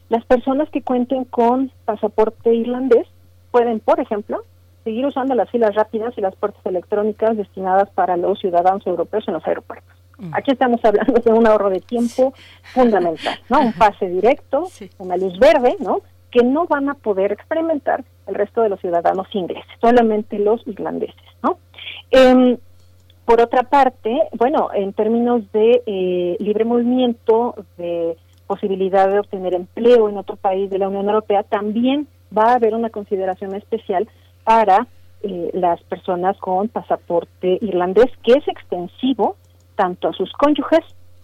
[0.10, 3.08] las personas que cuenten con pasaporte irlandés
[3.52, 4.44] pueden, por ejemplo,
[4.88, 9.34] seguir usando las filas rápidas y las puertas electrónicas destinadas para los ciudadanos europeos en
[9.34, 9.94] los aeropuertos.
[10.18, 10.34] Mm.
[10.34, 12.34] Aquí estamos hablando de un ahorro de tiempo
[12.74, 13.60] fundamental, ¿no?
[13.60, 16.00] Un pase directo, una luz verde, ¿no?
[16.32, 21.18] Que no van a poder experimentar el resto de los ciudadanos ingleses, solamente los irlandeses,
[21.44, 21.58] ¿no?
[22.10, 22.58] Em,
[23.26, 28.16] por otra parte, bueno, en términos de eh, libre movimiento, de
[28.48, 32.74] posibilidad de obtener empleo en otro país de la Unión Europea, también va a haber
[32.74, 34.08] una consideración especial
[34.48, 34.88] para
[35.24, 39.36] eh, las personas con pasaporte irlandés, que es extensivo
[39.76, 40.80] tanto a sus cónyuges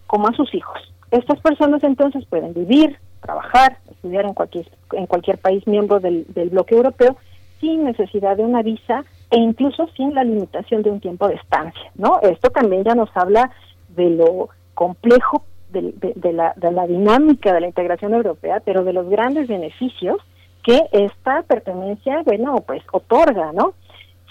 [0.06, 0.78] como a sus hijos.
[1.10, 6.74] Estas personas entonces pueden vivir, trabajar, estudiar en cualquier, en cualquier país miembro del, bloque
[6.74, 7.16] europeo
[7.60, 11.90] sin necesidad de una visa e incluso sin la limitación de un tiempo de estancia,
[11.94, 12.20] ¿no?
[12.20, 13.50] Esto también ya nos habla
[13.96, 15.94] de lo complejo de,
[16.30, 20.18] la, de la dinámica de la integración europea, pero de los grandes beneficios
[20.64, 23.74] que esta pertenencia, bueno, pues otorga, ¿no?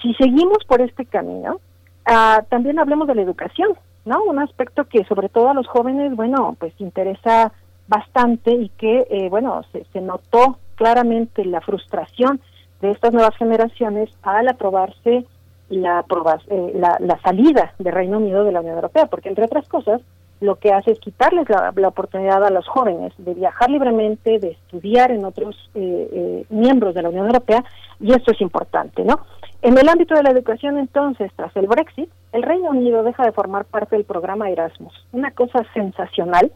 [0.01, 1.61] Si seguimos por este camino,
[2.05, 3.69] ah, también hablemos de la educación,
[4.03, 4.23] ¿no?
[4.23, 7.53] Un aspecto que sobre todo a los jóvenes, bueno, pues interesa
[7.88, 12.41] bastante y que, eh, bueno, se, notó claramente la frustración
[12.81, 15.26] de estas nuevas generaciones al aprobarse
[15.69, 16.03] la,
[16.49, 20.01] eh, la, la salida del Reino Unido de la Unión Europea, porque entre otras cosas,
[20.43, 25.11] lo que hace es quitarles la, oportunidad a los jóvenes de viajar libremente, de estudiar
[25.11, 27.63] en otros eh, eh, miembros de la Unión Europea,
[27.99, 29.21] y esto es importante, ¿no?
[29.61, 33.31] En el ámbito de la educación, entonces, tras el Brexit, el Reino Unido deja de
[33.31, 36.51] formar parte del programa Erasmus, una cosa sensacional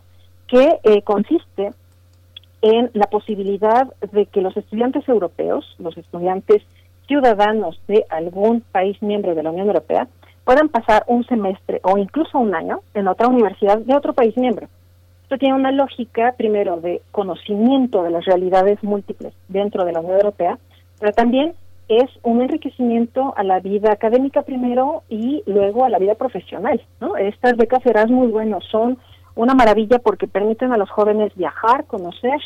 [0.48, 1.72] que eh, consiste
[2.62, 6.62] en la posibilidad de que los estudiantes europeos, los estudiantes
[7.08, 10.08] ciudadanos de algún país miembro de la Unión Europea,
[10.48, 14.70] puedan pasar un semestre o incluso un año en otra universidad de otro país miembro.
[15.24, 20.16] Esto tiene una lógica, primero, de conocimiento de las realidades múltiples dentro de la Unión
[20.16, 20.58] Europea,
[21.02, 21.54] pero también
[21.90, 26.82] es un enriquecimiento a la vida académica primero y luego a la vida profesional.
[27.02, 27.18] ¿no?
[27.18, 28.98] Estas becas Erasmus, bueno, son
[29.36, 32.40] una maravilla porque permiten a los jóvenes viajar, conocer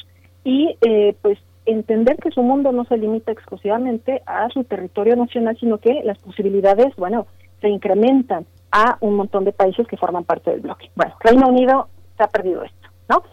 [0.43, 1.37] y eh, pues
[1.67, 6.17] entender que su mundo no se limita exclusivamente a su territorio nacional, sino que las
[6.17, 7.27] posibilidades, bueno,
[7.61, 10.89] se incrementan a un montón de países que forman parte del bloque.
[10.95, 13.23] Bueno, Reino Unido se ha perdido esto, ¿no?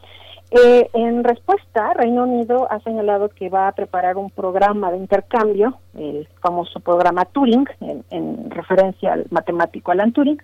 [0.51, 5.79] Eh, en respuesta, Reino Unido ha señalado que va a preparar un programa de intercambio,
[5.95, 10.43] el famoso programa Turing, en, referencia al matemático Alan Turing,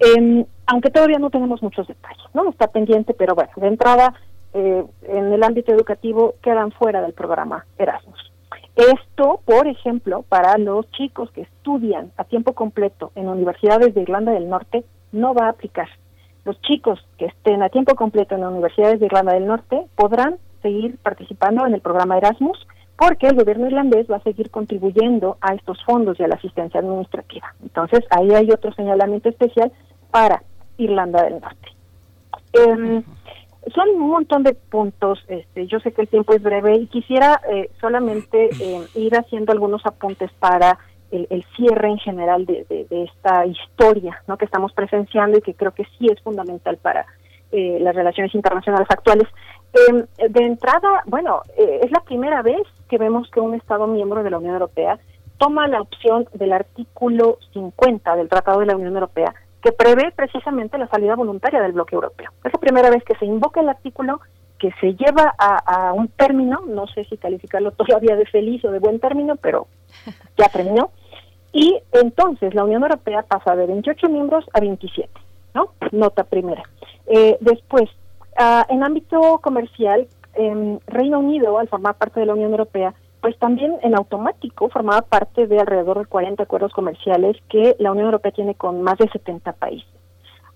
[0.00, 2.48] em, aunque todavía no tenemos muchos detalles, ¿no?
[2.50, 4.14] Está pendiente, pero bueno, de entrada,
[4.52, 8.30] eh, en el ámbito educativo quedan fuera del programa Erasmus.
[8.78, 14.30] Esto, por ejemplo, para los chicos que estudian a tiempo completo en universidades de Irlanda
[14.30, 15.88] del Norte, no va a aplicar.
[16.44, 20.96] Los chicos que estén a tiempo completo en universidades de Irlanda del Norte podrán seguir
[20.98, 25.82] participando en el programa Erasmus porque el gobierno irlandés va a seguir contribuyendo a estos
[25.84, 27.52] fondos y a la asistencia administrativa.
[27.60, 29.72] Entonces, ahí hay otro señalamiento especial
[30.12, 30.44] para
[30.76, 31.68] Irlanda del Norte.
[32.52, 33.02] Em,
[33.74, 37.40] son un montón de puntos, este, yo sé que el tiempo es breve y quisiera
[37.50, 40.78] eh, solamente em, ir haciendo algunos apuntes para
[41.10, 44.36] el, cierre en general de, esta historia ¿no?
[44.36, 47.06] que estamos presenciando y que creo que sí es fundamental para
[47.50, 49.26] eh, las relaciones internacionales actuales.
[49.88, 54.22] Em, de entrada, bueno, eh, es la primera vez que vemos que un Estado miembro
[54.22, 54.98] de la Unión Europea
[55.38, 60.78] toma la opción del artículo 50 del Tratado de la Unión Europea que prevé precisamente
[60.78, 62.30] la salida voluntaria del bloque europeo.
[62.44, 64.20] Es la primera vez que se invoca el artículo
[64.58, 68.80] que se lleva a, un término, no sé si calificarlo todavía de feliz o de
[68.80, 69.68] buen término, pero
[70.36, 70.90] ya terminó.
[71.52, 75.08] Y entonces la Unión Europea pasa de 28 miembros a 27,
[75.54, 75.70] ¿no?
[75.92, 76.62] Nota primera.
[77.06, 77.88] Eh, después,
[78.36, 80.08] ah, en ámbito comercial,
[80.86, 85.46] Reino Unido, al formar parte de la Unión Europea, pues también en automático formaba parte
[85.46, 89.52] de alrededor de 40 acuerdos comerciales que la Unión Europea tiene con más de 70
[89.54, 89.88] países.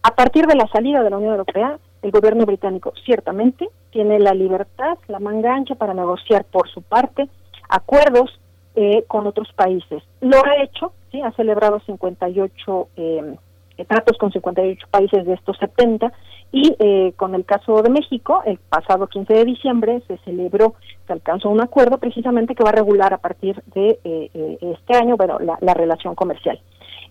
[0.03, 4.35] A partir de la salida de la Unión Europea, el gobierno británico ciertamente tiene la
[4.35, 7.29] libertad, la manga ancha para negociar por su parte
[7.69, 8.41] acuerdos
[8.75, 10.03] eh, con otros países.
[10.21, 13.37] Lo ha hecho, sí, ha celebrado 58 eh,
[13.85, 16.13] tratos con 58 países de estos 70
[16.53, 20.75] y eh, con el caso de México, el pasado 15 de diciembre se celebró,
[21.07, 24.97] se alcanzó un acuerdo precisamente que va a regular a partir de eh, eh, este
[24.97, 26.61] año bueno, la, relación comercial.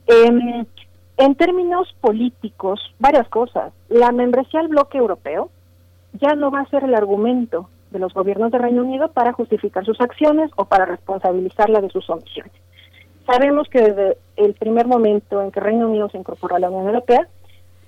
[0.08, 0.66] Em,
[1.18, 3.74] en términos políticos, varias cosas.
[3.90, 5.50] La membresía al bloque europeo
[6.14, 9.86] ya no va a ser el argumento de los gobiernos de Reino Unido para justificar
[9.86, 12.54] sus acciones o para responsabilizarla de sus omisiones.
[13.26, 16.88] Sabemos que desde el primer momento en que Reino Unido se incorporó a la Unión
[16.88, 17.28] Europea,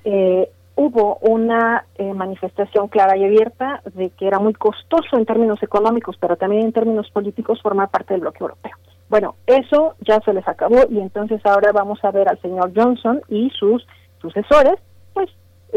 [0.05, 5.61] eh, hubo una eh, manifestación clara y abierta de que era muy costoso en términos
[5.61, 8.71] económicos, pero también en términos políticos formar parte del bloque europeo.
[9.09, 13.21] Bueno, eso ya se les acabó y entonces ahora vamos a ver al señor Johnson
[13.27, 13.85] y sus
[14.19, 14.79] sucesores,
[15.13, 15.29] pues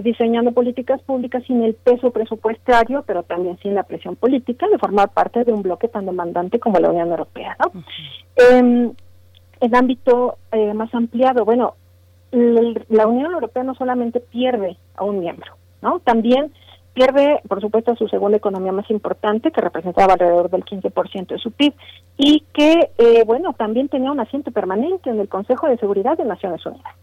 [0.02, 5.10] diseñando políticas públicas sin el peso presupuestario, pero también sin la presión política de formar
[5.10, 7.56] parte de un bloque tan demandante como la Unión Europea.
[7.58, 7.82] ¿no?
[8.36, 8.92] Em,
[9.60, 11.74] en ámbito eh, más ampliado, bueno,
[12.30, 16.00] la Unión Europea no solamente pierde a un miembro, ¿no?
[16.00, 16.52] También
[16.92, 21.38] pierde, por supuesto, a su segunda economía más importante, que representaba alrededor del 15% de
[21.38, 21.74] su PIB,
[22.16, 26.24] y que, eh, bueno, también tenía un asiento permanente en el Consejo de Seguridad de
[26.24, 26.94] Naciones Unidas.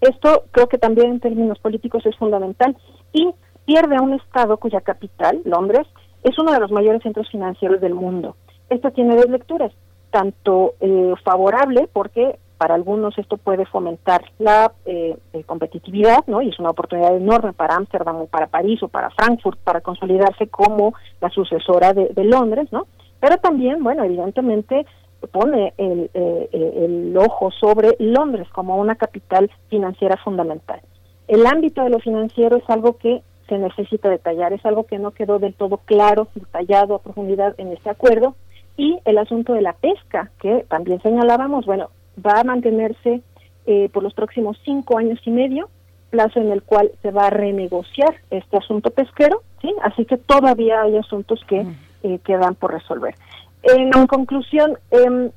[0.00, 2.76] Esto creo que también en términos políticos es fundamental
[3.12, 3.32] y
[3.64, 5.86] pierde a un Estado cuya capital, Londres,
[6.22, 8.36] es uno de los mayores centros financieros del mundo.
[8.70, 9.72] Esto tiene dos lecturas,
[10.14, 16.40] tanto eh, favorable porque para algunos esto puede fomentar la eh, eh, competitividad, ¿no?
[16.40, 20.46] Y es una oportunidad enorme para Ámsterdam o para París o para Frankfurt para consolidarse
[20.46, 22.86] como la sucesora de, Londres, ¿no?
[23.18, 24.86] Pero también, bueno, evidentemente
[25.32, 30.80] pone el, eh, el ojo sobre Londres como una capital financiera fundamental.
[31.26, 35.10] El ámbito de lo financiero es algo que se necesita detallar, es algo que no
[35.10, 38.36] quedó del todo claro, detallado a profundidad en este acuerdo,
[38.76, 41.90] y el asunto de la pesca, que también señalábamos, bueno,
[42.24, 43.22] va a mantenerse
[43.66, 45.68] eh, por los próximos cinco años y medio,
[46.10, 49.74] plazo en el cual se va a renegociar este asunto pesquero, ¿sí?
[49.82, 51.66] Así que todavía hay asuntos que
[52.02, 53.14] eh, quedan por resolver.
[53.62, 55.30] En, conclusión, em,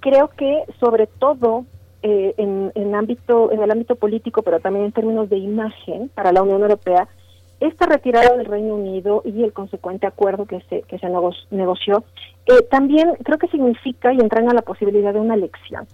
[0.00, 1.64] creo que sobre todo
[2.02, 6.32] eh, en, en, ámbito, en el ámbito político, pero también en términos de imagen para
[6.32, 7.08] la Unión Europea,
[7.66, 11.08] esta retirada del Reino Unido y el consecuente acuerdo que se, que se
[11.50, 12.04] negoció,
[12.46, 15.86] eh, también creo que significa y entraña la posibilidad de una elección.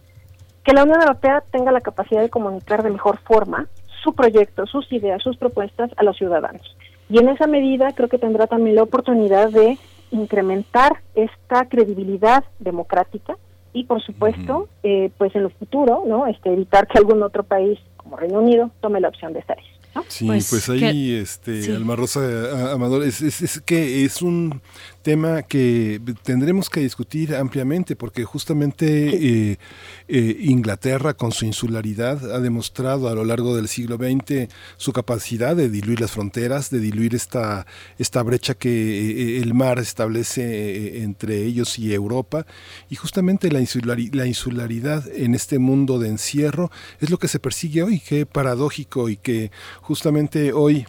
[0.64, 3.68] Que la Unión Europea tenga la capacidad de comunicar de mejor forma
[4.02, 6.76] su proyecto, sus ideas, sus propuestas a los ciudadanos.
[7.08, 9.78] Y en esa medida creo que tendrá también la oportunidad de
[10.10, 13.36] incrementar esta credibilidad democrática
[13.72, 17.78] y por supuesto eh, pues en el futuro no este evitar que algún otro país
[17.96, 21.96] como Reino Unido tome la opción de estar ahí Sí, pues, pues ahí, este, Alma
[21.96, 24.60] Rosa Amador, es, es, que es un
[25.02, 29.58] tema que tendremos que discutir ampliamente porque justamente eh,
[30.08, 35.56] eh, Inglaterra con su insularidad ha demostrado a lo largo del siglo XX su capacidad
[35.56, 37.66] de diluir las fronteras, de diluir esta,
[37.98, 42.46] esta brecha que eh, el mar establece entre ellos y Europa.
[42.88, 43.60] Y justamente la,
[44.12, 46.70] la insularidad en este mundo de encierro
[47.00, 49.50] es lo que se persigue hoy, qué paradójico y que
[49.80, 50.86] justamente hoy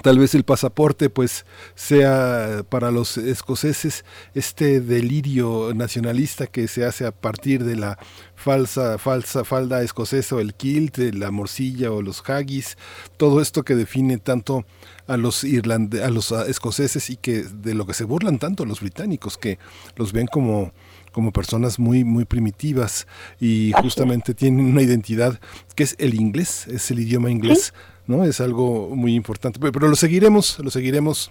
[0.00, 1.44] tal vez el pasaporte pues
[1.74, 4.04] sea para los escoceses
[4.34, 7.98] este delirio nacionalista que se hace a partir de la
[8.34, 12.78] falsa falsa falda escocesa o el kilt, la morcilla o los haggis,
[13.16, 14.64] todo esto que define tanto
[15.06, 18.80] a los irlande a los escoceses y que de lo que se burlan tanto los
[18.80, 19.58] británicos que
[19.96, 20.72] los ven como
[21.12, 23.06] como personas muy muy primitivas
[23.40, 25.38] y justamente tienen una identidad
[25.74, 27.72] que es el inglés, es el idioma inglés.
[28.06, 28.24] ¿no?
[28.24, 31.30] Es algo muy importante, pero, lo seguiremos, lo seguiremos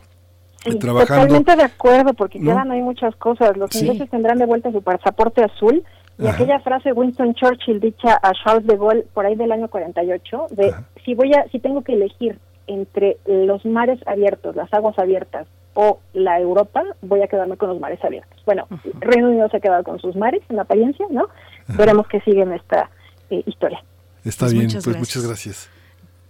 [0.65, 1.27] eh, trabajando.
[1.27, 3.57] Totalmente de acuerdo, porque quedan ahí muchas cosas.
[3.57, 5.83] Los ingleses tendrán de vuelta su pasaporte azul
[6.17, 10.47] y aquella frase Winston Churchill dicha a Charles de Gaulle por ahí del año 48
[10.51, 12.37] de si voy a si tengo que elegir
[12.67, 17.79] entre los mares abiertos, las aguas abiertas o la Europa, voy a quedarme con los
[17.79, 18.39] mares abiertos.
[18.45, 18.67] Bueno,
[18.99, 21.27] Reino Unido se ha quedado con sus mares en apariencia, ¿no?
[21.67, 22.89] Veremos que sigue en esta
[23.29, 23.83] eh, historia.
[24.25, 25.69] Está pues bien, pues muchas gracias.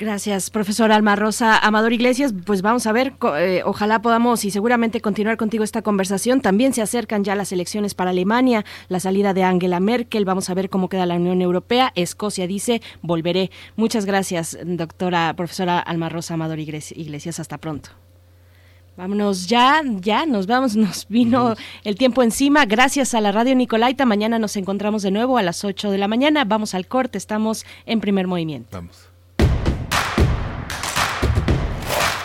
[0.01, 2.34] Gracias, profesor Alma Rosa Amador Iglesias.
[2.45, 6.41] Pues vamos a ver, eh, ojalá podamos y seguramente continuar contigo esta conversación.
[6.41, 10.26] También se acercan ya las elecciones para Alemania, la salida de Angela Merkel.
[10.26, 11.91] Vamos a ver cómo queda la Unión Europea.
[11.93, 13.51] Escocia dice, volveré.
[13.76, 17.39] Muchas gracias, doctora, profesora Alma Rosa Amador Iglesias.
[17.39, 17.91] Hasta pronto.
[18.97, 22.65] Vámonos ya, ya, nos vamos, nos vino el tiempo encima.
[22.65, 24.05] Gracias a la radio Nicolaita.
[24.05, 26.43] Mañana nos encontramos de nuevo a las 8 de la mañana.
[26.45, 28.69] Vamos al corte, estamos en primer movimiento.
[28.72, 29.11] Vamos.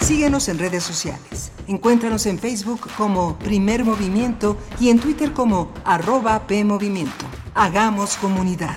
[0.01, 1.51] Síguenos en redes sociales.
[1.67, 7.25] Encuéntranos en Facebook como Primer Movimiento y en Twitter como arroba PMovimiento.
[7.55, 8.77] Hagamos comunidad.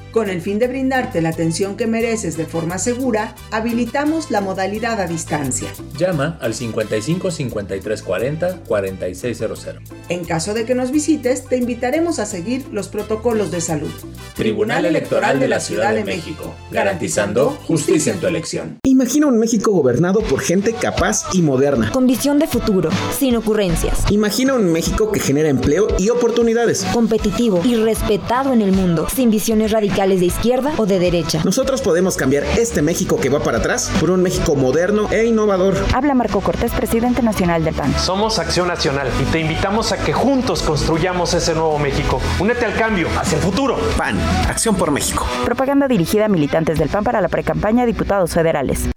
[0.11, 4.99] Con el fin de brindarte la atención que mereces de forma segura, habilitamos la modalidad
[4.99, 5.69] a distancia.
[5.97, 9.67] Llama al 55 53 40 4600.
[10.09, 13.91] En caso de que nos visites, te invitaremos a seguir los protocolos de salud.
[14.35, 18.79] Tribunal Electoral de la Ciudad de México, garantizando justicia en tu elección.
[18.83, 21.89] Imagina un México gobernado por gente capaz y moderna.
[21.91, 24.11] Con visión de futuro, sin ocurrencias.
[24.11, 26.83] Imagina un México que genera empleo y oportunidades.
[26.93, 31.41] Competitivo y respetado en el mundo, sin visiones radicales de izquierda o de derecha.
[31.45, 35.75] Nosotros podemos cambiar este México que va para atrás por un México moderno e innovador.
[35.93, 37.93] Habla Marco Cortés, presidente nacional del PAN.
[37.97, 42.19] Somos Acción Nacional y te invitamos a que juntos construyamos ese nuevo México.
[42.39, 43.77] Únete al cambio, hacia el futuro.
[43.97, 45.25] PAN, Acción por México.
[45.45, 48.89] Propaganda dirigida a militantes del PAN para la precampaña de diputados federales.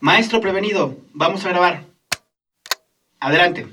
[0.00, 1.84] Maestro prevenido, vamos a grabar.
[3.20, 3.68] Adelante.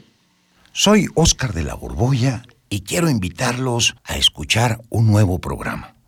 [0.71, 5.96] Soy Óscar de la Borbolla y quiero invitarlos a escuchar un nuevo programa.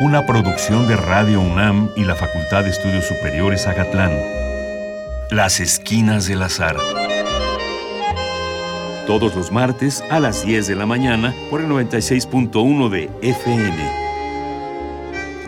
[0.00, 4.18] Una producción de Radio UNAM y la Facultad de Estudios Superiores Agatlán.
[5.30, 6.78] Las Esquinas del Azar.
[9.06, 13.76] Todos los martes a las 10 de la mañana por el 96.1 de FM.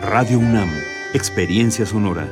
[0.01, 0.69] Radio UNAM,
[1.15, 2.27] Experiencia Sonora.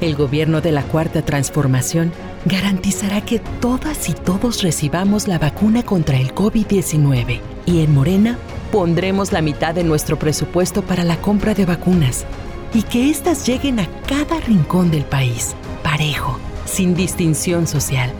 [0.00, 2.12] El gobierno de la Cuarta Transformación
[2.44, 8.38] garantizará que todas y todos recibamos la vacuna contra el COVID-19 y en Morena
[8.72, 12.24] pondremos la mitad de nuestro presupuesto para la compra de vacunas
[12.72, 15.54] y que éstas lleguen a cada rincón del país,
[15.84, 18.10] parejo, sin distinción social,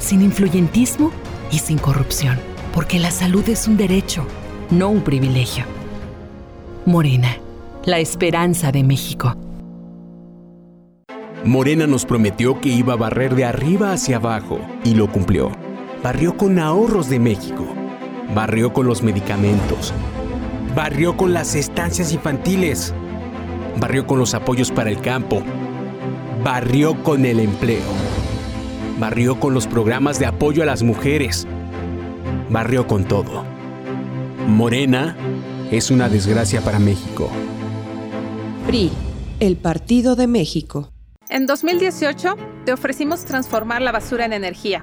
[0.00, 1.12] sin influyentismo
[1.52, 2.40] y sin corrupción,
[2.74, 4.26] porque la salud es un derecho,
[4.72, 5.64] no un privilegio.
[6.86, 7.36] Morena,
[7.84, 9.36] la esperanza de México.
[11.44, 15.52] Morena nos prometió que iba a barrer de arriba hacia abajo y lo cumplió.
[16.02, 17.79] Barrió con ahorros de México
[18.34, 19.92] barrió con los medicamentos,
[20.74, 22.94] barrió con las estancias infantiles,
[23.78, 25.42] barrió con los apoyos para el campo,
[26.44, 27.82] barrió con el empleo,
[28.98, 31.46] barrió con los programas de apoyo a las mujeres,
[32.50, 33.44] barrió con todo.
[34.46, 35.16] Morena
[35.70, 37.30] es una desgracia para México.
[38.66, 38.90] PRI,
[39.40, 40.90] el Partido de México.
[41.28, 44.82] En 2018 te ofrecimos transformar la basura en energía.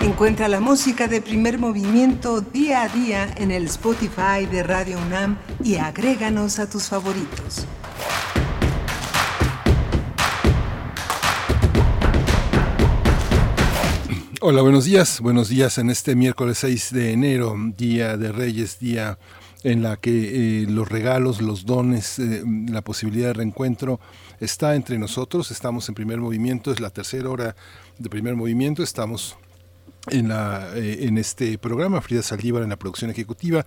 [0.00, 5.38] Encuentra la música de primer movimiento día a día en el Spotify de Radio UNAM
[5.62, 7.66] y agréganos a tus favoritos.
[14.40, 15.20] Hola, buenos días.
[15.20, 19.18] Buenos días en este miércoles 6 de enero, Día de Reyes, día
[19.64, 23.98] en la que eh, los regalos, los dones, eh, la posibilidad de reencuentro
[24.38, 25.50] está entre nosotros.
[25.50, 27.56] Estamos en primer movimiento, es la tercera hora
[27.98, 28.84] de primer movimiento.
[28.84, 29.36] Estamos
[30.10, 33.64] en, la, eh, en este programa, Frida Saldívar en la producción ejecutiva.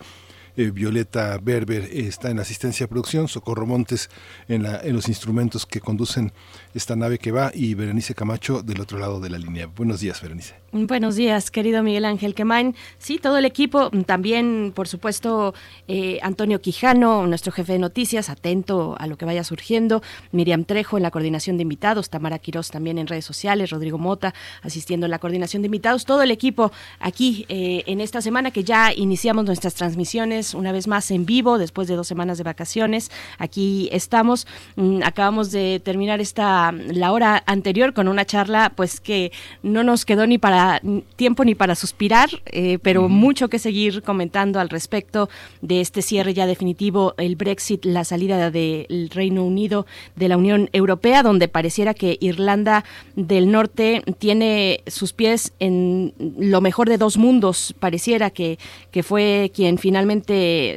[0.56, 4.10] Violeta Berber está en asistencia de producción, Socorro Montes
[4.48, 4.64] en
[4.94, 6.32] los instrumentos que conducen
[6.74, 9.68] esta nave que va y Berenice Camacho del otro lado de la línea.
[9.68, 10.56] Buenos días, Berenice.
[10.74, 12.76] Buenos días, querido Miguel Ángel Quemain.
[12.98, 15.54] Sí, todo el equipo, también, por supuesto,
[15.90, 20.02] eh, Antonio Quijano, nuestro jefe de noticias, atento a lo que vaya surgiendo,
[20.32, 24.34] Miriam Trejo en la coordinación de invitados, Tamara Quirós también en redes sociales, Rodrigo Mota
[24.62, 28.64] asistiendo en la coordinación de invitados, todo el equipo aquí eh, en esta semana que
[28.64, 33.12] ya iniciamos nuestras transmisiones una vez más en vivo, después de dos semanas de vacaciones.
[33.38, 39.32] Aquí estamos, mm, acabamos de terminar esta la hora anterior con una charla, pues que
[39.64, 40.82] no nos quedó ni para
[41.16, 45.30] tiempo ni para suspirar, eh, pero mucho que seguir comentando al respecto
[45.62, 49.86] de este cierre ya definitivo, el Brexit, la salida del Reino Unido
[50.16, 52.84] de la Unión Europea, donde pareciera que Irlanda
[53.16, 57.74] del Norte tiene sus pies en lo mejor de dos mundos.
[57.80, 58.58] Pareciera que,
[58.92, 60.31] que fue quien finalmente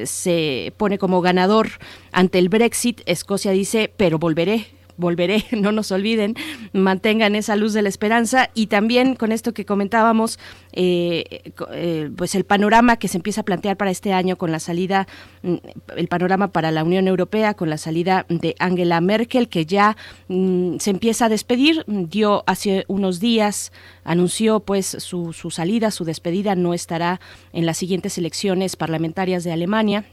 [0.06, 1.68] se pone como ganador
[2.12, 3.00] ante el Brexit.
[3.06, 4.66] Escocia dice, pero volveré
[4.96, 6.34] volveré, no nos olviden,
[6.72, 8.50] mantengan esa luz de la esperanza.
[8.54, 10.38] Y también con esto que comentábamos,
[10.72, 11.42] eh,
[11.72, 15.06] eh, pues el panorama que se empieza a plantear para este año con la salida,
[15.42, 15.54] mm,
[15.96, 19.96] el panorama para la Unión Europea con la salida de Angela Merkel, que ya
[20.28, 23.72] mm, se empieza a despedir, dio hace unos días,
[24.04, 27.20] anunció pues su, su salida, su despedida, no estará
[27.52, 30.04] en las siguientes elecciones parlamentarias de Alemania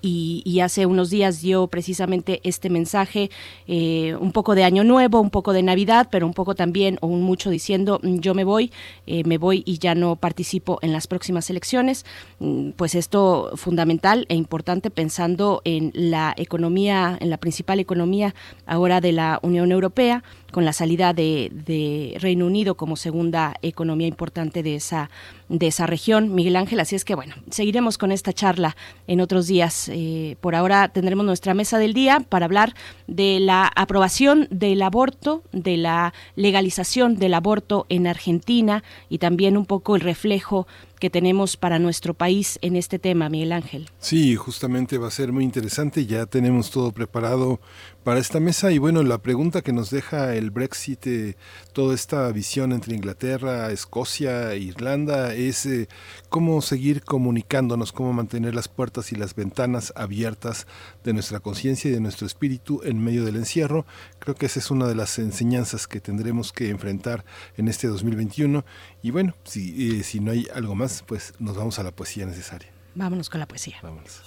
[0.00, 3.30] y, hace unos días dio precisamente este mensaje,
[3.66, 7.06] eh, un poco de Año Nuevo, un poco de Navidad, pero un poco también, o
[7.06, 8.72] un mucho diciendo, mm, yo me voy,
[9.06, 12.04] eh, me voy y ya no participo en las próximas elecciones.
[12.40, 18.34] Mm, pues esto fundamental e importante pensando en la economía, en la principal economía
[18.66, 20.22] ahora de la Unión Europea,
[20.52, 25.10] con la salida de, de Reino Unido como segunda economía importante de esa
[25.48, 26.80] de esa región, Miguel Ángel.
[26.80, 28.76] Así es que, bueno, seguiremos con esta charla
[29.06, 29.88] en otros días.
[29.92, 32.74] Eh, por ahora tendremos nuestra mesa del día para hablar
[33.06, 39.66] de la aprobación del aborto, de la legalización del aborto en Argentina y también un
[39.66, 40.66] poco el reflejo
[41.00, 43.88] que tenemos para nuestro país en este tema, Miguel Ángel.
[44.00, 46.04] Sí, justamente va a ser muy interesante.
[46.06, 47.60] Ya tenemos todo preparado
[48.08, 51.36] para esta mesa y bueno, la pregunta que nos deja el Brexit, eh,
[51.74, 55.88] toda esta visión entre Inglaterra, Escocia e Irlanda es eh,
[56.30, 60.66] cómo seguir comunicándonos, cómo mantener las puertas y las ventanas abiertas
[61.04, 63.84] de nuestra conciencia y de nuestro espíritu en medio del encierro.
[64.20, 67.26] Creo que esa es una de las enseñanzas que tendremos que enfrentar
[67.58, 68.64] en este 2021
[69.02, 72.24] y bueno, si, eh, si no hay algo más, pues nos vamos a la poesía
[72.24, 72.70] necesaria.
[72.94, 73.76] Vámonos con la poesía.
[73.82, 74.22] Vámonos.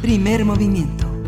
[0.00, 1.27] Primer movimiento.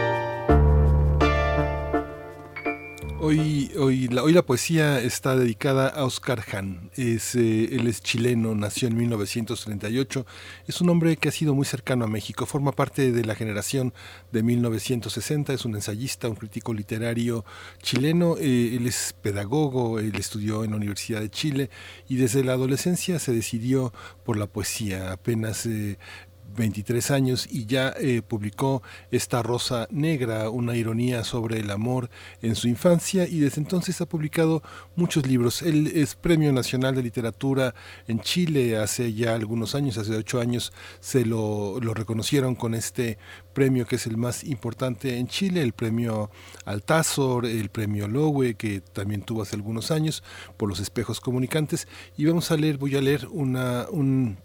[3.23, 6.89] Hoy, hoy, la, hoy la poesía está dedicada a Oscar Hahn.
[6.95, 10.25] Es, eh, él es chileno, nació en 1938.
[10.65, 12.47] Es un hombre que ha sido muy cercano a México.
[12.47, 13.93] Forma parte de la generación
[14.31, 15.53] de 1960.
[15.53, 17.45] Es un ensayista, un crítico literario
[17.83, 18.37] chileno.
[18.39, 21.69] Eh, él es pedagogo, él estudió en la Universidad de Chile
[22.09, 23.93] y desde la adolescencia se decidió
[24.25, 25.11] por la poesía.
[25.11, 25.99] Apenas eh,
[26.55, 32.09] 23 años y ya eh, publicó esta Rosa Negra, una ironía sobre el amor
[32.41, 34.61] en su infancia y desde entonces ha publicado
[34.95, 35.61] muchos libros.
[35.61, 37.73] Él es Premio Nacional de Literatura
[38.07, 43.17] en Chile hace ya algunos años, hace ocho años se lo, reconocieron con este
[43.53, 46.31] premio que es el más importante en Chile, el premio
[46.65, 50.23] Altazor, el premio Lowe, que también tuvo hace algunos años
[50.57, 51.87] por los espejos comunicantes.
[52.17, 54.37] Y vamos a leer, voy a leer una, un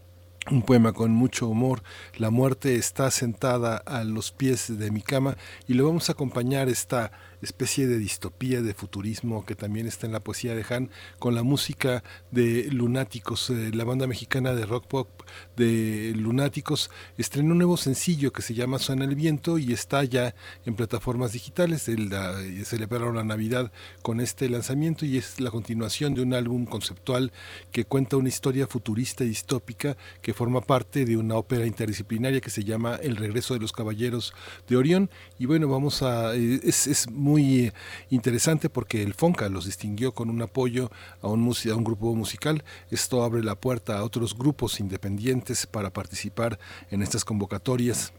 [0.51, 1.82] un poema con mucho humor.
[2.16, 5.36] La muerte está sentada a los pies de mi cama
[5.66, 7.12] y le vamos a acompañar esta
[7.43, 11.43] especie de distopía, de futurismo que también está en la poesía de Han, con la
[11.43, 13.51] música de Lunáticos.
[13.51, 15.23] Eh, la banda mexicana de rock pop
[15.57, 20.35] de Lunáticos estrenó un nuevo sencillo que se llama Suena el Viento y está ya
[20.65, 21.89] en plataformas digitales.
[21.89, 23.73] El, eh, celebraron la Navidad
[24.03, 27.33] con este lanzamiento y es la continuación de un álbum conceptual
[27.73, 32.51] que cuenta una historia futurista y distópica que forma parte de una ópera interdisciplinaria que
[32.51, 34.35] se llama El regreso de los caballeros
[34.69, 35.11] de Orión.
[35.39, 36.35] Y bueno, vamos a...
[36.35, 37.73] Eh, es, es muy
[38.11, 40.91] interesante porque el FONCA los distinguió con un apoyo
[41.23, 42.62] a un, a un grupo musical.
[42.91, 46.59] Esto abre la puerta a otros grupos independientes para participar
[46.90, 48.12] en estas convocatorias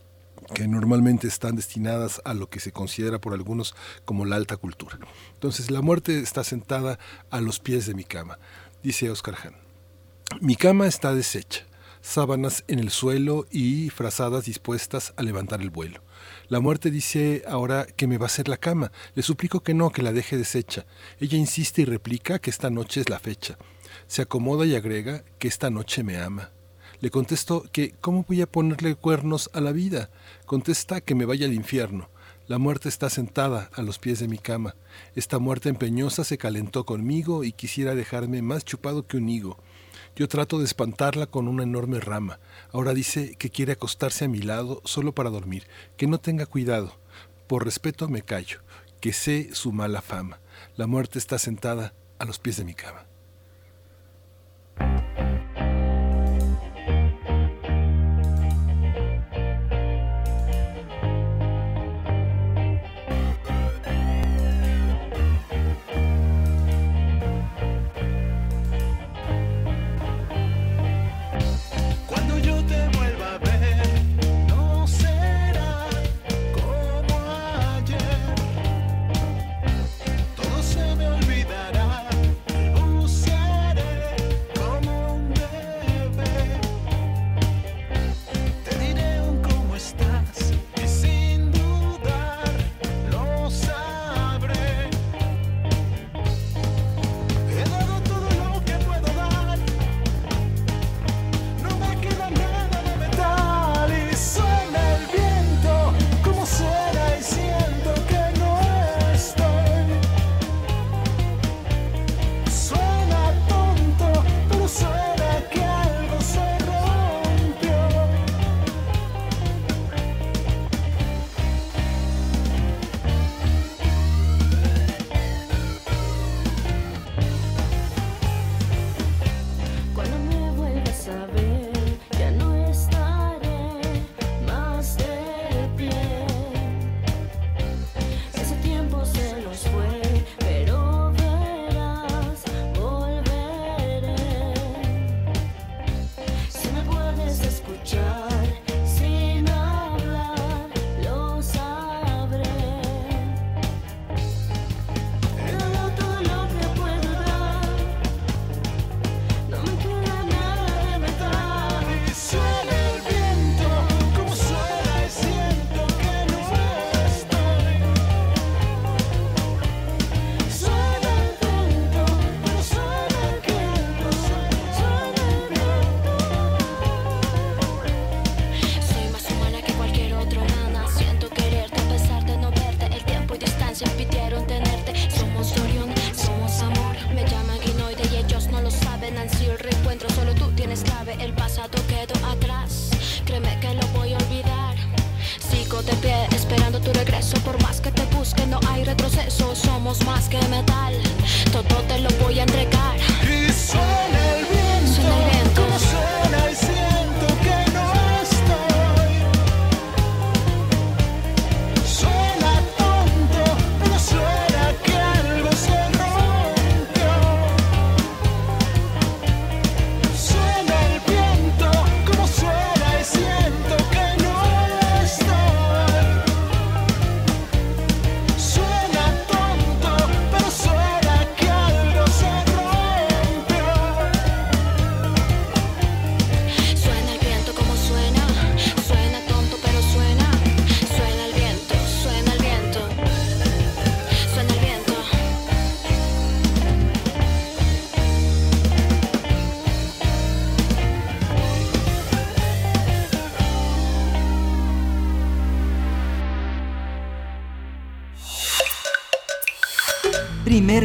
[0.54, 3.76] que normalmente están destinadas a lo que se considera por algunos
[4.06, 4.98] como la alta cultura.
[5.34, 7.00] Entonces, la muerte está sentada
[7.30, 8.40] a los pies de mi cama,
[8.84, 9.56] dice Oscar Hahn.
[10.42, 11.66] Mi cama está deshecha,
[12.02, 16.02] sábanas en el suelo y frazadas dispuestas a levantar el vuelo.
[16.50, 18.92] La muerte dice ahora que me va a hacer la cama.
[19.16, 20.86] Le suplico que no, que la deje deshecha.
[21.20, 23.58] Ella insiste y replica que esta noche es la fecha.
[24.08, 26.52] Se acomoda y agrega que esta noche me ama.
[27.00, 30.10] Le contesto que ¿cómo voy a ponerle cuernos a la vida?
[30.48, 32.10] Contesta que me vaya al infierno.
[32.48, 34.74] La muerte está sentada a los pies de mi cama.
[35.16, 39.60] Esta muerte empeñosa se calentó conmigo y quisiera dejarme más chupado que un higo.
[40.16, 42.40] Yo trato de espantarla con una enorme rama.
[42.72, 45.68] Ahora dice que quiere acostarse a mi lado solo para dormir,
[45.98, 46.98] que no tenga cuidado.
[47.46, 48.62] Por respeto me callo,
[49.02, 50.40] que sé su mala fama.
[50.78, 53.06] La muerte está sentada a los pies de mi cama.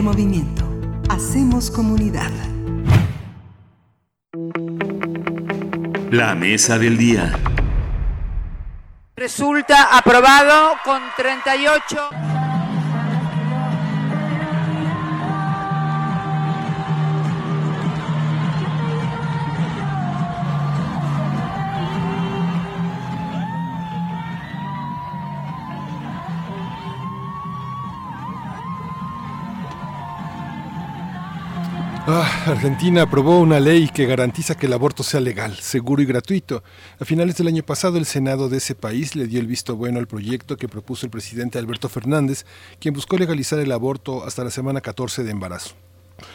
[0.02, 0.64] Primer movimiento.
[1.08, 2.30] Hacemos comunidad.
[6.10, 7.32] La mesa del día.
[9.14, 12.21] Resulta aprobado con 38.
[32.52, 36.62] Argentina aprobó una ley que garantiza que el aborto sea legal, seguro y gratuito.
[37.00, 39.98] A finales del año pasado, el Senado de ese país le dio el visto bueno
[39.98, 42.44] al proyecto que propuso el presidente Alberto Fernández,
[42.78, 45.74] quien buscó legalizar el aborto hasta la semana 14 de embarazo.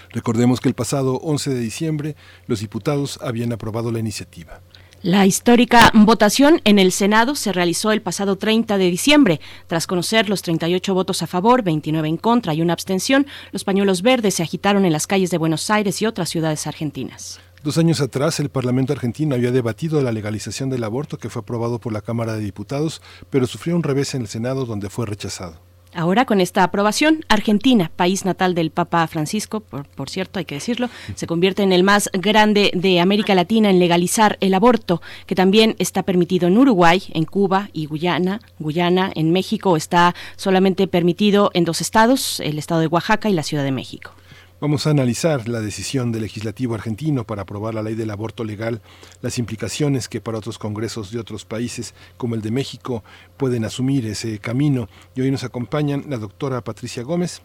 [0.10, 2.16] Recordemos que el pasado 11 de diciembre
[2.48, 4.62] los diputados habían aprobado la iniciativa.
[5.04, 9.40] La histórica votación en el Senado se realizó el pasado 30 de diciembre.
[9.68, 14.02] Tras conocer los 38 votos a favor, 29 en contra y una abstención, los pañuelos
[14.02, 17.40] verdes se agitaron en las calles de Buenos Aires y otras ciudades argentinas.
[17.64, 21.80] Dos años atrás, el Parlamento argentino había debatido la legalización del aborto que fue aprobado
[21.80, 25.67] por la Cámara de Diputados, pero sufrió un revés en el Senado donde fue rechazado.
[25.98, 30.54] Ahora, con esta aprobación, Argentina, país natal del Papa Francisco, por, por, cierto, hay que
[30.54, 35.34] decirlo, se convierte en el más grande de América Latina en legalizar el aborto, que
[35.34, 38.42] también está permitido en Uruguay, en Cuba y Guyana.
[38.60, 43.42] Guyana, en México, está solamente permitido en dos estados, el estado de Oaxaca y la
[43.42, 44.12] Ciudad de México.
[44.60, 48.82] Vamos a analizar la decisión del legislativo argentino para aprobar la ley del aborto legal,
[49.22, 53.04] las implicaciones que para otros congresos de otros países, como el de México,
[53.38, 54.90] pueden asumir ese camino.
[55.14, 57.44] Y hoy nos acompañan la doctora Patricia Gómez,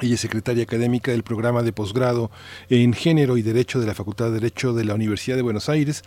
[0.00, 2.30] ella es secretaria académica del programa de posgrado
[2.70, 6.02] en Género y Derecho de la Facultad de Derecho de la Universidad de Buenos Aires.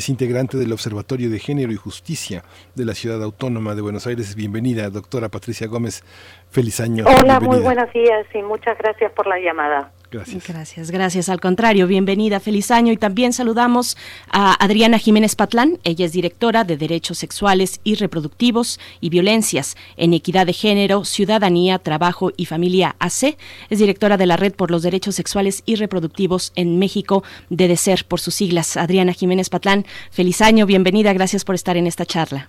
[0.00, 2.42] Es integrante del Observatorio de Género y Justicia
[2.74, 4.34] de la Ciudad Autónoma de Buenos Aires.
[4.34, 6.02] Bienvenida, doctora Patricia Gómez.
[6.48, 7.04] Feliz año.
[7.04, 7.40] Hola, Bienvenida.
[7.40, 9.92] muy buenos días y muchas gracias por la llamada.
[10.10, 10.48] Gracias.
[10.48, 11.28] Gracias, gracias.
[11.28, 12.92] Al contrario, bienvenida, feliz año.
[12.92, 13.96] Y también saludamos
[14.28, 15.78] a Adriana Jiménez Patlán.
[15.84, 21.78] Ella es directora de Derechos Sexuales y Reproductivos y Violencias en Equidad de Género, Ciudadanía,
[21.78, 23.36] Trabajo y Familia AC.
[23.68, 28.04] Es directora de la Red por los Derechos Sexuales y Reproductivos en México, de DECER
[28.04, 28.76] por sus siglas.
[28.76, 32.48] Adriana Jiménez Patlán, feliz año, bienvenida, gracias por estar en esta charla.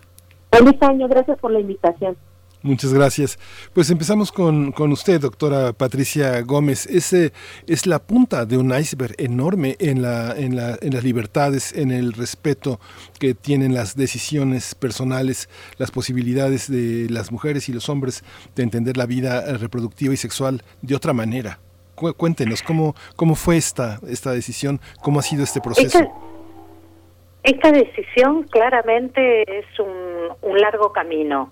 [0.51, 2.17] Feliz año, gracias por la invitación.
[2.63, 3.39] Muchas gracias.
[3.73, 6.85] Pues empezamos con, con usted, doctora Patricia Gómez.
[6.85, 7.33] Ese
[7.65, 11.89] es la punta de un iceberg enorme en, la, en, la, en las libertades, en
[11.89, 12.79] el respeto
[13.17, 18.23] que tienen las decisiones personales, las posibilidades de las mujeres y los hombres
[18.55, 21.59] de entender la vida reproductiva y sexual de otra manera.
[21.95, 25.99] Cuéntenos cómo, cómo fue esta, esta decisión, cómo ha sido este proceso.
[25.99, 26.11] Esta,
[27.43, 31.51] esta decisión claramente es un, un largo camino.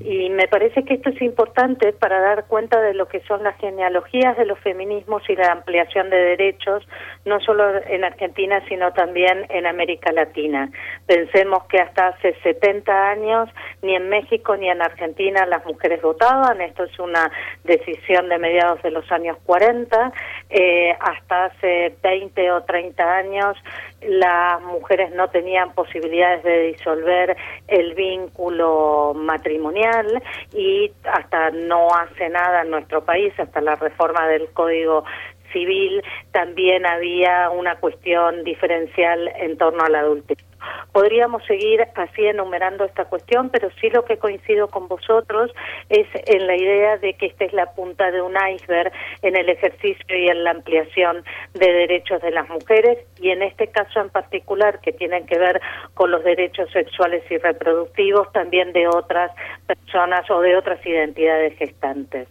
[0.00, 3.56] Y me parece que esto es importante para dar cuenta de lo que son las
[3.58, 6.86] genealogías de los feminismos y la ampliación de derechos,
[7.24, 10.70] no solo en Argentina, sino también en América Latina.
[11.06, 13.48] Pensemos que hasta hace 70 años
[13.82, 17.30] ni en México ni en Argentina las mujeres votaban, esto es una
[17.64, 20.12] decisión de mediados de los años 40,
[20.50, 23.56] eh, hasta hace 20 o 30 años
[24.02, 27.36] las mujeres no tenían posibilidades de disolver
[27.68, 30.22] el vínculo matrimonial
[30.54, 35.04] y hasta no hace nada en nuestro país, hasta la reforma del Código
[35.52, 36.02] Civil,
[36.32, 40.44] también había una cuestión diferencial en torno al adulterio.
[40.92, 45.52] Podríamos seguir así enumerando esta cuestión, pero sí lo que coincido con vosotros
[45.88, 49.48] es en la idea de que esta es la punta de un iceberg en el
[49.48, 51.24] ejercicio y en la ampliación
[51.54, 55.60] de derechos de las mujeres y en este caso en particular que tienen que ver
[55.94, 59.30] con los derechos sexuales y reproductivos también de otras
[59.66, 62.28] personas o de otras identidades gestantes.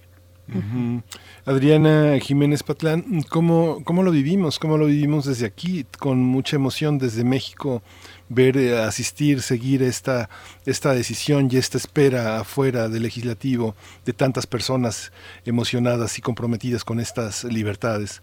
[1.50, 4.60] Adriana Jiménez Patlán, ¿cómo, ¿cómo lo vivimos?
[4.60, 5.84] ¿Cómo lo vivimos desde aquí?
[5.98, 7.82] Con mucha emoción desde México,
[8.30, 10.30] ver, eh, asistir, seguir esta,
[10.68, 13.74] esta decisión y esta espera afuera del legislativo
[14.06, 15.12] de tantas personas
[15.44, 18.22] emocionadas y comprometidas con estas libertades.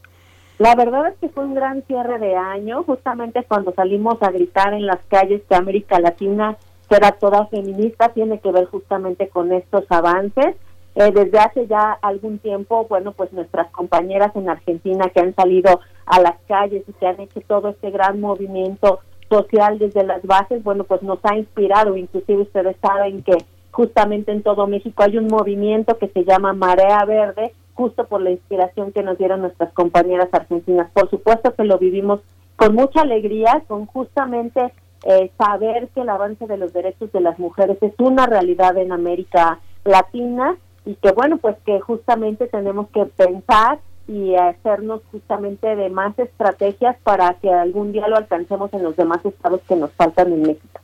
[0.58, 4.72] La verdad es que fue un gran cierre de año, justamente cuando salimos a gritar
[4.72, 6.56] en las calles que América Latina
[6.88, 10.54] será toda feminista, tiene que ver justamente con estos avances
[10.97, 15.81] eh, desde hace ya algún tiempo, bueno, pues nuestras compañeras en Argentina que han salido
[16.06, 20.64] a las calles y que han hecho todo este gran movimiento social desde las bases,
[20.64, 23.36] bueno, pues nos ha inspirado, inclusive ustedes saben que
[23.73, 28.31] justamente en todo México hay un movimiento que se llama Marea Verde, justo por la
[28.31, 30.90] inspiración que nos dieron nuestras compañeras argentinas.
[30.93, 32.20] Por supuesto que lo vivimos
[32.56, 34.73] con mucha alegría, con justamente
[35.05, 38.93] eh, saber que el avance de los derechos de las mujeres es una realidad en
[38.93, 40.56] América Latina
[40.86, 46.96] y que bueno, pues que justamente tenemos que pensar y hacernos justamente de más estrategias
[47.02, 50.80] para que algún día lo alcancemos en los demás estados que nos faltan en México.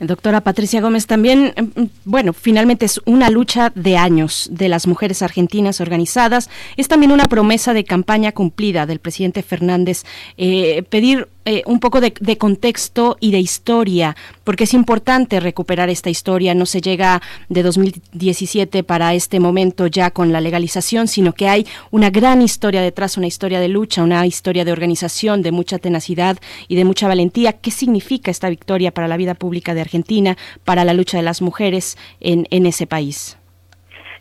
[0.00, 5.22] Doctora Patricia Gómez, también, em, bueno, finalmente es una lucha de años de las mujeres
[5.22, 6.48] argentinas organizadas.
[6.76, 10.04] Es también una promesa de campaña cumplida del presidente Fernández
[10.36, 14.14] eh, pedir eh, un poco de, contexto y de historia,
[14.44, 16.54] porque es importante recuperar esta historia.
[16.54, 21.66] No se llega de 2017 para este momento ya con la legalización, sino que hay
[21.90, 26.38] una gran historia detrás, una historia de lucha, una historia de organización, de mucha tenacidad
[26.68, 27.54] y de mucha valentía.
[27.54, 31.42] ¿Qué significa esta victoria para la vida pública de Argentina, para la lucha de las
[31.42, 33.36] mujeres en, en ese país?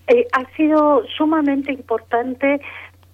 [0.08, 2.60] Eh, ha sido sumamente importante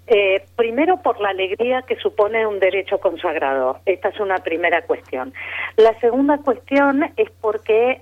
[0.08, 3.80] eh, primero por la alegría que supone un derecho consagrado.
[3.86, 5.34] Esta es una primera cuestión.
[5.78, 8.02] La segunda cuestión es porque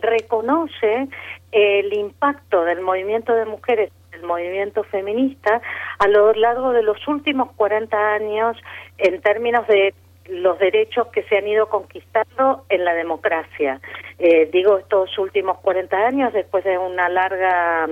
[0.00, 1.08] reconoce
[1.52, 5.62] el impacto del movimiento de mujeres, el movimiento feminista,
[5.98, 8.56] a lo largo de los últimos 40 años
[8.98, 9.94] en términos de
[10.26, 13.80] los derechos que se han ido conquistando en la democracia.
[14.18, 17.86] Eh, digo estos últimos 40 años después de una larga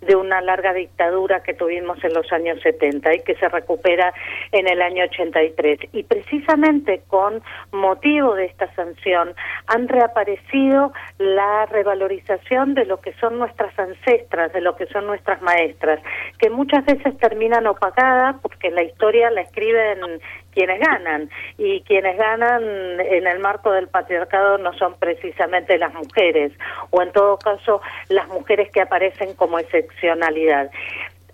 [0.00, 4.12] de una larga dictadura que tuvimos en los años 70 y que se recupera
[4.50, 9.34] en el año 83 y precisamente con motivo de esta sanción
[9.66, 15.40] han reaparecido la revalorización de lo que son nuestras ancestras, de lo que son nuestras
[15.42, 16.00] maestras,
[16.38, 20.20] que muchas veces terminan opagadas porque la historia la escriben
[20.52, 22.62] quienes ganan y quienes ganan
[23.00, 26.52] en el marco del patriarcado no son precisamente las mujeres
[26.90, 30.70] o en todo caso las mujeres que aparecen como excepcionalidad.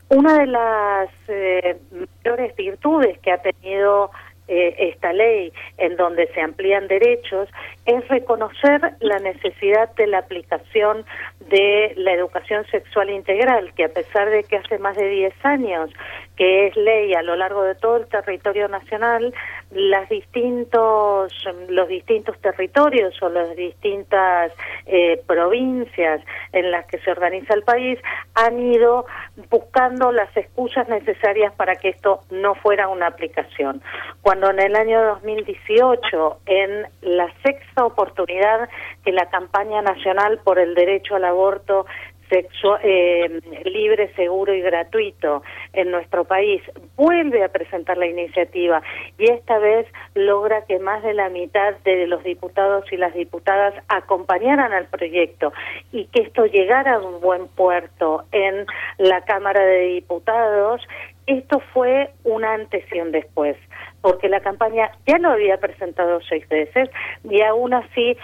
[0.09, 4.11] Una de las eh, mayores virtudes que ha tenido
[4.49, 7.49] eh, esta ley en donde se amplían derechos
[7.85, 11.05] es reconocer la necesidad de la aplicación
[11.49, 15.91] de la educación sexual integral, que a pesar de que hace más de 10 años
[16.37, 19.35] que es ley a lo largo de todo el territorio nacional,
[19.71, 21.33] las distintos,
[21.69, 24.53] los distintos territorios o las distintas
[24.87, 26.21] eh, provincias
[26.53, 27.99] en las que se organiza el país
[28.35, 29.07] han ido
[29.51, 33.83] buscando las excusas necesarias para que esto no fuera una aplicación.
[34.23, 38.69] Cuando en el año 2018, en la sexta oportunidad
[39.05, 41.87] que la campaña nacional por el derecho al aborto
[42.29, 46.63] sexual, eh, libre, seguro y gratuito en nuestro país,
[46.97, 48.83] vuelve a presentar la iniciativa
[49.19, 53.75] y esta vez logra que más de la mitad de los diputados y las diputadas
[53.89, 55.53] acompañaran al proyecto
[55.93, 58.67] y que esto llegara a un buen puerto en
[58.99, 60.81] la Cámara de Diputados,
[61.27, 63.57] esto fue un antes y un después
[64.07, 66.89] porque la campaña ya lo había presentado seis veces
[67.25, 68.17] y aún así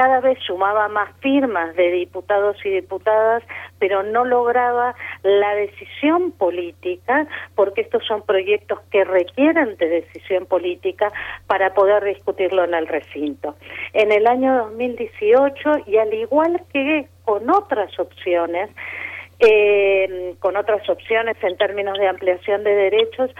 [0.00, 3.42] cada vez sumaba más firmas de diputados y diputadas,
[3.78, 11.12] pero no lograba la decisión política, porque estos son proyectos que requieren de decisión política
[11.46, 13.56] para poder discutirlo en el recinto.
[13.92, 18.70] En el año 2018, y al igual que con otras opciones,
[19.38, 23.30] eh, con otras opciones en términos de ampliación de derechos,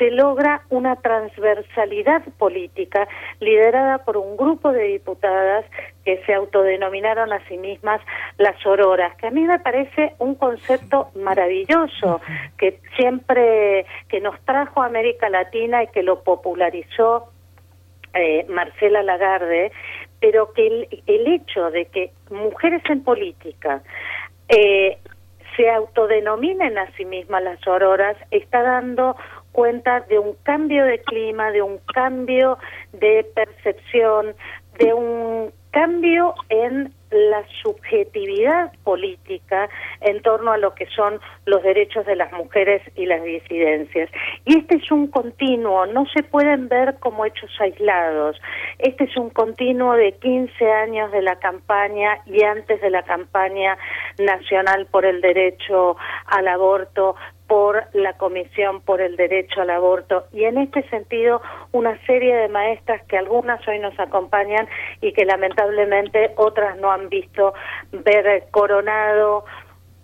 [0.00, 3.06] se logra una transversalidad política
[3.38, 5.66] liderada por un grupo de diputadas
[6.06, 8.00] que se autodenominaron a sí mismas
[8.38, 12.22] las auroras, que a mí me parece un concepto maravilloso,
[12.56, 17.30] que siempre que nos trajo a América Latina y que lo popularizó
[18.14, 19.70] eh, Marcela Lagarde,
[20.18, 23.82] pero que el, el, hecho de que mujeres en política
[24.48, 24.96] eh,
[25.56, 29.14] se autodenominen a sí mismas las auroras está dando
[29.52, 32.58] cuenta de un cambio de clima, de un cambio
[32.92, 34.34] de percepción,
[34.78, 39.68] de un cambio en la subjetividad política
[40.00, 44.08] en torno a lo que son los derechos de las mujeres y las disidencias.
[44.44, 48.40] Y este es un continuo, no se pueden ver como hechos aislados.
[48.78, 53.76] Este es un continuo de 15 años de la campaña y antes de la campaña
[54.18, 55.96] nacional por el derecho
[56.26, 57.16] al aborto,
[57.50, 60.26] por la Comisión por el Derecho al Aborto.
[60.32, 64.68] Y en este sentido una serie de maestras que algunas hoy nos acompañan
[65.00, 67.52] y que lamentablemente otras no han visto
[67.90, 69.44] ver coronado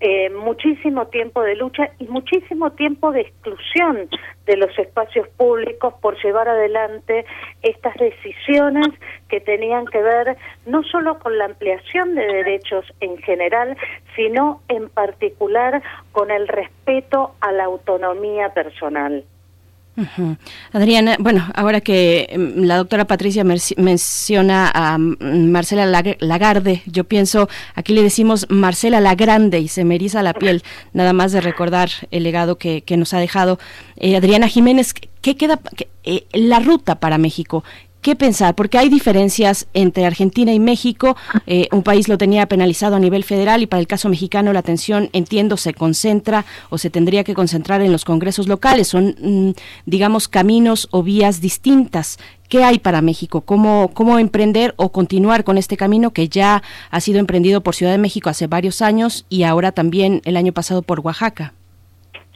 [0.00, 4.08] eh, muchísimo tiempo de lucha y muchísimo tiempo de exclusión
[4.44, 7.24] de los espacios públicos por llevar adelante
[7.62, 8.88] estas decisiones
[9.28, 13.76] que tenían que ver no solo con la ampliación de derechos en general,
[14.14, 19.24] sino en particular con el respeto a la autonomía personal.
[20.72, 25.86] Adriana, bueno, ahora que mm, la doctora Patricia menciona a mm, Marcela
[26.20, 31.32] Lagarde, yo pienso, aquí le decimos Marcela Lagrande y se me la piel, nada más
[31.32, 33.58] de recordar el legado que, nos ha dejado.
[33.96, 35.60] Eh, Adriana Jiménez, ¿qué queda
[36.04, 37.64] eh, la ruta para México?
[38.06, 38.54] ¿Qué pensar?
[38.54, 41.16] Porque hay diferencias entre Argentina y México.
[41.48, 44.60] Eh, un país lo tenía penalizado a nivel federal y para el caso mexicano la
[44.60, 48.86] atención, entiendo, se concentra o se tendría que concentrar en los congresos locales.
[48.86, 49.50] Son, mm,
[49.86, 52.18] digamos, caminos o vías distintas.
[52.48, 53.40] ¿Qué hay para México?
[53.40, 56.62] ¿Cómo, ¿Cómo emprender o continuar con este camino que ya
[56.92, 60.52] ha sido emprendido por Ciudad de México hace varios años y ahora también el año
[60.52, 61.55] pasado por Oaxaca?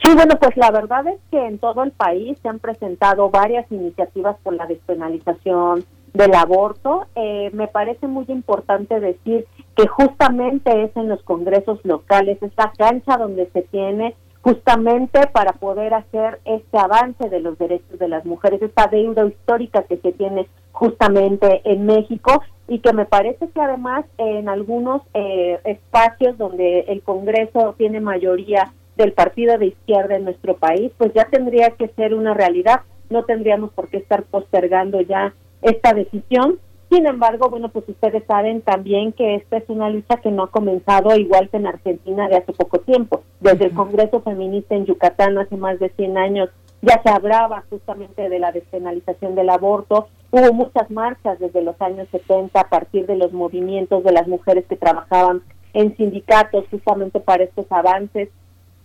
[0.03, 3.71] Sí, bueno, pues la verdad es que en todo el país se han presentado varias
[3.71, 7.05] iniciativas por la despenalización del aborto.
[7.15, 13.17] Eh, me parece muy importante decir que justamente es en los congresos locales, esta cancha
[13.17, 18.59] donde se tiene justamente para poder hacer este avance de los derechos de las mujeres,
[18.61, 24.05] esta deuda histórica que se tiene justamente en México y que me parece que además
[24.17, 30.57] en algunos eh, espacios donde el Congreso tiene mayoría del partido de izquierda en nuestro
[30.57, 32.81] país, pues ya tendría que ser una realidad.
[33.09, 36.59] No tendríamos por qué estar postergando ya esta decisión.
[36.89, 40.51] Sin embargo, bueno, pues ustedes saben también que esta es una lucha que no ha
[40.51, 43.23] comenzado igual que en Argentina de hace poco tiempo.
[43.39, 46.49] Desde el Congreso Feminista en Yucatán hace más de 100 años
[46.81, 50.07] ya se hablaba justamente de la despenalización del aborto.
[50.31, 54.65] Hubo muchas marchas desde los años 70 a partir de los movimientos de las mujeres
[54.67, 58.29] que trabajaban en sindicatos justamente para estos avances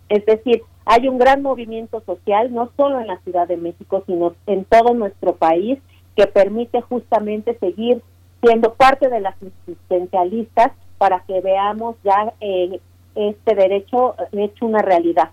[0.09, 4.35] es decir, hay un gran movimiento social, no solo en la Ciudad de México, sino
[4.47, 5.79] en todo nuestro país,
[6.15, 8.03] que permite justamente seguir
[8.41, 12.81] siendo parte de las existencialistas para que veamos ya eh,
[13.15, 15.31] este derecho hecho una realidad.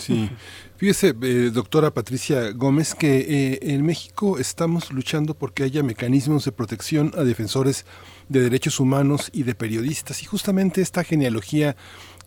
[0.00, 0.30] Sí,
[0.76, 6.52] fíjese, eh, doctora Patricia Gómez, que eh, en México estamos luchando porque haya mecanismos de
[6.52, 7.84] protección a defensores
[8.30, 10.22] de derechos humanos y de periodistas.
[10.22, 11.76] Y justamente esta genealogía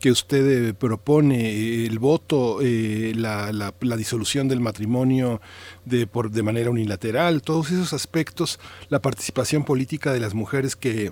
[0.03, 5.39] que usted eh, propone, eh, el voto, eh, la, la, la, disolución del matrimonio
[5.85, 8.59] de, por, de manera unilateral, todos esos aspectos,
[8.89, 11.11] la participación política de las mujeres que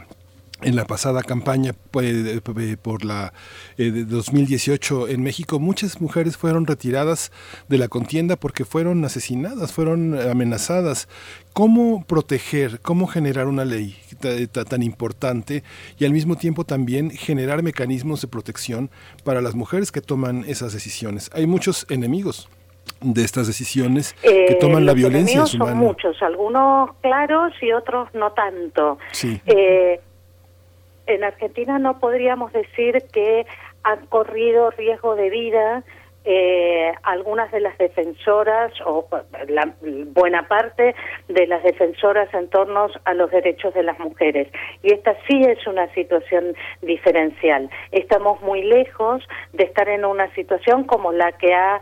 [0.61, 2.41] en la pasada campaña pues,
[2.81, 3.33] por la
[3.77, 7.31] de 2018 en México muchas mujeres fueron retiradas
[7.67, 11.07] de la contienda porque fueron asesinadas, fueron amenazadas.
[11.53, 15.63] ¿Cómo proteger, cómo generar una ley tan importante
[15.97, 18.89] y al mismo tiempo también generar mecanismos de protección
[19.23, 21.29] para las mujeres que toman esas decisiones?
[21.33, 22.49] Hay muchos enemigos
[23.01, 28.09] de estas decisiones que eh, toman la violencia en Son muchos, algunos claros y otros
[28.13, 28.97] no tanto.
[29.11, 29.41] Sí.
[29.45, 29.99] Eh,
[31.07, 33.45] en Argentina no podríamos decir que
[33.83, 35.83] han corrido riesgo de vida
[36.23, 39.07] eh, algunas de las defensoras o
[39.47, 40.93] la buena parte
[41.27, 44.47] de las defensoras en torno a los derechos de las mujeres.
[44.83, 47.71] Y esta sí es una situación diferencial.
[47.91, 51.81] Estamos muy lejos de estar en una situación como la que ha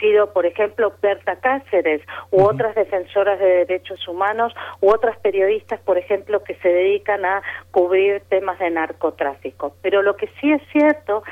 [0.00, 5.98] sido, por ejemplo, Berta Cáceres u otras defensoras de derechos humanos u otras periodistas, por
[5.98, 9.74] ejemplo, que se dedican a cubrir temas de narcotráfico.
[9.82, 11.22] Pero lo que sí es cierto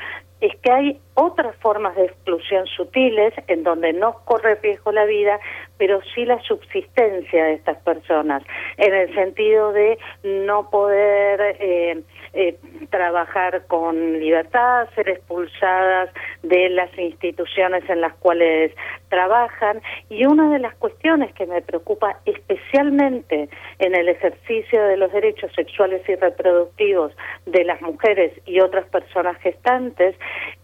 [0.41, 5.39] es que hay otras formas de exclusión sutiles en donde no corre riesgo la vida,
[5.77, 8.43] pero sí la subsistencia de estas personas,
[8.77, 12.01] en el sentido de no poder eh,
[12.33, 12.57] eh,
[12.89, 16.09] trabajar con libertad, ser expulsadas
[16.43, 18.73] de las instituciones en las cuales
[19.09, 19.81] trabajan.
[20.09, 23.49] Y una de las cuestiones que me preocupa especialmente
[23.79, 27.11] en el ejercicio de los derechos sexuales y reproductivos
[27.45, 30.15] de las mujeres y otras personas gestantes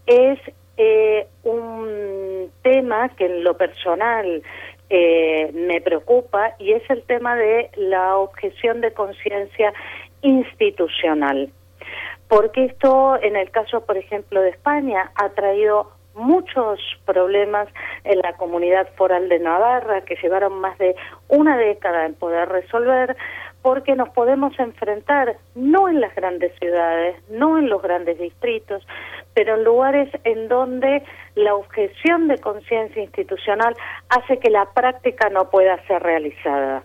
[0.06, 0.38] es
[0.76, 4.42] eh, un tema que en lo personal
[4.88, 9.72] eh, me preocupa y es el tema de la objeción de conciencia
[10.22, 11.50] institucional.
[12.28, 17.68] Porque esto, en el caso, por ejemplo, de España, ha traído muchos problemas
[18.04, 20.96] en la comunidad foral de Navarra que llevaron más de
[21.28, 23.16] una década en poder resolver
[23.62, 28.86] porque nos podemos enfrentar no en las grandes ciudades, no en los grandes distritos,
[29.36, 31.02] pero en lugares en donde
[31.34, 33.76] la objeción de conciencia institucional
[34.08, 36.84] hace que la práctica no pueda ser realizada.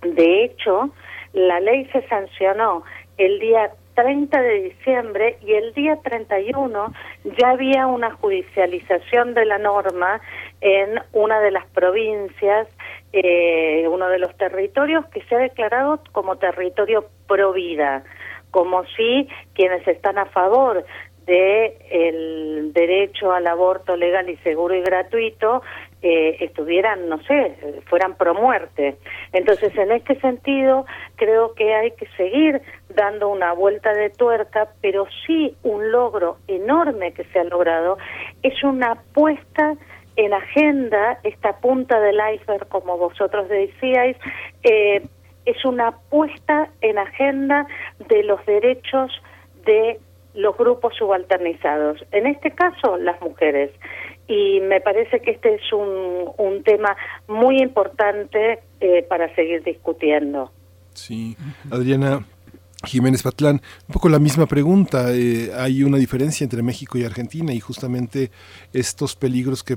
[0.00, 0.88] De hecho,
[1.34, 2.82] la ley se sancionó
[3.18, 6.94] el día 30 de diciembre y el día 31
[7.38, 10.22] ya había una judicialización de la norma
[10.62, 12.68] en una de las provincias,
[13.12, 18.02] eh, uno de los territorios que se ha declarado como territorio pro vida,
[18.50, 20.86] como si quienes están a favor
[21.26, 25.62] de el derecho al aborto legal y seguro y gratuito
[26.02, 27.56] eh, estuvieran, no sé,
[27.86, 28.96] fueran pro muerte.
[29.32, 32.62] Entonces, en este sentido, creo que hay que seguir
[32.94, 37.98] dando una vuelta de tuerca, pero sí un logro enorme que se ha logrado
[38.42, 39.74] es una puesta
[40.16, 44.16] en agenda, esta punta del iceberg, como vosotros decíais,
[44.62, 45.02] eh,
[45.44, 47.66] es una puesta en agenda
[48.08, 49.10] de los derechos
[49.64, 50.00] de
[50.36, 53.70] los grupos subalternizados, en este caso las mujeres.
[54.28, 56.96] Y me parece que este es un, un tema
[57.28, 60.50] muy importante eh, para seguir discutiendo.
[60.92, 61.36] Sí,
[61.70, 62.24] Adriana,
[62.84, 65.12] Jiménez Patlán, un poco la misma pregunta.
[65.12, 68.30] Eh, hay una diferencia entre México y Argentina y justamente
[68.72, 69.76] estos peligros que,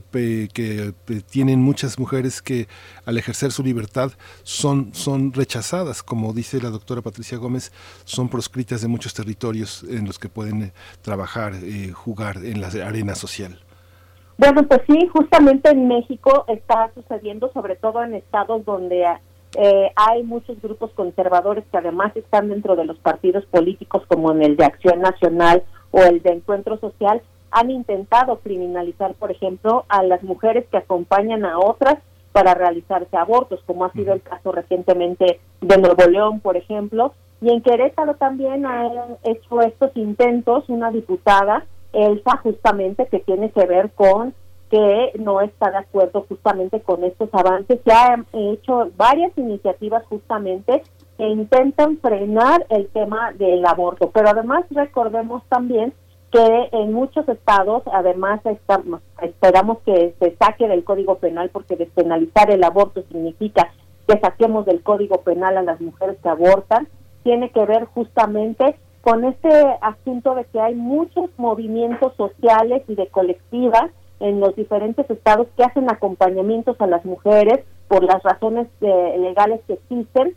[0.53, 0.93] que,
[1.29, 2.67] tienen muchas mujeres que
[3.05, 4.11] al ejercer su libertad
[4.43, 7.71] son, son rechazadas, como dice la doctora Patricia Gómez,
[8.03, 12.67] son proscritas de muchos territorios en los que pueden eh, trabajar, eh, jugar en la
[12.67, 13.59] arena social.
[14.37, 19.05] Bueno, pues sí, justamente en México está sucediendo, sobre todo en estados donde
[19.57, 24.43] eh, hay muchos grupos conservadores que además están dentro de los partidos políticos como en
[24.43, 27.21] el de Acción Nacional o el de Encuentro Social,
[27.51, 31.97] han intentado criminalizar, por ejemplo, a las mujeres que acompañan a otras
[32.31, 37.49] para realizarse abortos, como ha sido el caso recientemente de Nuevo León, por ejemplo, y
[37.49, 43.91] en Querétaro también han hecho estos intentos una diputada, Elsa, justamente, que tiene que ver
[43.91, 44.33] con
[44.69, 47.79] que no está de acuerdo justamente con estos avances.
[47.83, 50.83] Se han hecho varias iniciativas justamente
[51.17, 55.93] que intentan frenar el tema del aborto, pero además recordemos también
[56.31, 62.51] que en muchos estados, además estamos, esperamos que se saque del Código Penal porque despenalizar
[62.51, 63.71] el aborto significa
[64.07, 66.87] que saquemos del Código Penal a las mujeres que abortan,
[67.23, 69.49] tiene que ver justamente con este
[69.81, 73.89] asunto de que hay muchos movimientos sociales y de colectivas
[74.19, 79.61] en los diferentes estados que hacen acompañamientos a las mujeres por las razones eh, legales
[79.67, 80.35] que existen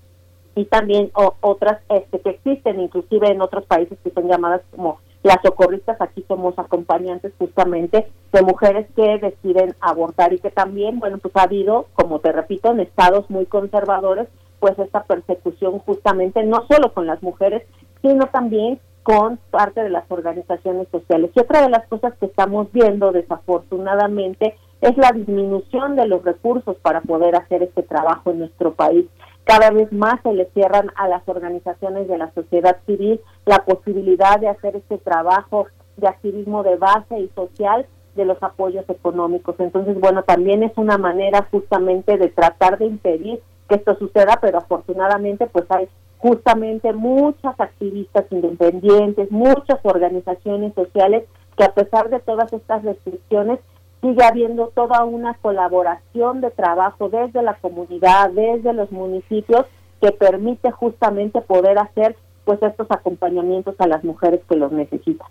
[0.55, 5.39] y también otras este, que existen, inclusive en otros países que son llamadas como las
[5.43, 11.35] socorristas, aquí somos acompañantes justamente de mujeres que deciden abortar y que también, bueno, pues
[11.37, 14.29] ha habido, como te repito, en estados muy conservadores,
[14.59, 17.63] pues esta persecución justamente no solo con las mujeres,
[18.03, 21.31] sino también con parte de las organizaciones sociales.
[21.35, 26.77] Y otra de las cosas que estamos viendo desafortunadamente es la disminución de los recursos
[26.83, 29.07] para poder hacer este trabajo en nuestro país.
[29.45, 34.39] Cada vez más se le cierran a las organizaciones de la sociedad civil la posibilidad
[34.39, 35.67] de hacer este trabajo
[35.97, 39.57] de activismo de base y social de los apoyos económicos.
[39.59, 44.59] Entonces, bueno, también es una manera justamente de tratar de impedir que esto suceda, pero
[44.59, 45.89] afortunadamente pues hay
[46.23, 51.25] justamente muchas activistas independientes, muchas organizaciones sociales
[51.57, 53.59] que a pesar de todas estas restricciones
[54.01, 59.67] sigue habiendo toda una colaboración de trabajo desde la comunidad, desde los municipios
[60.01, 65.27] que permite justamente poder hacer pues estos acompañamientos a las mujeres que los necesitan.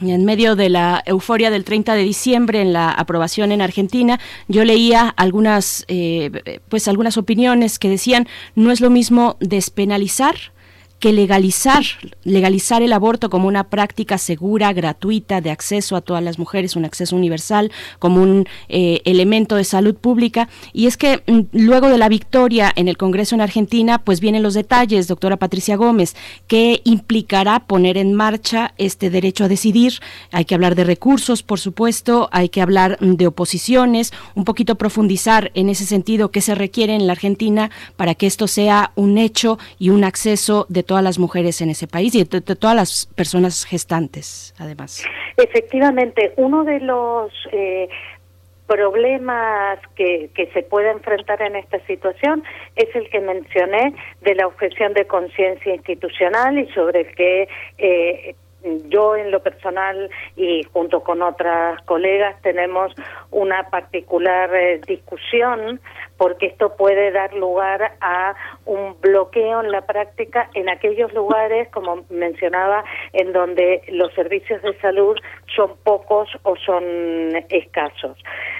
[0.00, 4.64] En medio de la euforia del 30 de diciembre en la aprobación en Argentina, yo
[4.64, 10.51] leía algunas, eh, pues algunas opiniones que decían no es lo mismo despenalizar
[11.02, 11.82] que legalizar,
[12.22, 16.84] legalizar el aborto como una práctica segura, gratuita, de acceso a todas las mujeres, un
[16.84, 20.48] acceso universal, como un eh, elemento de salud pública.
[20.72, 24.44] Y es que mm, luego de la victoria en el Congreso en Argentina, pues vienen
[24.44, 26.14] los detalles, doctora Patricia Gómez,
[26.46, 29.94] ¿qué implicará poner en marcha este derecho a decidir?
[30.30, 34.76] Hay que hablar de recursos, por supuesto, hay que hablar mm, de oposiciones, un poquito
[34.76, 39.18] profundizar en ese sentido qué se requiere en la Argentina para que esto sea un
[39.18, 43.06] hecho y un acceso de todas las mujeres en ese país y de, todas las
[43.16, 45.02] personas gestantes, además.
[45.38, 47.88] Efectivamente, uno de los eh,
[48.66, 52.44] problemas que, que se puede enfrentar en esta situación
[52.76, 57.48] es el que mencioné de la objeción de conciencia institucional y sobre el que
[57.78, 58.34] eh,
[58.88, 62.92] yo en lo personal y junto con otras colegas tenemos
[63.30, 65.80] una particular eh, discusión
[66.22, 72.04] porque esto puede dar lugar a un bloqueo en la práctica en aquellos lugares, como
[72.10, 75.16] mencionaba, en donde los servicios de salud
[75.56, 76.84] son pocos o son
[77.48, 78.16] escasos.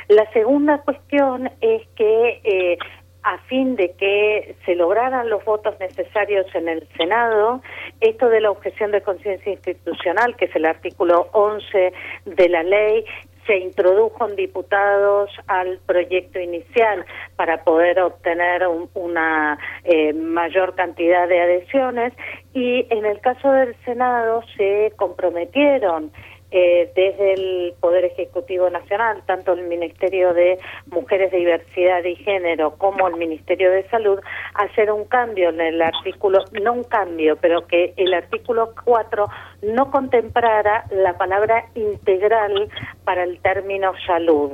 [0.09, 2.79] La segunda cuestión es que eh,
[3.23, 7.63] a fin de que se lograran los votos necesarios en el Senado,
[8.01, 11.93] esto de la objeción de conciencia institucional, que es el artículo 11
[12.25, 13.05] de la ley,
[13.47, 17.05] se introdujo diputados al proyecto inicial
[17.37, 18.63] para poder obtener
[18.95, 22.13] una eh, mayor cantidad de adhesiones
[22.55, 26.13] y en el caso del Senado se comprometieron
[26.53, 33.09] eh, desde el Poder Ejecutivo Nacional, tanto el Ministerio de Mujeres, Diversidad y Género como
[33.09, 34.21] el Ministerio de Salud,
[34.55, 39.29] hacer un cambio en el artículo, no un cambio, pero que el artículo 4
[39.63, 42.69] no contemplara la palabra integral
[43.05, 44.53] para el término salud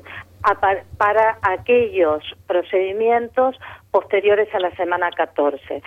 [0.97, 3.57] para aquellos procedimientos
[3.91, 5.83] posteriores a la semana 14.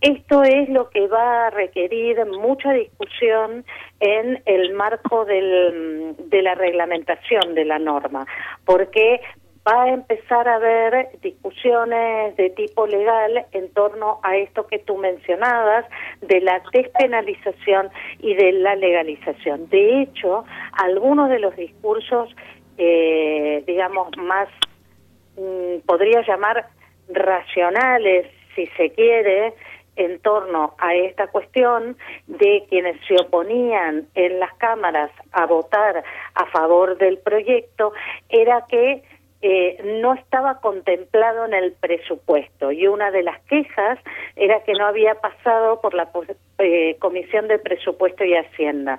[0.00, 3.64] Esto es lo que va a requerir mucha discusión
[4.00, 8.26] en el marco del, de la reglamentación de la norma,
[8.64, 9.20] porque
[9.66, 14.96] va a empezar a haber discusiones de tipo legal en torno a esto que tú
[14.96, 15.84] mencionabas,
[16.20, 19.68] de la despenalización y de la legalización.
[19.68, 22.34] De hecho, algunos de los discursos,
[22.78, 24.48] eh, digamos, más,
[25.36, 26.66] mm, podría llamar
[27.08, 29.54] racionales, si se quiere,
[29.96, 31.96] en torno a esta cuestión
[32.26, 37.92] de quienes se oponían en las cámaras a votar a favor del proyecto
[38.28, 39.02] era que
[39.42, 43.98] eh, no estaba contemplado en el presupuesto y una de las quejas
[44.34, 46.08] era que no había pasado por la
[46.58, 48.98] eh, Comisión de Presupuesto y Hacienda.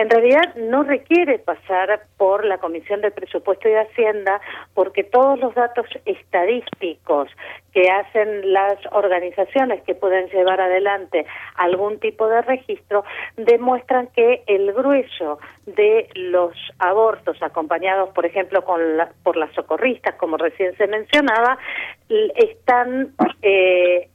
[0.00, 4.40] En realidad no requiere pasar por la Comisión de Presupuesto y Hacienda
[4.72, 7.28] porque todos los datos estadísticos
[7.74, 13.04] que hacen las organizaciones que pueden llevar adelante algún tipo de registro
[13.36, 18.80] demuestran que el grueso de los abortos acompañados, por ejemplo, con
[19.22, 21.58] por las socorristas, como recién se mencionaba,
[22.08, 23.12] están
[23.42, 24.08] eh,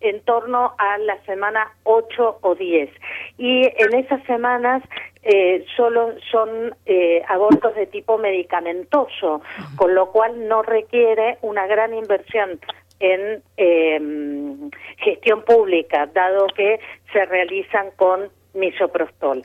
[0.00, 2.90] en torno a la semana 8 o 10.
[3.38, 4.82] Y en esas semanas
[5.22, 9.42] eh, solo son eh, abortos de tipo medicamentoso,
[9.76, 12.58] con lo cual no requiere una gran inversión
[13.00, 16.80] en em, gestión pública, dado que
[17.12, 19.42] se realizan con misoprostol.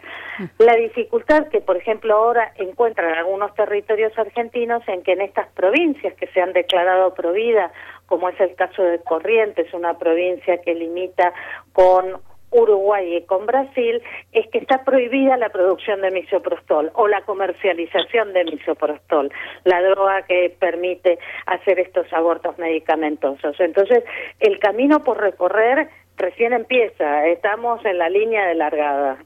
[0.58, 6.14] La dificultad que, por ejemplo, ahora encuentran algunos territorios argentinos en que en estas provincias
[6.16, 7.72] que se han declarado prohibidas,
[8.08, 11.34] como es el caso de Corrientes, una provincia que limita
[11.74, 12.22] con
[12.56, 14.02] Uruguay y con Brasil
[14.32, 19.32] es que está prohibida la producción de misoprostol o la comercialización de misoprostol,
[19.66, 23.60] la droga que permite hacer estos abortos medicamentosos.
[23.60, 24.04] Entonces,
[24.40, 29.18] el camino por recorrer recién empieza, estamos en la línea de largada.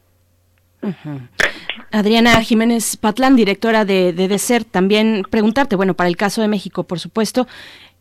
[1.91, 6.83] Adriana Jiménez Patlán, directora de, de DESER, también preguntarte, bueno, para el caso de México,
[6.83, 7.47] por supuesto,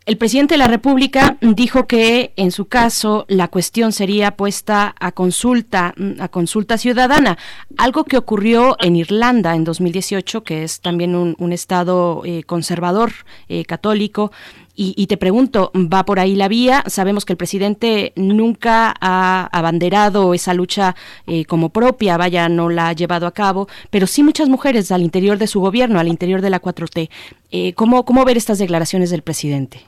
[0.08, 5.12] el presidente de la República dijo que en su caso la cuestión sería puesta a
[5.12, 7.36] consulta, a consulta ciudadana,
[7.76, 13.12] algo que ocurrió en Irlanda en 2018, que es también un, estado eh, conservador
[13.50, 14.32] eh, católico.
[14.80, 16.84] Y, te pregunto, ¿va por ahí la vía?
[16.86, 20.94] Sabemos que el presidente nunca ha abanderado esa lucha
[21.26, 25.02] eh, como propia, vaya, no la ha llevado a cabo, pero sí muchas mujeres al
[25.02, 27.10] interior de su gobierno, al interior de la 4T.
[27.74, 29.84] ¿cómo, ¿Cómo ver estas declaraciones del presidente?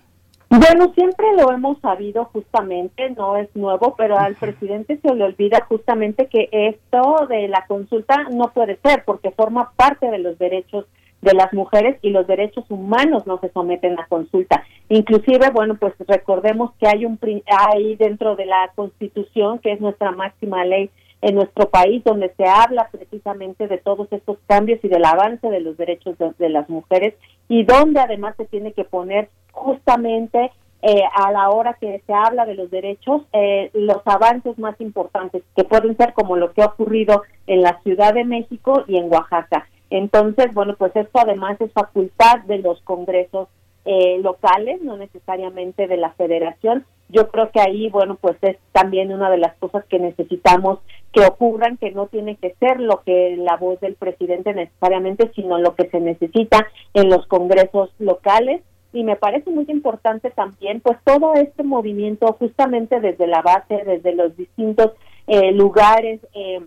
[0.50, 5.64] Bueno, siempre lo hemos sabido justamente, no es nuevo, pero al presidente se le olvida
[5.68, 10.86] justamente que esto de la consulta no puede ser porque forma parte de los derechos
[11.22, 14.64] de las mujeres y los derechos humanos no se someten a consulta.
[14.88, 20.10] Inclusive, bueno, pues recordemos que hay un hay dentro de la Constitución, que es nuestra
[20.10, 20.90] máxima ley
[21.22, 25.60] en nuestro país, donde se habla precisamente de todos estos cambios y del avance de
[25.60, 27.14] los derechos de las mujeres
[27.48, 30.50] y donde además se tiene que poner justamente
[30.82, 35.42] eh, a la hora que se habla de los derechos, eh, los avances más importantes,
[35.54, 39.12] que pueden ser como lo que ha ocurrido en la Ciudad de México y en
[39.12, 39.68] Oaxaca.
[39.90, 43.48] Entonces, bueno, pues esto además es facultad de los congresos
[43.84, 46.86] eh, locales, no necesariamente de la federación.
[47.10, 50.78] Yo creo que ahí, bueno, pues es también una de las cosas que necesitamos
[51.12, 55.58] que ocurran, que no tiene que ser lo que la voz del presidente necesariamente, sino
[55.58, 58.62] lo que se necesita en los congresos locales
[58.92, 64.14] y me parece muy importante también pues todo este movimiento justamente desde la base, desde
[64.14, 64.92] los distintos
[65.26, 66.60] eh, lugares eh,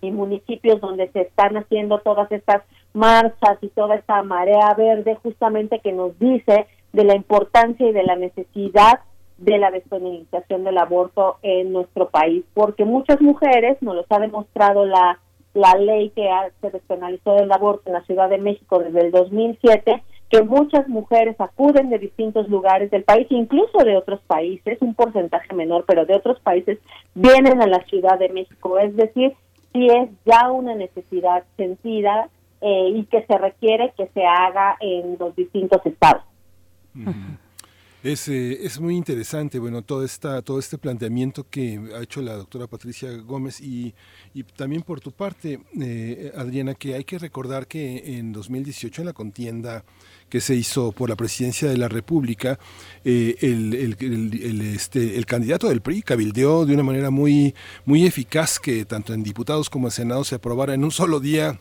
[0.00, 2.62] y municipios donde se están haciendo todas estas
[2.94, 8.02] marchas y toda esta marea verde justamente que nos dice de la importancia y de
[8.02, 9.00] la necesidad
[9.36, 14.84] de la despenalización del aborto en nuestro país, porque muchas mujeres, nos lo ha demostrado
[14.84, 15.20] la,
[15.54, 16.28] la ley que
[16.60, 21.36] se despenalizó del aborto en la Ciudad de México desde el 2007, que muchas mujeres
[21.38, 26.14] acuden de distintos lugares del país, incluso de otros países, un porcentaje menor, pero de
[26.14, 26.78] otros países,
[27.14, 28.78] vienen a la Ciudad de México.
[28.78, 29.32] Es decir,
[29.72, 32.28] si es ya una necesidad sentida
[32.60, 36.24] eh, y que se requiere que se haga en los distintos estados.
[38.02, 42.34] Es, eh, es muy interesante, bueno, todo, esta, todo este planteamiento que ha hecho la
[42.34, 43.92] doctora Patricia Gómez y,
[44.34, 49.06] y también por tu parte, eh, Adriana, que hay que recordar que en 2018, en
[49.06, 49.84] la contienda
[50.28, 52.58] que se hizo por la presidencia de la República,
[53.04, 58.58] eh, el, el, este, el candidato del PRI cabildeó de una manera muy, muy eficaz
[58.58, 61.58] que tanto en diputados como en Senado se aprobara en un solo día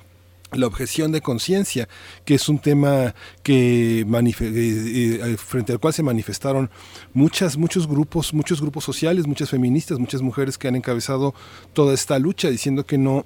[0.53, 1.89] la objeción de conciencia,
[2.23, 3.13] que es un tema
[3.43, 6.69] que eh, eh, frente al cual se manifestaron
[7.13, 11.33] muchos grupos, muchos grupos sociales, muchas feministas, muchas mujeres que han encabezado
[11.73, 13.25] toda esta lucha diciendo que no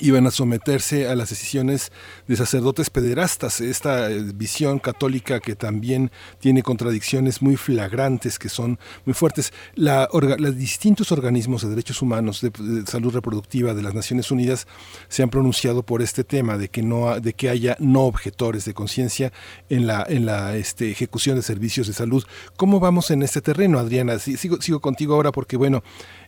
[0.00, 1.92] iban a someterse a las decisiones
[2.26, 8.78] de sacerdotes pederastas, esta eh, visión católica que también tiene contradicciones muy flagrantes, que son
[9.04, 9.52] muy fuertes.
[9.74, 12.50] La, los distintos organismos de derechos humanos, de,
[12.86, 14.66] salud reproductiva de las Naciones Unidas
[15.08, 18.74] se han pronunciado por este tema de que no de que haya no objetores de
[18.74, 19.32] conciencia
[19.68, 22.24] en la en la este, ejecución de servicios de salud.
[22.56, 24.18] ¿Cómo vamos en este terreno, Adriana?
[24.18, 25.82] Sigo, sigo contigo ahora porque bueno,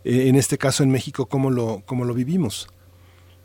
[0.04, 2.68] eh, en este caso en México cómo lo cómo lo vivimos.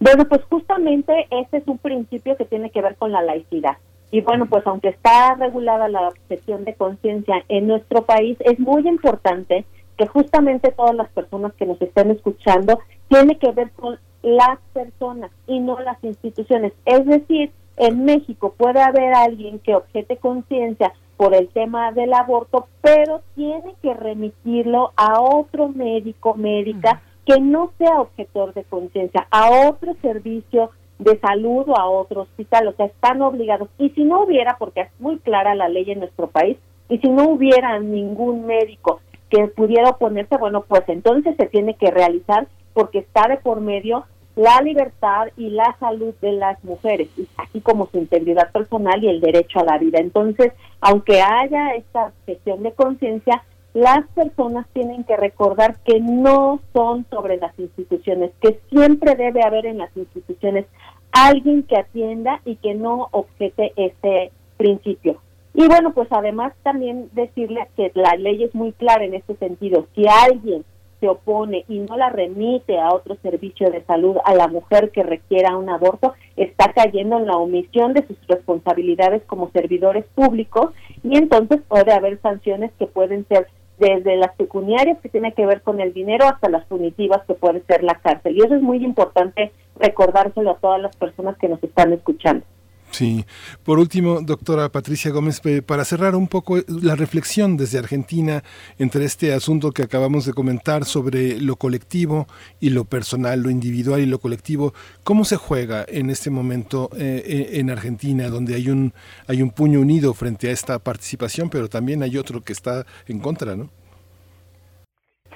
[0.03, 3.77] Bueno, pues justamente ese es un principio que tiene que ver con la laicidad.
[4.11, 8.85] Y bueno, pues aunque está regulada la objeción de conciencia en nuestro país, es muy
[8.85, 9.63] importante
[9.97, 15.31] que justamente todas las personas que nos estén escuchando tiene que ver con las personas
[15.47, 16.73] y no las instituciones.
[16.83, 22.67] Es decir, en México puede haber alguien que objete conciencia por el tema del aborto,
[22.81, 29.49] pero tiene que remitirlo a otro médico, médica, que no sea objetor de conciencia a
[29.67, 33.69] otro servicio de salud o a otro hospital, o sea, están obligados.
[33.77, 36.57] Y si no hubiera, porque es muy clara la ley en nuestro país,
[36.89, 41.91] y si no hubiera ningún médico que pudiera oponerse, bueno, pues entonces se tiene que
[41.91, 47.61] realizar porque está de por medio la libertad y la salud de las mujeres, así
[47.61, 49.99] como su integridad personal y el derecho a la vida.
[49.99, 53.43] Entonces, aunque haya esta cuestión de conciencia,
[53.73, 59.65] las personas tienen que recordar que no son sobre las instituciones, que siempre debe haber
[59.65, 60.65] en las instituciones
[61.11, 65.19] alguien que atienda y que no objete ese principio.
[65.55, 69.87] Y bueno, pues además también decirle que la ley es muy clara en este sentido.
[69.95, 70.65] Si alguien
[70.99, 75.03] se opone y no la remite a otro servicio de salud a la mujer que
[75.03, 80.71] requiera un aborto, está cayendo en la omisión de sus responsabilidades como servidores públicos
[81.03, 85.61] y entonces puede haber sanciones que pueden ser desde las pecuniarias que tiene que ver
[85.61, 88.35] con el dinero hasta las punitivas que puede ser la cárcel.
[88.35, 92.45] Y eso es muy importante recordárselo a todas las personas que nos están escuchando.
[92.93, 93.25] Sí.
[93.65, 98.43] Por último, doctora Patricia Gómez, para cerrar un poco la reflexión desde Argentina
[98.77, 102.27] entre este asunto que acabamos de comentar sobre lo colectivo
[102.59, 104.73] y lo personal, lo individual y lo colectivo,
[105.03, 108.93] ¿cómo se juega en este momento eh, eh, en Argentina, donde hay un,
[109.27, 113.19] hay un puño unido frente a esta participación, pero también hay otro que está en
[113.19, 113.71] contra, ¿no?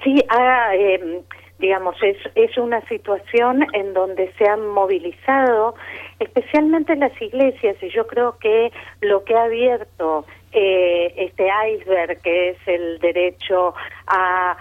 [0.04, 1.24] Sí, ah, eh
[1.58, 5.74] digamos, es, es una situación en donde se han movilizado
[6.18, 12.50] especialmente las iglesias y yo creo que lo que ha abierto eh, este iceberg que
[12.50, 13.74] es el derecho
[14.06, 14.56] a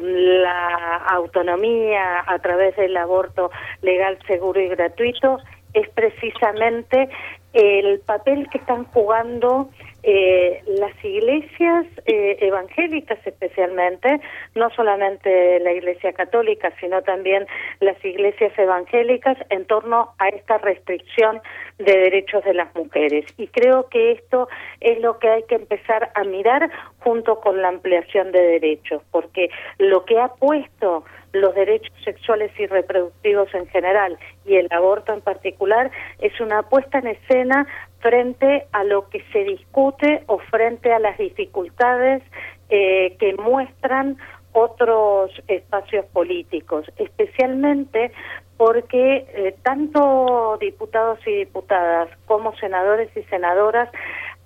[0.00, 3.50] la autonomía a través del aborto
[3.82, 5.38] legal, seguro y gratuito
[5.74, 7.08] es precisamente
[7.56, 9.70] el papel que están jugando
[10.02, 14.20] eh, las iglesias eh, evangélicas especialmente,
[14.54, 17.46] no solamente la iglesia católica, sino también
[17.80, 21.40] las iglesias evangélicas en torno a esta restricción
[21.78, 23.24] de derechos de las mujeres.
[23.38, 24.48] Y creo que esto
[24.80, 26.70] es lo que hay que empezar a mirar
[27.00, 31.04] junto con la ampliación de derechos, porque lo que ha puesto
[31.40, 35.90] los derechos sexuales y reproductivos en general y el aborto en particular
[36.20, 37.66] es una puesta en escena
[38.00, 42.22] frente a lo que se discute o frente a las dificultades
[42.68, 44.16] eh, que muestran
[44.52, 48.10] otros espacios políticos, especialmente
[48.56, 53.90] porque eh, tanto diputados y diputadas como senadores y senadoras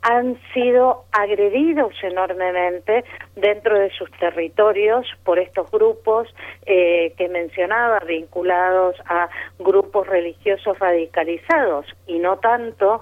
[0.03, 3.05] han sido agredidos enormemente
[3.37, 6.29] dentro de sus territorios por estos grupos
[6.67, 13.01] eh, que mencionaba, vinculados a grupos religiosos radicalizados y no tanto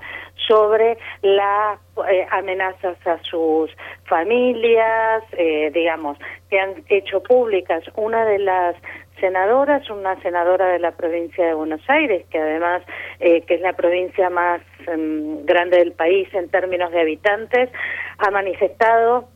[0.48, 1.78] sobre las
[2.08, 3.70] eh, amenazas a sus
[4.04, 6.18] familias, eh, digamos,
[6.48, 7.84] que han hecho públicas.
[7.96, 8.76] Una de las
[9.20, 12.82] senadoras, una senadora de la provincia de Buenos Aires, que además
[13.20, 17.70] eh, que es la provincia más em, grande del país en términos de habitantes,
[18.18, 19.28] ha manifestado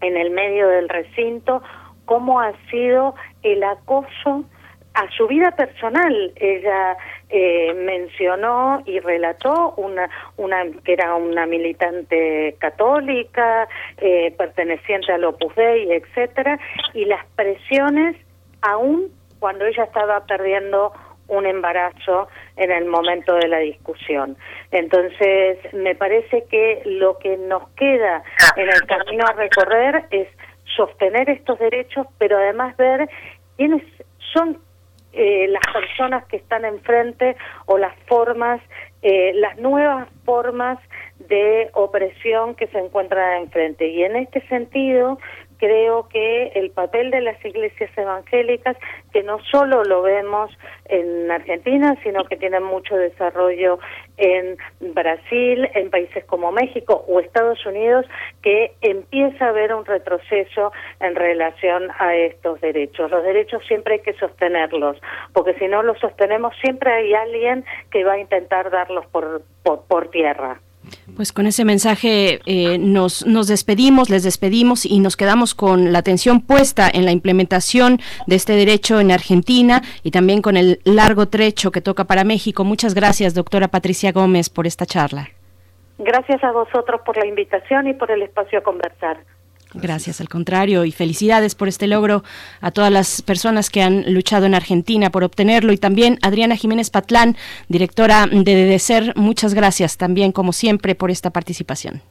[0.00, 1.62] en el medio del recinto
[2.04, 4.44] cómo ha sido el acoso
[4.94, 6.32] a su vida personal.
[6.36, 6.96] Ella
[7.30, 13.68] eh, mencionó y relató una, una que era una militante católica,
[13.98, 16.58] eh, perteneciente al Opus Dei, etcétera,
[16.92, 18.16] y las presiones
[18.62, 20.92] aún cuando ella estaba perdiendo
[21.28, 24.36] un embarazo en el momento de la discusión.
[24.70, 28.22] Entonces, me parece que lo que nos queda
[28.56, 30.28] en el camino a recorrer es
[30.76, 33.08] sostener estos derechos, pero además ver
[33.56, 33.82] quiénes
[34.32, 34.58] son
[35.12, 38.60] eh, las personas que están enfrente o las formas,
[39.02, 40.78] eh, las nuevas formas
[41.18, 43.88] de opresión que se encuentran enfrente.
[43.88, 45.18] Y en este sentido,
[45.62, 48.76] creo que el papel de las iglesias evangélicas,
[49.12, 50.50] que no solo lo vemos
[50.86, 53.78] en Argentina, sino que tienen mucho desarrollo
[54.16, 58.06] en Brasil, en países como México o Estados Unidos,
[58.42, 63.12] que empieza a haber un retroceso en relación a estos derechos.
[63.12, 64.96] Los derechos siempre hay que sostenerlos,
[65.32, 69.86] porque si no los sostenemos siempre hay alguien que va a intentar darlos por, por,
[69.86, 70.58] por tierra.
[71.16, 75.98] Pues con ese mensaje eh, nos, nos despedimos, les despedimos y nos quedamos con la
[75.98, 81.28] atención puesta en la implementación de este derecho en Argentina y también con el largo
[81.28, 82.64] trecho que toca para México.
[82.64, 85.28] Muchas gracias, doctora Patricia Gómez, por esta charla.
[85.98, 89.18] Gracias a vosotros por la invitación y por el espacio a conversar.
[89.74, 92.24] Gracias, al contrario, y felicidades por este logro
[92.60, 96.90] a todas las personas que han luchado en Argentina por obtenerlo y también Adriana Jiménez
[96.90, 97.36] Patlán,
[97.68, 102.02] directora de DDCER, muchas gracias también como siempre por esta participación.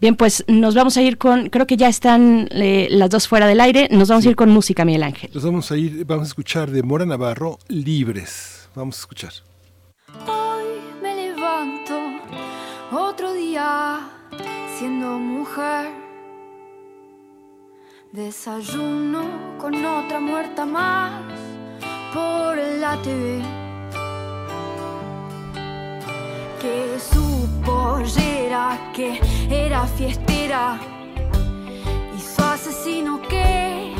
[0.00, 3.46] Bien, pues nos vamos a ir con, creo que ya están eh, las dos fuera
[3.46, 5.30] del aire, nos vamos a ir con música, Miguel Ángel.
[5.34, 8.68] Nos vamos a ir, vamos a escuchar de Mora Navarro, Libres.
[8.74, 9.32] Vamos a escuchar.
[10.26, 10.64] Hoy
[11.02, 12.00] me levanto,
[12.92, 14.19] otro día
[14.80, 15.90] siendo mujer.
[18.12, 19.22] Desayuno
[19.58, 21.20] con otra muerta más
[22.14, 23.42] por la TV.
[26.62, 27.26] Que su
[27.62, 30.78] pollera, que era fiestera,
[32.16, 33.92] y su asesino que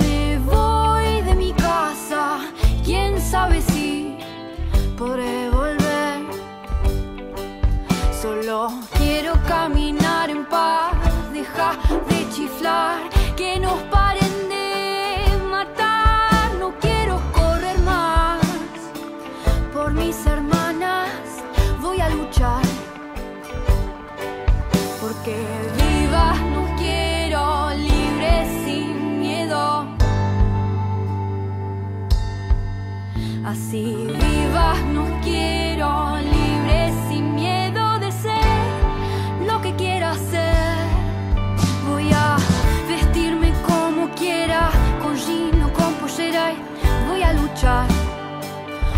[0.00, 2.40] me voy de mi casa.
[2.84, 4.16] Quién sabe si
[4.96, 6.18] podré volver.
[8.20, 8.70] Solo
[9.48, 10.92] caminar en paz,
[11.32, 11.70] deja
[12.08, 14.66] de chiflar, que nos paren de
[15.50, 16.54] matar.
[16.60, 18.40] No quiero correr más
[19.72, 21.08] por mis hermanas,
[21.80, 22.62] voy a luchar.
[25.00, 25.36] Porque
[25.82, 28.32] vivas no quiero, libre
[28.64, 29.86] sin miedo.
[33.46, 33.84] Así
[34.24, 35.57] vivas no quiero,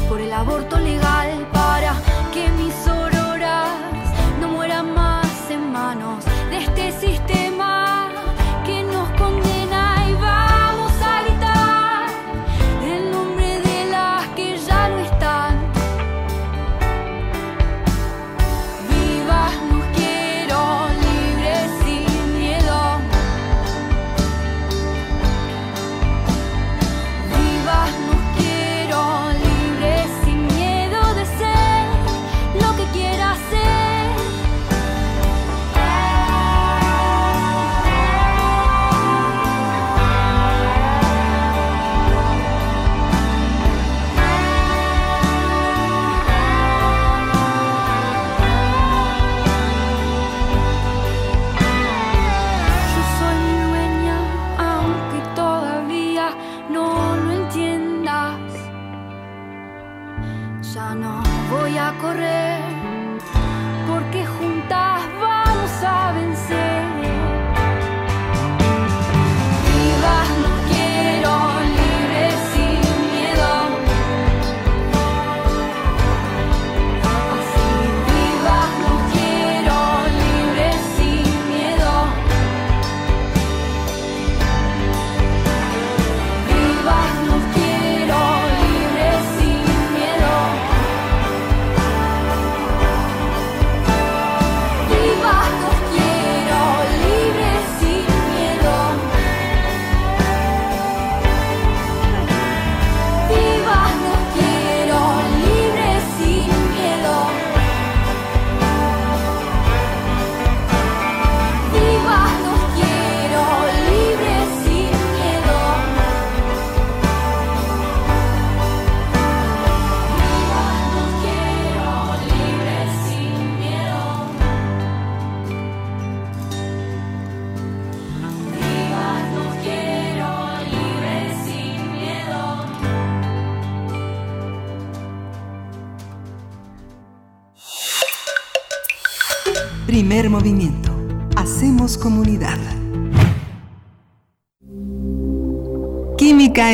[0.09, 2.10] por el aborto legal para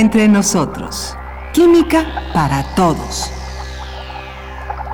[0.06, 1.16] entre nosotros.
[1.52, 3.28] Química para todos.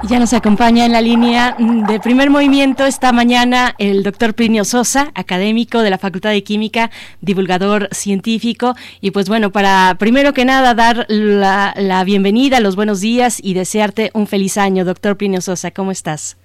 [0.09, 5.13] Ya nos acompaña en la línea de primer movimiento esta mañana el doctor Plinio Sosa,
[5.15, 8.75] académico de la Facultad de Química, divulgador científico.
[9.03, 13.53] Y pues bueno, para primero que nada dar la, la bienvenida, los buenos días y
[13.53, 15.73] desearte un feliz año, doctor Plinio Sosa.
[15.73, 16.39] ¿Cómo estás?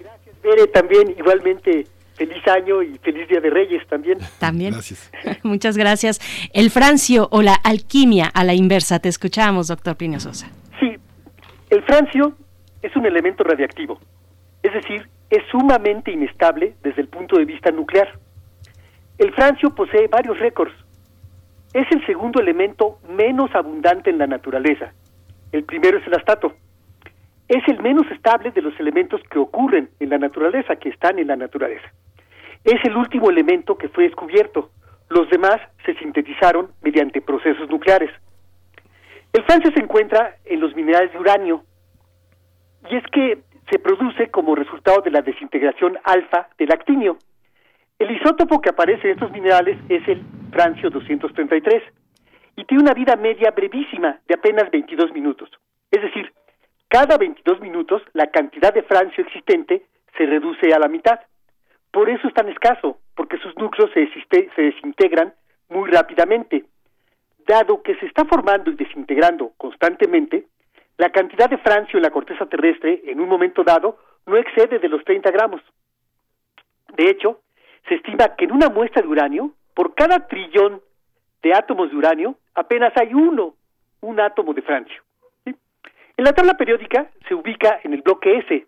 [0.00, 0.66] Gracias, Bere.
[0.68, 1.86] También igualmente
[2.18, 4.18] feliz año y feliz Día de Reyes también.
[4.38, 4.72] También.
[4.72, 5.10] Gracias.
[5.42, 6.20] Muchas gracias.
[6.52, 8.98] El francio o la alquimia a la inversa.
[8.98, 10.50] Te escuchamos, doctor Plinio Sosa.
[10.80, 10.96] Sí,
[11.70, 12.34] el francio
[12.82, 14.00] es un elemento radiactivo,
[14.62, 18.18] es decir, es sumamente inestable desde el punto de vista nuclear.
[19.18, 20.72] El francio posee varios récords.
[21.74, 24.92] Es el segundo elemento menos abundante en la naturaleza.
[25.52, 26.54] El primero es el astato.
[27.48, 31.26] Es el menos estable de los elementos que ocurren en la naturaleza, que están en
[31.26, 31.92] la naturaleza.
[32.64, 34.70] Es el último elemento que fue descubierto.
[35.08, 38.10] Los demás se sintetizaron mediante procesos nucleares.
[39.32, 41.64] El francio se encuentra en los minerales de uranio,
[42.90, 43.38] y es que
[43.70, 47.18] se produce como resultado de la desintegración alfa del actinio.
[47.98, 50.22] El isótopo que aparece en estos minerales es el
[50.52, 51.82] francio 233
[52.56, 55.50] y tiene una vida media brevísima de apenas 22 minutos.
[55.90, 56.32] Es decir,
[56.88, 61.20] cada 22 minutos la cantidad de francio existente se reduce a la mitad.
[61.90, 64.08] Por eso es tan escaso, porque sus núcleos se,
[64.56, 65.34] desintegran
[65.68, 66.64] muy rápidamente.
[67.46, 70.46] Dado que se está formando y desintegrando constantemente,
[70.98, 74.88] la cantidad de francio en la corteza terrestre en un momento dado no excede de
[74.88, 75.62] los 30 gramos.
[76.94, 77.40] De hecho,
[77.88, 80.82] se estima que en una muestra de uranio, por cada trillón
[81.42, 83.54] de átomos de uranio, apenas hay uno,
[84.00, 85.02] un átomo de francio.
[86.18, 88.66] En la tabla periódica se ubica en el bloque S.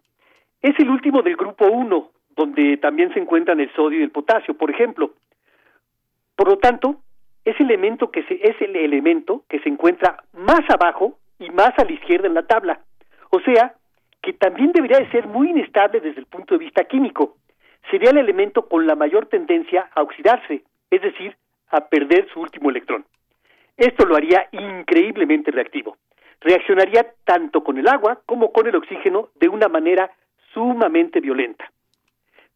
[0.62, 4.54] Es el último del grupo 1, donde también se encuentran el sodio y el potasio,
[4.54, 5.12] por ejemplo.
[6.36, 7.00] Por lo tanto,
[7.44, 11.84] es, elemento que se, es el elemento que se encuentra más abajo y más a
[11.84, 12.80] la izquierda en la tabla.
[13.30, 13.74] O sea,
[14.22, 17.36] que también debería de ser muy inestable desde el punto de vista químico.
[17.90, 21.36] Sería el elemento con la mayor tendencia a oxidarse, es decir,
[21.70, 23.04] a perder su último electrón.
[23.76, 25.96] Esto lo haría increíblemente reactivo.
[26.40, 30.10] Reaccionaría tanto con el agua como con el oxígeno de una manera
[30.52, 31.70] sumamente violenta.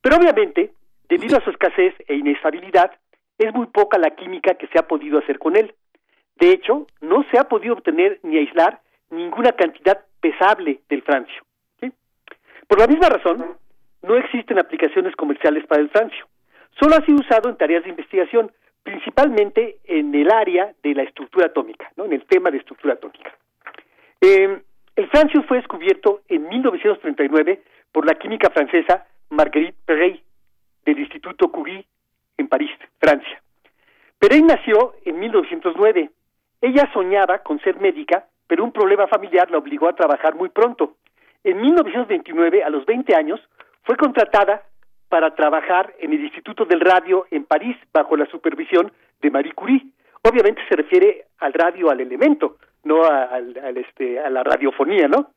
[0.04, 0.70] Pero obviamente,
[1.08, 2.92] debido a su escasez e inestabilidad,
[3.38, 5.74] es muy poca la química que se ha podido hacer con él.
[6.36, 11.42] De hecho, no se ha podido obtener ni aislar ninguna cantidad pesable del francio.
[12.68, 13.56] Por la misma razón,
[14.02, 16.26] no existen aplicaciones comerciales para el francio.
[16.78, 18.52] Solo ha sido usado en tareas de investigación,
[18.82, 22.04] principalmente en el área de la estructura atómica, ¿no?
[22.04, 23.34] en el tema de estructura atómica.
[24.20, 24.60] Eh,
[24.96, 30.22] el francio fue descubierto en 1939 por la química francesa Marguerite Perey
[30.84, 31.84] del Instituto Curie
[32.36, 33.42] en París, Francia.
[34.18, 36.10] Perey nació en 1909
[36.64, 40.94] ella soñaba con ser médica, pero un problema familiar la obligó a trabajar muy pronto.
[41.44, 43.38] En 1929, a los 20 años,
[43.82, 44.62] fue contratada
[45.10, 48.90] para trabajar en el Instituto del Radio en París bajo la supervisión
[49.20, 49.84] de Marie Curie.
[50.22, 55.32] Obviamente se refiere al radio, al elemento, no al, este, a la radiofonía, ¿no?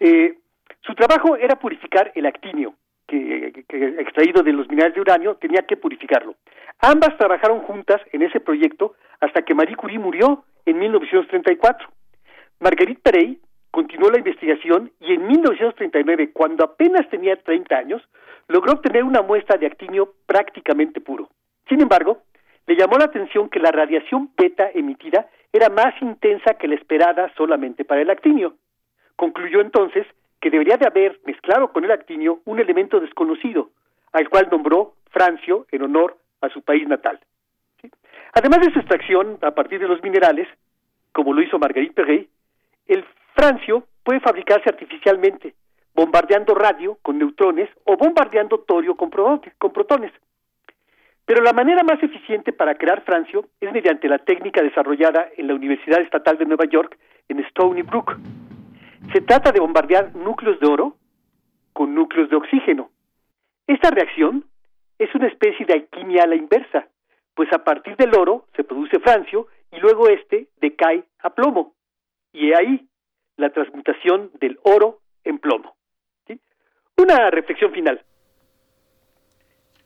[0.00, 0.38] eh,
[0.80, 2.72] su trabajo era purificar el actinio,
[3.12, 3.64] que,
[3.98, 6.34] extraído de los minerales de uranio, tenía que purificarlo.
[6.80, 11.88] Ambas trabajaron juntas en ese proyecto hasta que Marie Curie murió en 1934.
[12.60, 18.02] Marguerite Perey continuó la investigación y en 1939, cuando apenas tenía 30 años,
[18.48, 21.28] logró obtener una muestra de actinio prácticamente puro.
[21.68, 22.22] Sin embargo,
[22.66, 27.32] le llamó la atención que la radiación beta emitida era más intensa que la esperada
[27.36, 28.54] solamente para el actinio.
[29.16, 30.06] Concluyó entonces
[30.42, 33.70] que debería de haber mezclado con el actinio un elemento desconocido,
[34.12, 37.20] al cual nombró Francio en honor a su país natal.
[38.34, 40.48] Además de su extracción a partir de los minerales,
[41.12, 42.28] como lo hizo Marguerite Perret,
[42.88, 43.04] el
[43.36, 45.54] francio puede fabricarse artificialmente,
[45.94, 50.12] bombardeando radio con neutrones o bombardeando torio con, con protones.
[51.24, 55.54] Pero la manera más eficiente para crear francio es mediante la técnica desarrollada en la
[55.54, 56.98] Universidad Estatal de Nueva York
[57.28, 58.16] en Stony Brook.
[59.12, 60.96] Se trata de bombardear núcleos de oro
[61.74, 62.90] con núcleos de oxígeno.
[63.66, 64.46] Esta reacción
[64.98, 66.88] es una especie de alquimia a la inversa,
[67.34, 71.74] pues a partir del oro se produce francio y luego este decae a plomo.
[72.32, 72.88] Y ahí
[73.36, 75.74] la transmutación del oro en plomo.
[76.96, 78.00] Una reflexión final.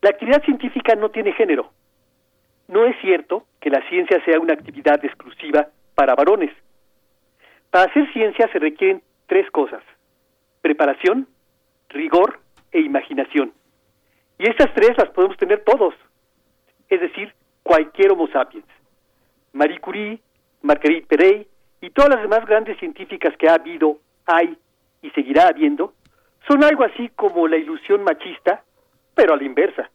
[0.03, 1.73] La actividad científica no tiene género.
[2.69, 6.53] No es cierto que la ciencia sea una actividad exclusiva para varones.
[7.71, 9.83] Para hacer ciencia se requieren tres cosas.
[10.61, 11.29] Preparación,
[11.89, 12.41] rigor
[12.73, 13.53] e imaginación.
[14.39, 15.95] Y estas tres las podemos tener todos,
[16.89, 17.33] es decir,
[17.63, 18.67] cualquier Homo sapiens.
[19.53, 20.21] Marie Curie,
[20.63, 21.49] Marguerite Perey
[21.81, 24.57] y todas las demás grandes científicas que ha habido, hay
[25.03, 25.95] y seguirá habiendo,
[26.47, 28.63] son algo así como la ilusión machista,
[29.15, 29.91] pero a la inversa.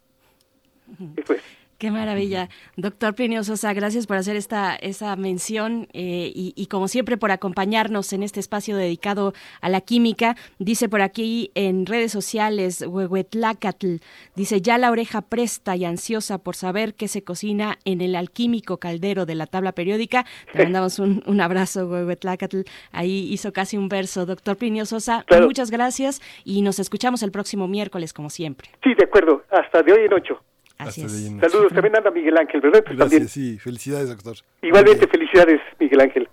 [1.15, 1.60] Eso es.
[1.81, 2.47] Qué maravilla.
[2.77, 8.13] Doctor Plinio Sosa, gracias por hacer esta, esa mención eh, y, como siempre por acompañarnos
[8.13, 10.35] en este espacio dedicado a la química.
[10.59, 13.95] Dice por aquí en redes sociales, Huehuetlacatl,
[14.35, 18.77] dice ya la oreja presta y ansiosa por saber qué se cocina en el alquímico
[18.77, 20.27] caldero de la tabla periódica.
[20.53, 22.61] Te mandamos un, un abrazo, Huehuetlacatl.
[22.91, 24.27] Ahí hizo casi un verso.
[24.27, 28.69] Doctor Plinio Sosa, muchas gracias y nos escuchamos el próximo miércoles, como siempre.
[28.83, 29.41] Sí, de acuerdo.
[29.49, 30.43] Hasta de hoy en ocho.
[30.87, 31.11] Así es.
[31.39, 32.83] Saludos, también anda Miguel Ángel, ¿verdad?
[32.83, 34.35] Pues Gracias, sí, felicidades, doctor.
[34.61, 36.29] Igualmente, felicidades, Miguel Ángel.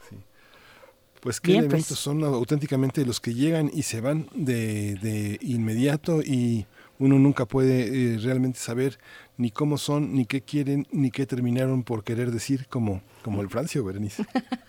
[1.21, 6.67] Pues qué elementos son auténticamente los que llegan y se van de, de inmediato y
[6.99, 8.99] uno nunca puede eh, realmente saber
[9.37, 13.49] ni cómo son, ni qué quieren, ni qué terminaron por querer decir, como, como el
[13.49, 14.25] Francio, Berenice.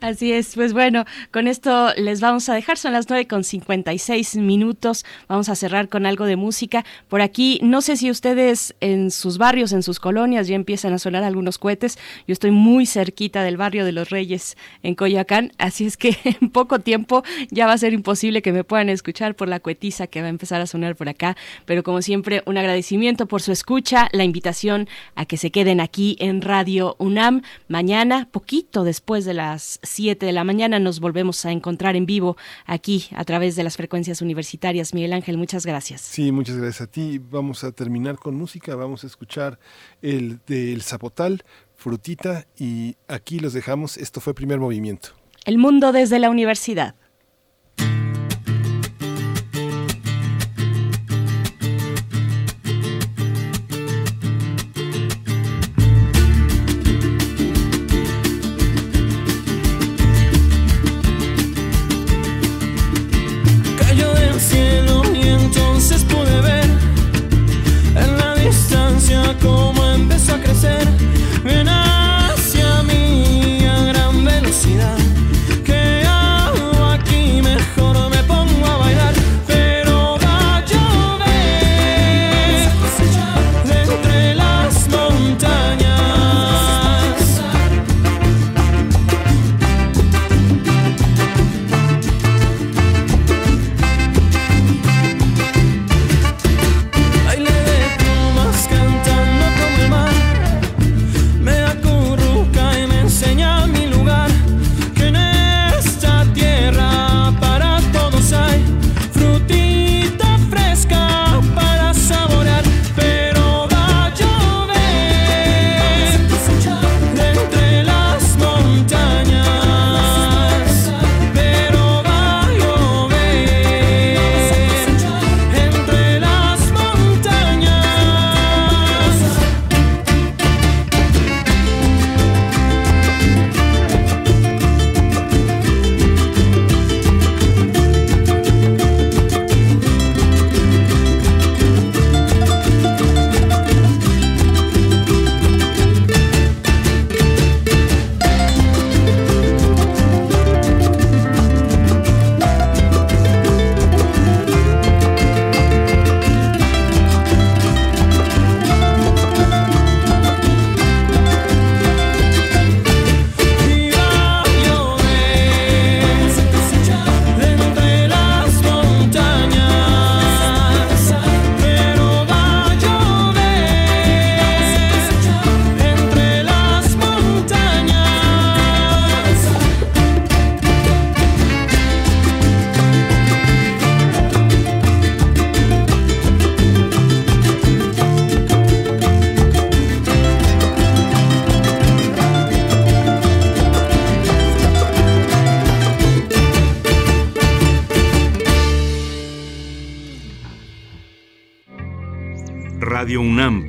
[0.00, 4.36] Así es, pues bueno, con esto les vamos a dejar, son las 9 con 56
[4.36, 6.84] minutos, vamos a cerrar con algo de música.
[7.08, 10.98] Por aquí, no sé si ustedes en sus barrios, en sus colonias, ya empiezan a
[10.98, 15.86] sonar algunos cohetes, yo estoy muy cerquita del barrio de los Reyes en Coyoacán, así
[15.86, 19.48] es que en poco tiempo ya va a ser imposible que me puedan escuchar por
[19.48, 23.26] la cohetiza que va a empezar a sonar por acá, pero como siempre, un agradecimiento
[23.26, 28.84] por su escucha, la invitación a que se queden aquí en Radio UNAM mañana, poquito
[28.84, 33.06] después de la las 7 de la mañana nos volvemos a encontrar en vivo aquí
[33.14, 34.92] a través de las frecuencias universitarias.
[34.92, 36.00] Miguel Ángel, muchas gracias.
[36.00, 37.18] Sí, muchas gracias a ti.
[37.18, 39.58] Vamos a terminar con música, vamos a escuchar
[40.02, 41.44] el del Zapotal,
[41.76, 43.96] Frutita y aquí los dejamos.
[43.98, 45.10] Esto fue primer movimiento.
[45.44, 46.96] El mundo desde la universidad.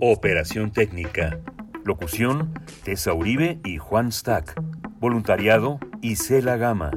[0.00, 1.38] Operación Técnica.
[1.84, 4.60] Locución, Tessa Uribe y Juan Stack.
[4.98, 6.90] Voluntariado, Isela Gama.